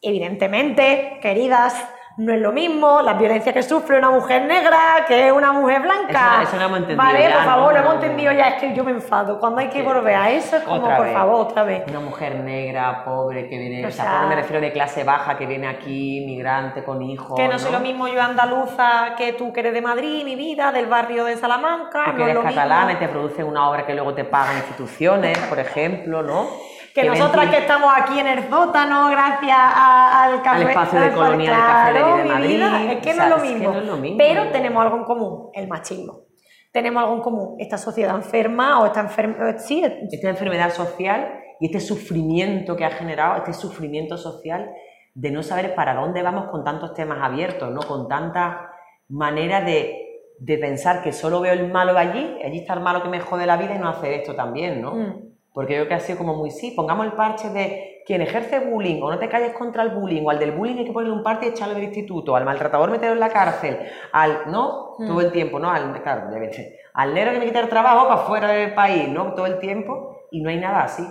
evidentemente, 0.00 1.18
queridas, 1.20 1.74
no 2.20 2.34
es 2.34 2.40
lo 2.40 2.52
mismo 2.52 3.00
la 3.02 3.14
violencia 3.14 3.52
que 3.52 3.62
sufre 3.62 3.96
una 3.98 4.10
mujer 4.10 4.42
negra 4.44 4.78
que 5.08 5.32
una 5.32 5.52
mujer 5.52 5.80
blanca. 5.80 6.40
Eso- 6.42 6.50
eso 6.50 6.56
lo 6.58 6.62
hemos 6.66 6.78
entendido 6.80 7.02
Vale, 7.02 7.22
ya, 7.22 7.32
por 7.36 7.44
favor, 7.44 7.66
¿no? 7.66 7.72
lo 7.72 7.78
hemos 7.78 7.94
entendido 7.94 8.32
ya, 8.32 8.48
es 8.48 8.54
que 8.60 8.74
yo 8.74 8.84
me 8.84 8.90
enfado. 8.90 9.38
Cuando 9.40 9.60
hay 9.60 9.68
que 9.68 9.80
Sí. 9.80 9.84
volver 9.86 10.14
a 10.14 10.30
eso 10.30 10.56
es 10.56 10.62
como, 10.64 10.76
Otra 10.82 10.96
por 10.96 11.06
vez. 11.06 11.14
favor, 11.14 11.34
otra 11.46 11.62
vez. 11.64 11.82
Una 11.88 12.00
mujer 12.00 12.34
negra, 12.36 13.04
pobre, 13.04 13.48
que 13.48 13.56
viene, 13.58 13.84
O 13.84 13.88
o 13.88 13.90
sea, 13.90 14.04
sea- 14.04 14.26
me 14.28 14.34
refiero 14.36 14.60
de 14.60 14.70
clase 14.72 15.02
baja, 15.02 15.38
que 15.38 15.46
viene 15.46 15.66
aquí, 15.66 16.22
migrante, 16.26 16.84
con 16.84 17.00
hijos. 17.02 17.34
Que 17.36 17.48
no 17.48 17.58
soy 17.58 17.72
lo 17.72 17.80
mismo 17.80 18.06
yo 18.06 18.20
andaluza 18.22 19.14
que 19.16 19.32
tú 19.32 19.52
que 19.52 19.60
eres 19.60 19.72
de 19.72 19.80
Madrid, 19.80 20.22
mi 20.24 20.36
vida, 20.36 20.72
del 20.72 20.86
barrio 20.86 21.24
de 21.24 21.36
Salamanca. 21.36 22.04
Tú 22.04 22.10
no 22.12 22.16
que 22.16 22.22
es 22.24 22.28
eres 22.28 22.34
lo 22.34 22.42
catalana 22.42 22.92
y 22.92 22.96
te 22.96 23.08
producen 23.08 23.46
una 23.46 23.68
obra 23.70 23.86
que 23.86 23.94
luego 23.94 24.12
te 24.14 24.24
pagan 24.24 24.56
instituciones, 24.58 25.38
por 25.48 25.58
ejemplo, 25.58 26.22
¿no? 26.22 26.48
Que 26.94 27.04
nosotras 27.04 27.48
que 27.50 27.58
estamos 27.58 27.92
aquí 27.96 28.18
en 28.18 28.26
el 28.26 28.48
sótano, 28.50 29.08
gracias 29.10 29.56
a- 29.58 30.24
al 30.24 30.42
café. 30.42 30.62
espacio 30.70 30.98
de 31.00 31.06
al- 31.06 31.14
colonia 31.14 31.50
del 31.50 31.60
Café 31.60 31.92
de 31.92 31.98
claro, 32.00 32.24
Madrid. 32.28 32.48
vida, 32.48 32.92
Es 32.92 32.98
que 32.98 33.14
no, 33.14 33.22
es 33.24 33.30
lo 33.30 33.36
que 33.36 33.42
mismo. 33.48 33.72
no 33.72 33.78
es 33.80 33.86
lo 33.86 33.96
mismo. 33.96 34.18
Pero 34.18 34.50
tenemos 34.50 34.82
algo 34.82 34.96
en 34.96 35.04
común, 35.04 35.50
el 35.54 35.68
machismo. 35.68 36.20
Tenemos 36.72 37.02
algo 37.02 37.16
en 37.16 37.20
común, 37.22 37.56
esta 37.58 37.78
sociedad 37.78 38.14
enferma 38.16 38.80
o 38.80 38.86
esta 38.86 39.00
enferma. 39.00 39.58
Sí, 39.58 39.84
esta 40.10 40.28
enfermedad 40.28 40.70
social 40.72 41.32
y 41.60 41.66
este 41.66 41.80
sufrimiento 41.80 42.76
que 42.76 42.84
ha 42.84 42.90
generado, 42.90 43.36
este 43.38 43.52
sufrimiento 43.52 44.16
social 44.16 44.70
de 45.14 45.30
no 45.32 45.42
saber 45.42 45.74
para 45.74 45.94
dónde 45.94 46.22
vamos 46.22 46.48
con 46.50 46.62
tantos 46.64 46.94
temas 46.94 47.18
abiertos, 47.22 47.70
¿no? 47.72 47.80
Con 47.80 48.06
tanta 48.08 48.70
manera 49.08 49.60
de, 49.60 49.96
de 50.38 50.58
pensar 50.58 51.02
que 51.02 51.12
solo 51.12 51.40
veo 51.40 51.52
el 51.52 51.70
malo 51.70 51.92
de 51.92 51.98
allí, 51.98 52.38
allí 52.44 52.58
está 52.58 52.74
el 52.74 52.80
malo 52.80 53.02
que 53.02 53.08
me 53.08 53.20
jode 53.20 53.46
la 53.46 53.56
vida 53.56 53.74
y 53.74 53.78
no 53.78 53.88
hacer 53.88 54.12
esto 54.12 54.34
también, 54.36 54.80
¿no? 54.80 54.94
Mm. 54.94 55.29
Porque 55.52 55.74
yo 55.74 55.78
creo 55.80 55.88
que 55.88 55.94
ha 55.94 56.00
sido 56.00 56.18
como 56.18 56.34
muy 56.34 56.50
sí, 56.50 56.70
pongamos 56.70 57.06
el 57.06 57.12
parche 57.12 57.50
de 57.50 58.02
quien 58.06 58.22
ejerce 58.22 58.60
bullying 58.60 59.02
o 59.02 59.10
no 59.10 59.18
te 59.18 59.28
calles 59.28 59.52
contra 59.52 59.82
el 59.82 59.90
bullying 59.90 60.24
o 60.24 60.30
al 60.30 60.38
del 60.38 60.52
bullying 60.52 60.78
hay 60.78 60.84
que 60.84 60.92
ponerle 60.92 61.14
un 61.14 61.22
parche 61.22 61.46
y 61.46 61.48
echarlo 61.50 61.74
del 61.74 61.84
instituto, 61.84 62.36
al 62.36 62.44
maltratador 62.44 62.90
meterlo 62.90 63.14
en 63.14 63.20
la 63.20 63.30
cárcel, 63.30 63.78
al, 64.12 64.50
¿no? 64.50 64.94
Mm. 64.98 65.06
Todo 65.06 65.20
el 65.20 65.32
tiempo, 65.32 65.58
¿no? 65.58 65.70
Al, 65.70 66.02
claro, 66.02 66.28
al 66.94 67.14
negro 67.14 67.32
que 67.32 67.38
me 67.38 67.46
quita 67.46 67.60
el 67.60 67.68
trabajo 67.68 68.08
para 68.08 68.22
fuera 68.22 68.48
del 68.48 68.74
país, 68.74 69.08
¿no? 69.08 69.34
Todo 69.34 69.46
el 69.46 69.58
tiempo 69.58 70.24
y 70.30 70.40
no 70.40 70.50
hay 70.50 70.58
nada 70.58 70.84
así. 70.84 71.06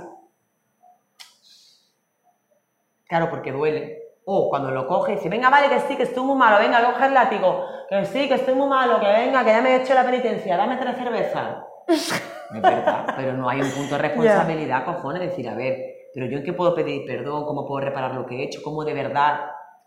Claro, 3.08 3.30
porque 3.30 3.52
duele. 3.52 3.98
O 4.26 4.50
cuando 4.50 4.70
lo 4.72 4.88
coge 4.88 5.14
y 5.14 5.16
dice, 5.16 5.30
venga, 5.30 5.50
vale, 5.50 5.70
que 5.70 5.80
sí, 5.82 5.96
que 5.96 6.04
estoy 6.04 6.24
muy 6.24 6.38
malo, 6.38 6.60
venga, 6.60 6.84
coge 6.86 7.08
el 7.08 7.14
látigo, 7.14 7.66
que 7.90 8.06
sí, 8.06 8.28
que 8.28 8.36
estoy 8.36 8.54
muy 8.54 8.68
malo, 8.68 9.00
que 9.00 9.08
venga, 9.08 9.44
que 9.44 9.50
ya 9.50 9.62
me 9.62 9.72
he 9.72 9.82
hecho 9.82 9.96
la 9.96 10.04
penitencia, 10.04 10.56
dame 10.56 10.78
tres 10.78 10.96
cervezas. 10.96 11.58
Es 12.56 12.62
verdad, 12.62 13.14
pero 13.16 13.34
no 13.34 13.48
hay 13.50 13.62
un 13.62 13.70
punto 13.72 13.96
de 13.96 14.02
responsabilidad, 14.02 14.86
cojones, 14.86 15.22
decir, 15.22 15.48
a 15.50 15.56
ver, 15.56 15.78
pero 16.14 16.26
yo 16.26 16.38
en 16.40 16.44
qué 16.44 16.54
puedo 16.54 16.74
pedir 16.74 17.06
perdón, 17.06 17.46
cómo 17.46 17.68
puedo 17.68 17.86
reparar 17.86 18.16
lo 18.16 18.26
que 18.26 18.38
he 18.38 18.44
hecho, 18.44 18.62
cómo 18.64 18.84
de 18.84 18.94
verdad 18.94 19.40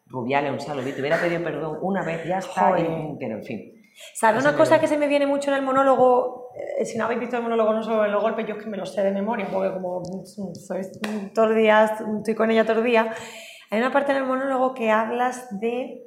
Rubiales, 0.07 0.53
un 0.53 0.61
saludito, 0.61 1.01
hubiera 1.01 1.19
pedido 1.21 1.43
perdón 1.43 1.79
una 1.81 2.05
vez, 2.05 2.25
ya 2.27 2.39
está, 2.39 2.79
y- 2.79 3.17
pero 3.19 3.37
en 3.39 3.45
fin. 3.45 3.73
¿Sabes 4.15 4.43
una 4.45 4.57
cosa 4.57 4.81
que 4.81 4.87
se 4.87 4.97
me 4.99 5.07
viene 5.07 5.27
mucho 5.27 5.51
en 5.51 5.57
el 5.59 5.63
monólogo? 5.63 6.49
Eh, 6.79 6.85
si 6.85 6.97
no 6.99 7.05
habéis 7.05 7.21
visto 7.21 7.37
el 7.37 7.43
monólogo 7.43 7.73
no 7.73 7.83
sobre 7.83 8.11
los 8.11 8.23
golpes, 8.23 8.47
yo 8.47 8.57
es 8.57 8.63
que 8.63 8.69
me 8.71 8.77
lo 8.77 8.87
sé 8.87 9.03
de 9.03 9.11
memoria, 9.11 9.47
porque 9.53 9.73
como 9.73 10.03
soy 10.25 10.83
todos 11.35 11.49
los 11.49 11.57
días, 11.57 11.93
estoy 12.19 12.35
con 12.35 12.51
ella 12.51 12.63
todos 12.65 12.77
los 12.79 12.85
días. 12.87 13.07
Hay 13.71 13.79
una 13.79 13.91
parte 13.93 14.13
en 14.13 14.19
el 14.19 14.25
monólogo 14.25 14.75
que 14.75 14.91
hablas 14.91 15.49
de. 15.61 16.03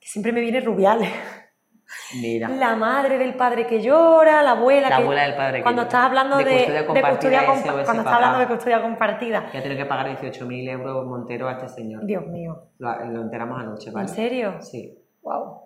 que 0.00 0.06
siempre 0.06 0.32
me 0.32 0.40
viene 0.40 0.60
Rubiales. 0.60 1.10
Mira, 2.20 2.48
La 2.48 2.74
madre 2.76 3.18
del 3.18 3.34
padre 3.34 3.66
que 3.66 3.82
llora, 3.82 4.42
la 4.42 4.52
abuela 4.52 4.88
La 4.88 4.96
que. 4.96 5.02
abuela 5.02 5.22
del 5.22 5.34
padre 5.36 5.58
que 5.58 5.62
Cuando 5.62 5.82
llora. 5.82 5.88
estás 5.88 6.04
hablando 6.06 6.36
De 6.38 6.44
de, 6.44 6.50
custodia 6.56 6.80
de 6.80 6.86
compartida, 6.86 7.12
custodia 7.16 7.40
compa- 7.42 7.84
cuando 7.84 8.02
estás 8.02 8.14
hablando 8.14 8.38
de 8.38 8.46
custodia 8.46 8.82
compartida. 8.82 9.50
que 9.50 9.58
ha 9.58 9.62
tenido 9.62 9.82
que 9.82 9.88
pagar 9.88 10.06
18.000 10.08 10.68
euros 10.70 11.06
Montero 11.06 11.48
a 11.48 11.52
este 11.52 11.68
señor. 11.68 12.04
Dios 12.06 12.26
mío. 12.26 12.68
Lo, 12.78 13.04
lo 13.06 13.20
enteramos 13.22 13.60
anoche, 13.60 13.90
¿vale? 13.90 14.08
¿En 14.08 14.14
serio? 14.14 14.54
Sí. 14.62 14.98
Wow. 15.22 15.60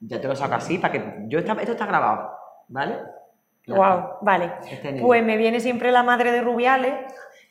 Ya 0.00 0.20
te 0.20 0.28
lo 0.28 0.36
saco 0.36 0.54
así 0.54 0.78
para 0.78 0.92
que. 0.92 1.14
Yo 1.28 1.38
está- 1.38 1.52
esto 1.54 1.72
está 1.72 1.86
grabado, 1.86 2.30
¿vale? 2.68 2.96
Ya 3.66 3.74
Wow, 3.74 4.18
vale. 4.22 4.52
Este. 4.70 5.00
Pues 5.00 5.24
me 5.24 5.36
viene 5.36 5.58
siempre 5.60 5.90
la 5.90 6.02
madre 6.02 6.30
de 6.30 6.40
Rubiales 6.40 6.94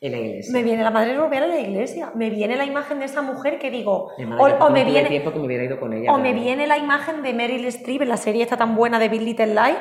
En 0.06 0.12
la 0.12 0.18
iglesia. 0.18 0.52
Me 0.52 0.62
viene 0.62 0.82
la 0.84 0.90
madre 0.90 1.16
Rubiales 1.16 1.50
en 1.50 1.54
la 1.62 1.68
iglesia. 1.68 2.12
Me 2.14 2.30
viene 2.30 2.56
la 2.56 2.64
imagen 2.64 2.98
de 3.00 3.06
esa 3.06 3.22
mujer 3.22 3.58
que 3.58 3.70
digo. 3.70 4.10
O, 4.38 4.70
me 4.70 4.84
viene, 4.84 5.08
tiempo 5.08 5.32
que 5.32 5.38
me 5.38 5.46
hubiera 5.46 5.64
ido 5.64 5.80
con 5.80 5.92
ella. 5.92 6.12
o 6.12 6.18
me 6.18 6.32
viene 6.32 6.66
la 6.66 6.78
imagen 6.78 7.22
de 7.22 7.32
Meryl 7.32 7.64
Streep 7.66 8.02
en 8.02 8.08
la 8.08 8.16
serie 8.16 8.42
esta 8.42 8.56
tan 8.56 8.76
buena 8.76 8.98
de 8.98 9.08
Big 9.08 9.22
Little 9.22 9.48
Lies. 9.48 9.76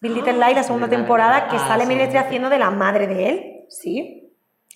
Big 0.00 0.12
Little 0.12 0.32
Lies, 0.32 0.56
la 0.56 0.62
segunda 0.62 0.88
temporada, 0.88 1.46
que 1.48 1.56
Ah, 1.56 1.66
sale 1.68 1.84
sí, 1.84 1.88
Meryl 1.88 2.04
Streep 2.06 2.24
haciendo 2.26 2.48
de 2.50 2.58
la 2.58 2.70
madre 2.70 3.06
de 3.06 3.28
él. 3.28 3.64
Sí. 3.68 4.16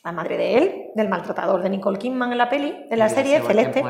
La 0.04 0.12
madre 0.12 0.36
de 0.36 0.58
él, 0.58 0.82
del 0.94 1.08
maltratador 1.08 1.62
de 1.62 1.70
Nicole 1.70 1.98
Kidman 1.98 2.30
en 2.30 2.36
la 2.38 2.48
peli, 2.50 2.86
en 2.90 2.98
la 2.98 3.08
serie 3.08 3.40
Celeste. 3.40 3.82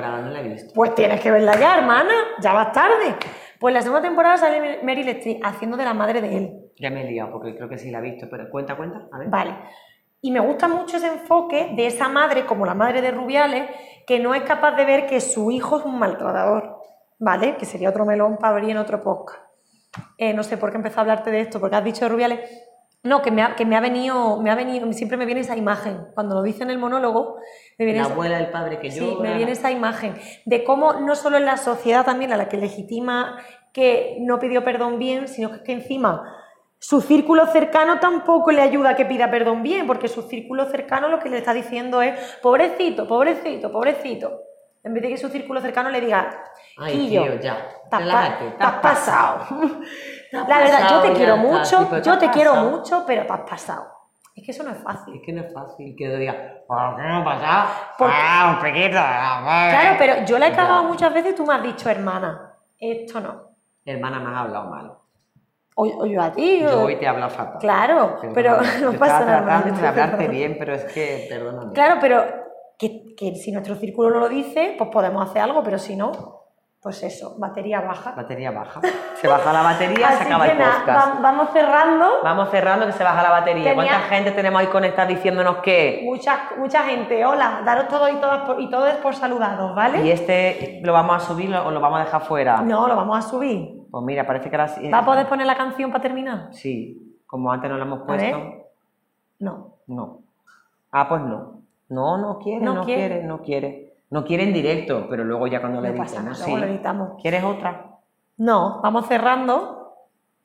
Pues 0.74 0.94
tienes 0.94 1.20
que 1.20 1.30
verla 1.30 1.59
ya, 1.59 1.76
hermana. 1.78 2.12
Ya 2.40 2.52
vas 2.52 2.72
tarde. 2.72 3.16
Pues 3.59 3.74
la 3.74 3.82
segunda 3.82 4.00
temporada 4.00 4.36
sale 4.36 4.78
Meryl 4.82 5.09
Streep 5.09 5.40
haciendo 5.44 5.76
de 5.76 5.84
la 5.84 5.92
madre 5.92 6.20
de 6.20 6.36
él. 6.36 6.50
Ya 6.78 6.90
me 6.90 7.02
he 7.02 7.11
liado 7.11 7.32
porque 7.32 7.57
creo 7.57 7.68
que 7.68 7.78
sí 7.78 7.90
la 7.90 7.98
he 7.98 8.02
visto, 8.02 8.26
pero 8.30 8.48
cuenta, 8.50 8.76
cuenta. 8.76 9.09
A 9.12 9.18
ver. 9.18 9.28
Vale. 9.28 9.55
Y 10.24 10.30
me 10.30 10.40
gusta 10.40 10.68
mucho 10.68 10.96
ese 10.96 11.08
enfoque 11.08 11.72
de 11.76 11.86
esa 11.86 12.08
madre, 12.08 12.46
como 12.46 12.64
la 12.64 12.72
madre 12.74 13.02
de 13.02 13.10
Rubiales, 13.10 13.68
que 14.06 14.18
no 14.20 14.34
es 14.34 14.40
capaz 14.42 14.72
de 14.74 14.86
ver 14.86 15.06
que 15.06 15.20
su 15.20 15.50
hijo 15.50 15.78
es 15.78 15.84
un 15.84 15.98
maltratador, 15.98 16.78
¿vale? 17.18 17.56
Que 17.58 17.66
sería 17.66 17.90
otro 17.90 18.06
melón 18.06 18.38
para 18.38 18.54
abrir 18.54 18.70
en 18.70 18.78
otro 18.78 19.02
podcast. 19.02 19.38
Eh, 20.16 20.32
no 20.32 20.42
sé 20.42 20.56
por 20.56 20.70
qué 20.70 20.78
empezó 20.78 21.00
a 21.00 21.02
hablarte 21.02 21.30
de 21.30 21.40
esto, 21.40 21.60
porque 21.60 21.76
has 21.76 21.84
dicho 21.84 22.06
de 22.06 22.08
Rubiales. 22.08 22.40
No, 23.02 23.20
que 23.20 23.30
me 23.30 23.42
ha, 23.42 23.54
que 23.54 23.66
me 23.66 23.76
ha 23.76 23.80
venido, 23.80 24.40
me 24.40 24.50
ha 24.50 24.54
venido, 24.54 24.90
siempre 24.94 25.18
me 25.18 25.26
viene 25.26 25.42
esa 25.42 25.58
imagen. 25.58 26.06
Cuando 26.14 26.36
lo 26.36 26.42
dice 26.42 26.62
en 26.62 26.70
el 26.70 26.78
monólogo, 26.78 27.36
me 27.78 27.84
viene 27.84 28.00
La 28.00 28.06
esa- 28.06 28.14
abuela 28.14 28.38
del 28.38 28.48
padre 28.50 28.80
que 28.80 28.90
Sí, 28.90 29.00
llora. 29.00 29.28
me 29.28 29.36
viene 29.36 29.52
esa 29.52 29.70
imagen 29.70 30.14
de 30.46 30.64
cómo 30.64 30.94
no 30.94 31.14
solo 31.16 31.36
en 31.36 31.44
la 31.44 31.58
sociedad 31.58 32.06
también 32.06 32.32
a 32.32 32.38
la 32.38 32.48
que 32.48 32.56
legitima 32.56 33.36
que 33.74 34.16
no 34.20 34.38
pidió 34.38 34.64
perdón 34.64 34.98
bien, 34.98 35.28
sino 35.28 35.50
que, 35.50 35.56
es 35.56 35.62
que 35.64 35.72
encima 35.72 36.34
su 36.87 37.01
círculo 37.01 37.47
cercano 37.47 37.99
tampoco 37.99 38.53
le 38.53 38.61
ayuda 38.61 38.91
a 38.91 38.95
que 38.95 39.07
pida 39.07 39.30
perdón 39.30 39.62
bien, 39.62 39.87
porque 39.87 40.07
su 40.07 40.20
círculo 40.20 40.66
cercano 40.66 41.09
lo 41.09 41.18
que 41.18 41.30
le 41.30 41.39
está 41.39 41.55
diciendo 41.55 42.03
es 42.03 42.37
pobrecito, 42.43 43.09
pobrecito, 43.09 43.72
pobrecito. 43.72 44.43
En 44.82 44.93
vez 44.93 45.03
de 45.03 45.09
que 45.09 45.16
su 45.16 45.30
círculo 45.30 45.62
cercano 45.62 45.89
le 45.89 45.99
diga, 46.03 46.45
Ay, 46.76 46.93
"Quillo, 46.93 47.22
tío, 47.22 47.41
ya. 47.41 47.57
te 47.89 47.97
has 47.97 48.39
te 48.39 48.45
te 48.51 48.64
pasado. 48.82 49.39
Te 50.30 50.37
La 50.37 50.59
verdad, 50.59 50.91
yo 50.91 51.01
te 51.01 51.09
ya 51.09 51.14
quiero 51.14 51.37
mucho, 51.39 52.01
yo 52.03 52.18
te 52.18 52.28
quiero 52.28 52.55
mucho, 52.57 53.05
pero 53.07 53.24
te 53.24 53.32
has 53.32 53.41
pasado. 53.49 53.87
Es 54.37 54.45
que 54.45 54.51
eso 54.51 54.62
no 54.62 54.70
es 54.72 54.78
fácil. 54.82 55.14
Es 55.14 55.22
que 55.24 55.32
no 55.32 55.41
es 55.41 55.55
fácil 55.55 55.95
que 55.97 56.07
lo 56.07 56.16
diga, 56.18 56.35
¿por 56.68 56.97
qué 56.97 57.03
no 57.03 57.16
ha 57.16 57.24
pasado? 57.24 57.68
Porque- 57.97 58.14
Ah, 58.14 58.55
un 58.57 58.62
pequeño. 58.62 58.91
Claro, 58.91 59.97
pero 59.99 60.24
yo 60.26 60.39
la 60.39 60.49
he 60.49 60.53
cagado 60.53 60.85
muchas 60.85 61.14
veces 61.14 61.32
y 61.32 61.37
tú 61.37 61.47
me 61.47 61.55
has 61.55 61.62
dicho, 61.62 61.89
hermana, 61.89 62.53
esto 62.78 63.20
no. 63.20 63.55
Hermana, 63.87 64.20
me 64.20 64.30
has 64.35 64.37
hablado 64.43 64.68
mal. 64.68 65.03
O, 65.76 65.84
o 65.86 66.06
yo 66.06 66.22
a 66.22 66.30
ti. 66.32 66.60
Yo 66.60 66.80
o- 66.82 66.84
hoy 66.84 66.96
te 66.96 67.04
he 67.04 67.08
hablado 67.08 67.30
fatal. 67.30 67.58
Claro, 67.60 68.16
pero 68.32 68.56
no 68.82 68.92
Yo 68.92 68.98
pasa 68.98 69.20
nada. 69.24 69.42
tratando 69.44 69.80
de 69.80 69.86
hablarte 69.88 70.28
bien, 70.28 70.56
pero 70.58 70.74
es 70.74 70.84
que, 70.84 71.26
perdóname. 71.28 71.72
Claro, 71.72 71.96
pero 72.00 72.24
que, 72.78 73.14
que 73.16 73.34
si 73.34 73.50
nuestro 73.52 73.74
círculo 73.76 74.10
no 74.10 74.20
lo 74.20 74.28
dice, 74.28 74.74
pues 74.78 74.90
podemos 74.90 75.28
hacer 75.28 75.42
algo, 75.42 75.62
pero 75.64 75.78
si 75.78 75.96
no, 75.96 76.42
pues 76.80 77.02
eso, 77.02 77.34
batería 77.38 77.80
baja. 77.80 78.12
Batería 78.12 78.50
baja. 78.50 78.80
Se 79.14 79.26
baja 79.26 79.52
la 79.52 79.62
batería, 79.62 80.12
se 80.12 80.24
acaba 80.24 80.44
que 80.44 80.52
el 80.52 80.58
podcast. 80.58 80.88
va- 81.16 81.18
vamos 81.20 81.48
cerrando. 81.52 82.10
Vamos 82.22 82.50
cerrando 82.50 82.86
que 82.86 82.92
se 82.92 83.02
baja 83.02 83.22
la 83.22 83.30
batería. 83.30 83.64
Tenía- 83.70 83.74
¿Cuánta 83.74 83.98
gente 84.08 84.30
tenemos 84.32 84.60
ahí 84.60 84.66
conectada 84.66 85.08
diciéndonos 85.08 85.56
que? 85.58 86.02
Mucha, 86.04 86.50
mucha 86.58 86.82
gente, 86.82 87.24
hola, 87.24 87.62
daros 87.64 87.88
todo 87.88 88.08
y 88.10 88.16
todas 88.16 88.42
por, 88.42 88.60
y 88.60 88.68
todos 88.70 88.92
por 88.96 89.14
saludados, 89.16 89.74
¿vale? 89.74 90.04
¿Y 90.06 90.10
este 90.10 90.80
lo 90.84 90.92
vamos 90.92 91.16
a 91.16 91.26
subir 91.26 91.54
o 91.56 91.70
lo 91.70 91.80
vamos 91.80 92.00
a 92.00 92.04
dejar 92.04 92.20
fuera? 92.22 92.58
No, 92.60 92.86
lo 92.86 92.94
vamos 92.96 93.18
a 93.18 93.22
subir. 93.28 93.82
Pues 93.95 94.05
mira, 94.07 94.26
parece 94.26 94.51
que 94.51 94.57
ahora. 94.57 94.74
¿Va 94.92 94.99
a 94.99 95.05
poder 95.05 95.28
poner 95.28 95.47
la 95.47 95.57
canción 95.57 95.92
para 95.92 96.03
terminar? 96.03 96.49
Sí, 96.51 97.16
como 97.28 97.53
antes 97.53 97.70
no 97.70 97.76
la 97.78 97.84
hemos 97.84 98.01
puesto. 98.01 98.24
ver. 98.40 98.64
No. 99.38 99.76
No. 99.86 100.18
Ah, 100.90 101.09
pues 101.09 101.22
no. 101.22 101.61
No, 101.90 102.18
no 102.18 102.40
quiere, 102.40 102.64
No 102.64 102.74
no, 102.74 102.84
quiere. 102.84 103.07
quiere. 103.09 103.22
no 103.24 103.40
quiere. 103.40 103.95
No 104.11 104.24
quiere 104.24 104.42
en 104.42 104.53
directo, 104.53 105.07
pero 105.09 105.22
luego 105.22 105.47
ya 105.47 105.61
cuando 105.61 105.80
le 105.80 105.92
No 105.92 105.97
pasa 105.99 106.16
editemos, 106.16 106.40
nada, 106.40 106.59
sí. 106.59 106.64
editamos. 106.64 107.22
¿Quieres 107.22 107.45
otra? 107.45 107.99
No, 108.36 108.80
vamos 108.82 109.07
cerrando. 109.07 109.95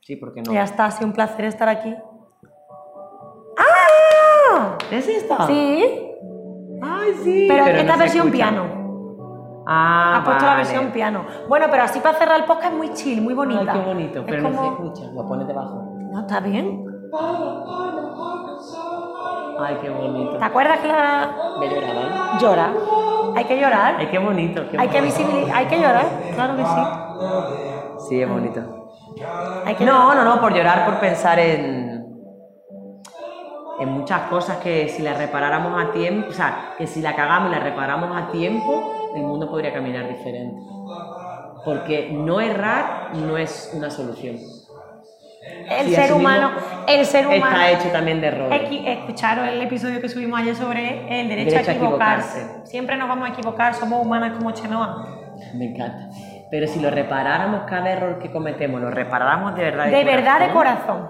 Sí, 0.01 0.15
porque 0.15 0.43
no. 0.43 0.53
Ya 0.53 0.61
está, 0.61 0.85
ha 0.85 0.91
sido 0.91 1.07
un 1.07 1.13
placer 1.13 1.45
estar 1.45 1.69
aquí. 1.69 1.95
¡Ah! 3.57 4.77
¿Es 4.91 5.07
esta? 5.07 5.47
Sí, 5.47 5.83
Ay, 6.83 7.13
sí. 7.23 7.47
pero, 7.49 7.63
no 7.65 7.71
esta 7.71 7.97
versión 7.97 8.29
piano. 8.29 8.78
Ah, 9.71 10.17
Ha 10.17 10.23
puesto 10.23 10.45
la 10.47 10.55
versión 10.55 10.87
piano. 10.87 11.25
Bueno, 11.47 11.67
pero 11.69 11.83
así 11.83 11.99
para 11.99 12.17
cerrar 12.17 12.39
el 12.39 12.45
podcast 12.45 12.71
es 12.71 12.77
muy 12.77 12.91
chill, 12.93 13.21
muy 13.21 13.35
bonita. 13.35 13.71
Ay, 13.71 13.79
qué 13.79 13.85
bonito, 13.85 14.19
Es 14.21 14.25
pero 14.25 14.41
no 14.49 14.61
se 14.61 14.67
escucha. 14.67 15.03
Lo 15.13 15.27
pones 15.27 15.47
debajo. 15.47 15.83
No, 16.11 16.19
está 16.21 16.39
bien. 16.39 16.83
Ay, 19.59 19.77
qué 19.79 19.89
bonito. 19.91 20.37
¿Te 20.37 20.43
acuerdas 20.45 20.79
que 20.79 20.87
la 20.87 21.29
Voy 21.57 21.67
a 21.67 21.71
llorar, 21.71 21.95
¿vale? 21.95 22.39
llora? 22.39 22.73
Hay 23.35 23.45
que 23.45 23.59
llorar. 23.61 23.95
Ay, 23.99 24.07
qué 24.07 24.17
bonito. 24.17 24.67
qué 24.71 24.79
Hay 24.79 24.87
que 24.87 25.01
visibilizar. 25.01 25.55
Hay 25.55 25.65
que 25.67 25.77
llorar. 25.79 26.05
Claro 26.33 26.55
que 26.55 26.65
sí. 26.65 28.07
Sí, 28.09 28.21
es 28.23 28.29
bonito. 28.29 28.61
Hay 29.65 29.75
que 29.75 29.85
No, 29.85 30.15
no, 30.15 30.23
no, 30.23 30.41
por 30.41 30.51
llorar, 30.53 30.85
por 30.85 30.99
pensar 30.99 31.37
en, 31.37 32.05
en 33.79 33.89
muchas 33.89 34.21
cosas 34.29 34.57
que 34.57 34.89
si 34.89 35.03
las 35.03 35.15
reparáramos 35.17 35.79
a 35.79 35.91
tiempo, 35.91 36.29
o 36.29 36.33
sea, 36.33 36.73
que 36.75 36.87
si 36.87 37.01
la 37.03 37.15
cagamos 37.15 37.51
y 37.51 37.55
la 37.55 37.59
reparamos 37.59 38.09
a 38.19 38.31
tiempo, 38.31 38.98
el 39.15 39.23
mundo 39.23 39.49
podría 39.49 39.73
caminar 39.73 40.07
diferente. 40.07 40.61
Porque 41.65 42.09
no 42.11 42.39
errar 42.39 43.15
no 43.15 43.37
es 43.37 43.71
una 43.75 43.89
solución. 43.89 44.37
El 45.69 45.89
ser 45.93 46.13
humano, 46.13 46.51
el 46.87 47.05
ser 47.05 47.27
humano. 47.27 47.45
Está 47.45 47.71
hecho 47.71 47.89
también 47.91 48.21
de 48.21 48.27
errores. 48.27 48.61
Escucharon 48.71 49.47
el 49.47 49.61
episodio 49.61 50.01
que 50.01 50.09
subimos 50.09 50.39
ayer 50.39 50.55
sobre 50.55 51.21
el 51.21 51.27
derecho, 51.29 51.51
Derecho 51.51 51.71
a 51.71 51.73
a 51.73 51.75
equivocarse. 51.75 52.39
equivocarse. 52.39 52.67
Siempre 52.71 52.97
nos 52.97 53.07
vamos 53.07 53.29
a 53.29 53.33
equivocar, 53.33 53.73
somos 53.73 54.05
humanas 54.05 54.37
como 54.37 54.51
Chenoa. 54.51 55.05
Me 55.55 55.65
encanta. 55.71 56.09
Pero 56.51 56.67
si 56.67 56.79
lo 56.79 56.89
reparáramos 56.89 57.61
cada 57.67 57.91
error 57.91 58.19
que 58.19 58.31
cometemos, 58.31 58.81
lo 58.81 58.89
reparáramos 58.89 59.55
de 59.55 59.63
verdad. 59.63 59.85
De 59.87 60.03
verdad, 60.03 60.39
de 60.47 60.53
corazón. 60.53 61.09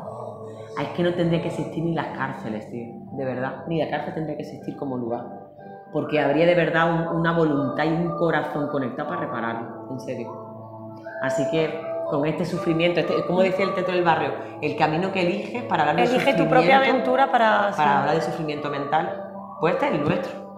Ay, 0.78 0.86
es 0.86 0.92
que 0.92 1.04
no 1.04 1.14
tendría 1.14 1.42
que 1.42 1.48
existir 1.48 1.84
ni 1.84 1.94
las 1.94 2.08
cárceles, 2.08 2.70
tío. 2.70 2.88
De 3.14 3.26
verdad. 3.26 3.64
Ni 3.68 3.80
la 3.84 3.90
cárcel 3.90 4.14
tendría 4.14 4.36
que 4.38 4.44
existir 4.44 4.76
como 4.78 4.98
lugar. 4.98 5.24
Porque 5.92 6.20
habría 6.20 6.46
de 6.46 6.56
verdad 6.56 6.92
un- 6.92 7.18
una 7.20 7.32
voluntad 7.32 7.84
y 7.86 7.90
un 7.90 8.16
corazón 8.18 8.68
conectado 8.68 9.10
para 9.10 9.22
repararlo. 9.22 9.88
En 9.92 10.00
serio. 10.00 10.32
Así 11.22 11.44
que 11.52 11.82
con 12.10 12.26
este 12.26 12.46
sufrimiento, 12.46 13.00
este, 13.00 13.26
como 13.26 13.42
decía 13.42 13.66
el 13.66 13.74
teto 13.76 13.92
del 13.92 14.04
barrio, 14.04 14.32
el 14.62 14.76
camino 14.76 15.12
que 15.12 15.22
eliges 15.22 15.64
para 15.64 15.84
hablar 15.84 15.96
de 15.98 16.04
Elige 16.04 16.34
tu 16.34 16.48
propia 16.48 16.78
sufrimiento, 16.78 16.92
aventura 16.92 17.32
para. 17.32 17.72
Para 17.76 18.00
hablar 18.00 18.16
de 18.16 18.22
sufrimiento 18.22 18.70
mental, 18.70 19.32
pues 19.60 19.74
este 19.76 19.88
es 19.88 19.94
el 19.94 20.04
nuestro. 20.04 20.50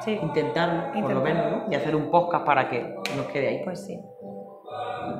Sí, 0.00 0.18
Intentarlo, 0.20 0.92
por 1.00 1.12
lo 1.12 1.20
menos, 1.20 1.50
¿no? 1.50 1.62
Y 1.70 1.74
hacer 1.76 1.94
un 1.94 2.10
podcast 2.10 2.44
para 2.44 2.68
que 2.68 2.96
nos 3.16 3.26
quede 3.26 3.48
ahí. 3.48 3.60
pues 3.64 3.84
sí. 3.86 4.00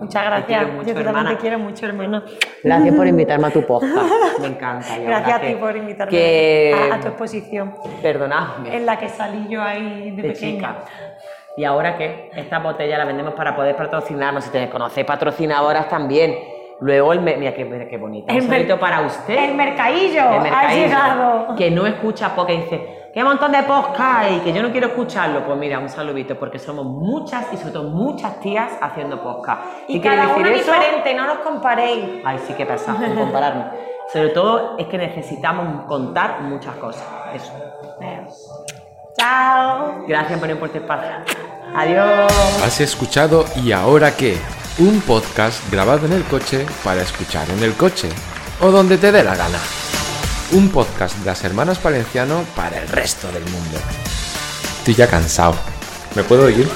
Muchas 0.00 0.24
gracias. 0.24 0.46
quiero 0.46 0.66
mucho, 0.72 0.88
Yo 0.88 0.94
también 0.94 1.06
hermana. 1.08 1.30
te 1.30 1.36
quiero 1.36 1.58
mucho, 1.58 1.86
hermana. 1.86 2.24
Gracias 2.62 2.94
por 2.94 3.06
invitarme 3.14 3.46
a 3.46 3.50
tu 3.50 3.66
podcast. 3.66 4.38
Me 4.40 4.46
encanta. 4.48 4.98
Gracias 4.98 5.36
a 5.36 5.40
que- 5.40 5.46
ti 5.48 5.54
por 5.56 5.76
invitarme 5.76 6.10
que- 6.10 6.74
a, 6.90 6.94
a 6.94 7.00
tu 7.00 7.08
exposición, 7.08 7.74
Perdonadme. 8.02 8.76
en 8.76 8.86
la 8.86 8.98
que 8.98 9.08
salí 9.08 9.46
yo 9.48 9.62
ahí 9.62 10.10
de, 10.12 10.22
de 10.22 10.28
pequeña. 10.30 10.52
chica. 10.56 10.76
¿Y 11.56 11.64
ahora 11.64 11.96
qué? 11.98 12.30
Esta 12.34 12.58
botella 12.60 12.96
la 12.98 13.04
vendemos 13.04 13.34
para 13.34 13.54
poder 13.54 13.76
patrocinarnos. 13.76 14.44
Si 14.44 14.50
te 14.50 14.68
conocéis 14.70 15.06
patrocinadoras 15.06 15.88
también. 15.88 16.34
Luego 16.80 17.12
el... 17.12 17.20
me- 17.20 17.36
Mira 17.36 17.52
qué, 17.54 17.64
mira 17.64 17.86
qué 17.86 17.96
bonita. 17.96 18.32
El 18.32 18.40
Un 18.42 18.48
para 18.80 19.02
usted. 19.02 19.36
El 19.50 19.54
mercadillo, 19.54 20.20
El 20.30 20.38
ha 20.38 20.40
mercadillo, 20.40 20.82
llegado. 20.86 21.54
Que 21.56 21.70
no 21.70 21.86
escucha 21.86 22.34
y 22.54 22.56
dice, 22.56 23.01
qué 23.12 23.22
montón 23.22 23.52
de 23.52 23.62
podcast 23.62 24.00
hay, 24.00 24.40
que 24.40 24.52
yo 24.52 24.62
no 24.62 24.70
quiero 24.72 24.88
escucharlo. 24.88 25.44
Pues 25.44 25.58
mira, 25.58 25.78
un 25.78 25.88
saludito, 25.88 26.38
porque 26.38 26.58
somos 26.58 26.86
muchas 26.86 27.52
y 27.52 27.56
sobre 27.56 27.72
todo 27.72 27.84
muchas 27.90 28.40
tías 28.40 28.72
haciendo 28.80 29.22
podcast. 29.22 29.62
Y 29.88 29.94
¿Qué 29.94 30.00
quiere 30.02 30.16
cada 30.16 30.28
decir 30.28 30.46
uno 30.46 30.56
eso? 30.56 30.72
diferente, 30.72 31.14
no 31.14 31.26
nos 31.26 31.38
comparéis. 31.38 32.22
Ay, 32.24 32.38
sí 32.46 32.54
que 32.54 32.66
pasa, 32.66 32.94
con 32.94 33.14
compararme. 33.14 33.66
Sobre 34.12 34.28
todo 34.30 34.76
es 34.78 34.86
que 34.86 34.98
necesitamos 34.98 35.84
contar 35.86 36.42
muchas 36.42 36.74
cosas. 36.76 37.04
Eso. 37.34 37.52
Chao. 39.16 40.04
Gracias 40.06 40.38
por 40.38 40.50
este 40.50 40.78
espacio. 40.78 41.10
Adiós. 41.74 42.62
Has 42.64 42.80
escuchado 42.80 43.44
¿Y 43.56 43.72
ahora 43.72 44.14
qué? 44.16 44.38
Un 44.78 45.00
podcast 45.02 45.70
grabado 45.70 46.06
en 46.06 46.12
el 46.12 46.24
coche 46.24 46.66
para 46.82 47.02
escuchar 47.02 47.48
en 47.50 47.62
el 47.62 47.74
coche 47.74 48.08
o 48.60 48.70
donde 48.70 48.96
te 48.98 49.12
dé 49.12 49.22
la 49.22 49.34
gana. 49.36 49.58
Un 50.52 50.68
podcast 50.68 51.16
de 51.16 51.24
las 51.24 51.44
hermanas 51.44 51.82
Valenciano 51.82 52.44
para 52.54 52.78
el 52.78 52.86
resto 52.86 53.26
del 53.32 53.42
mundo. 53.44 53.78
Estoy 54.80 54.94
ya 54.94 55.08
cansado. 55.08 55.54
¿Me 56.14 56.22
puedo 56.24 56.50
ir? 56.50 56.68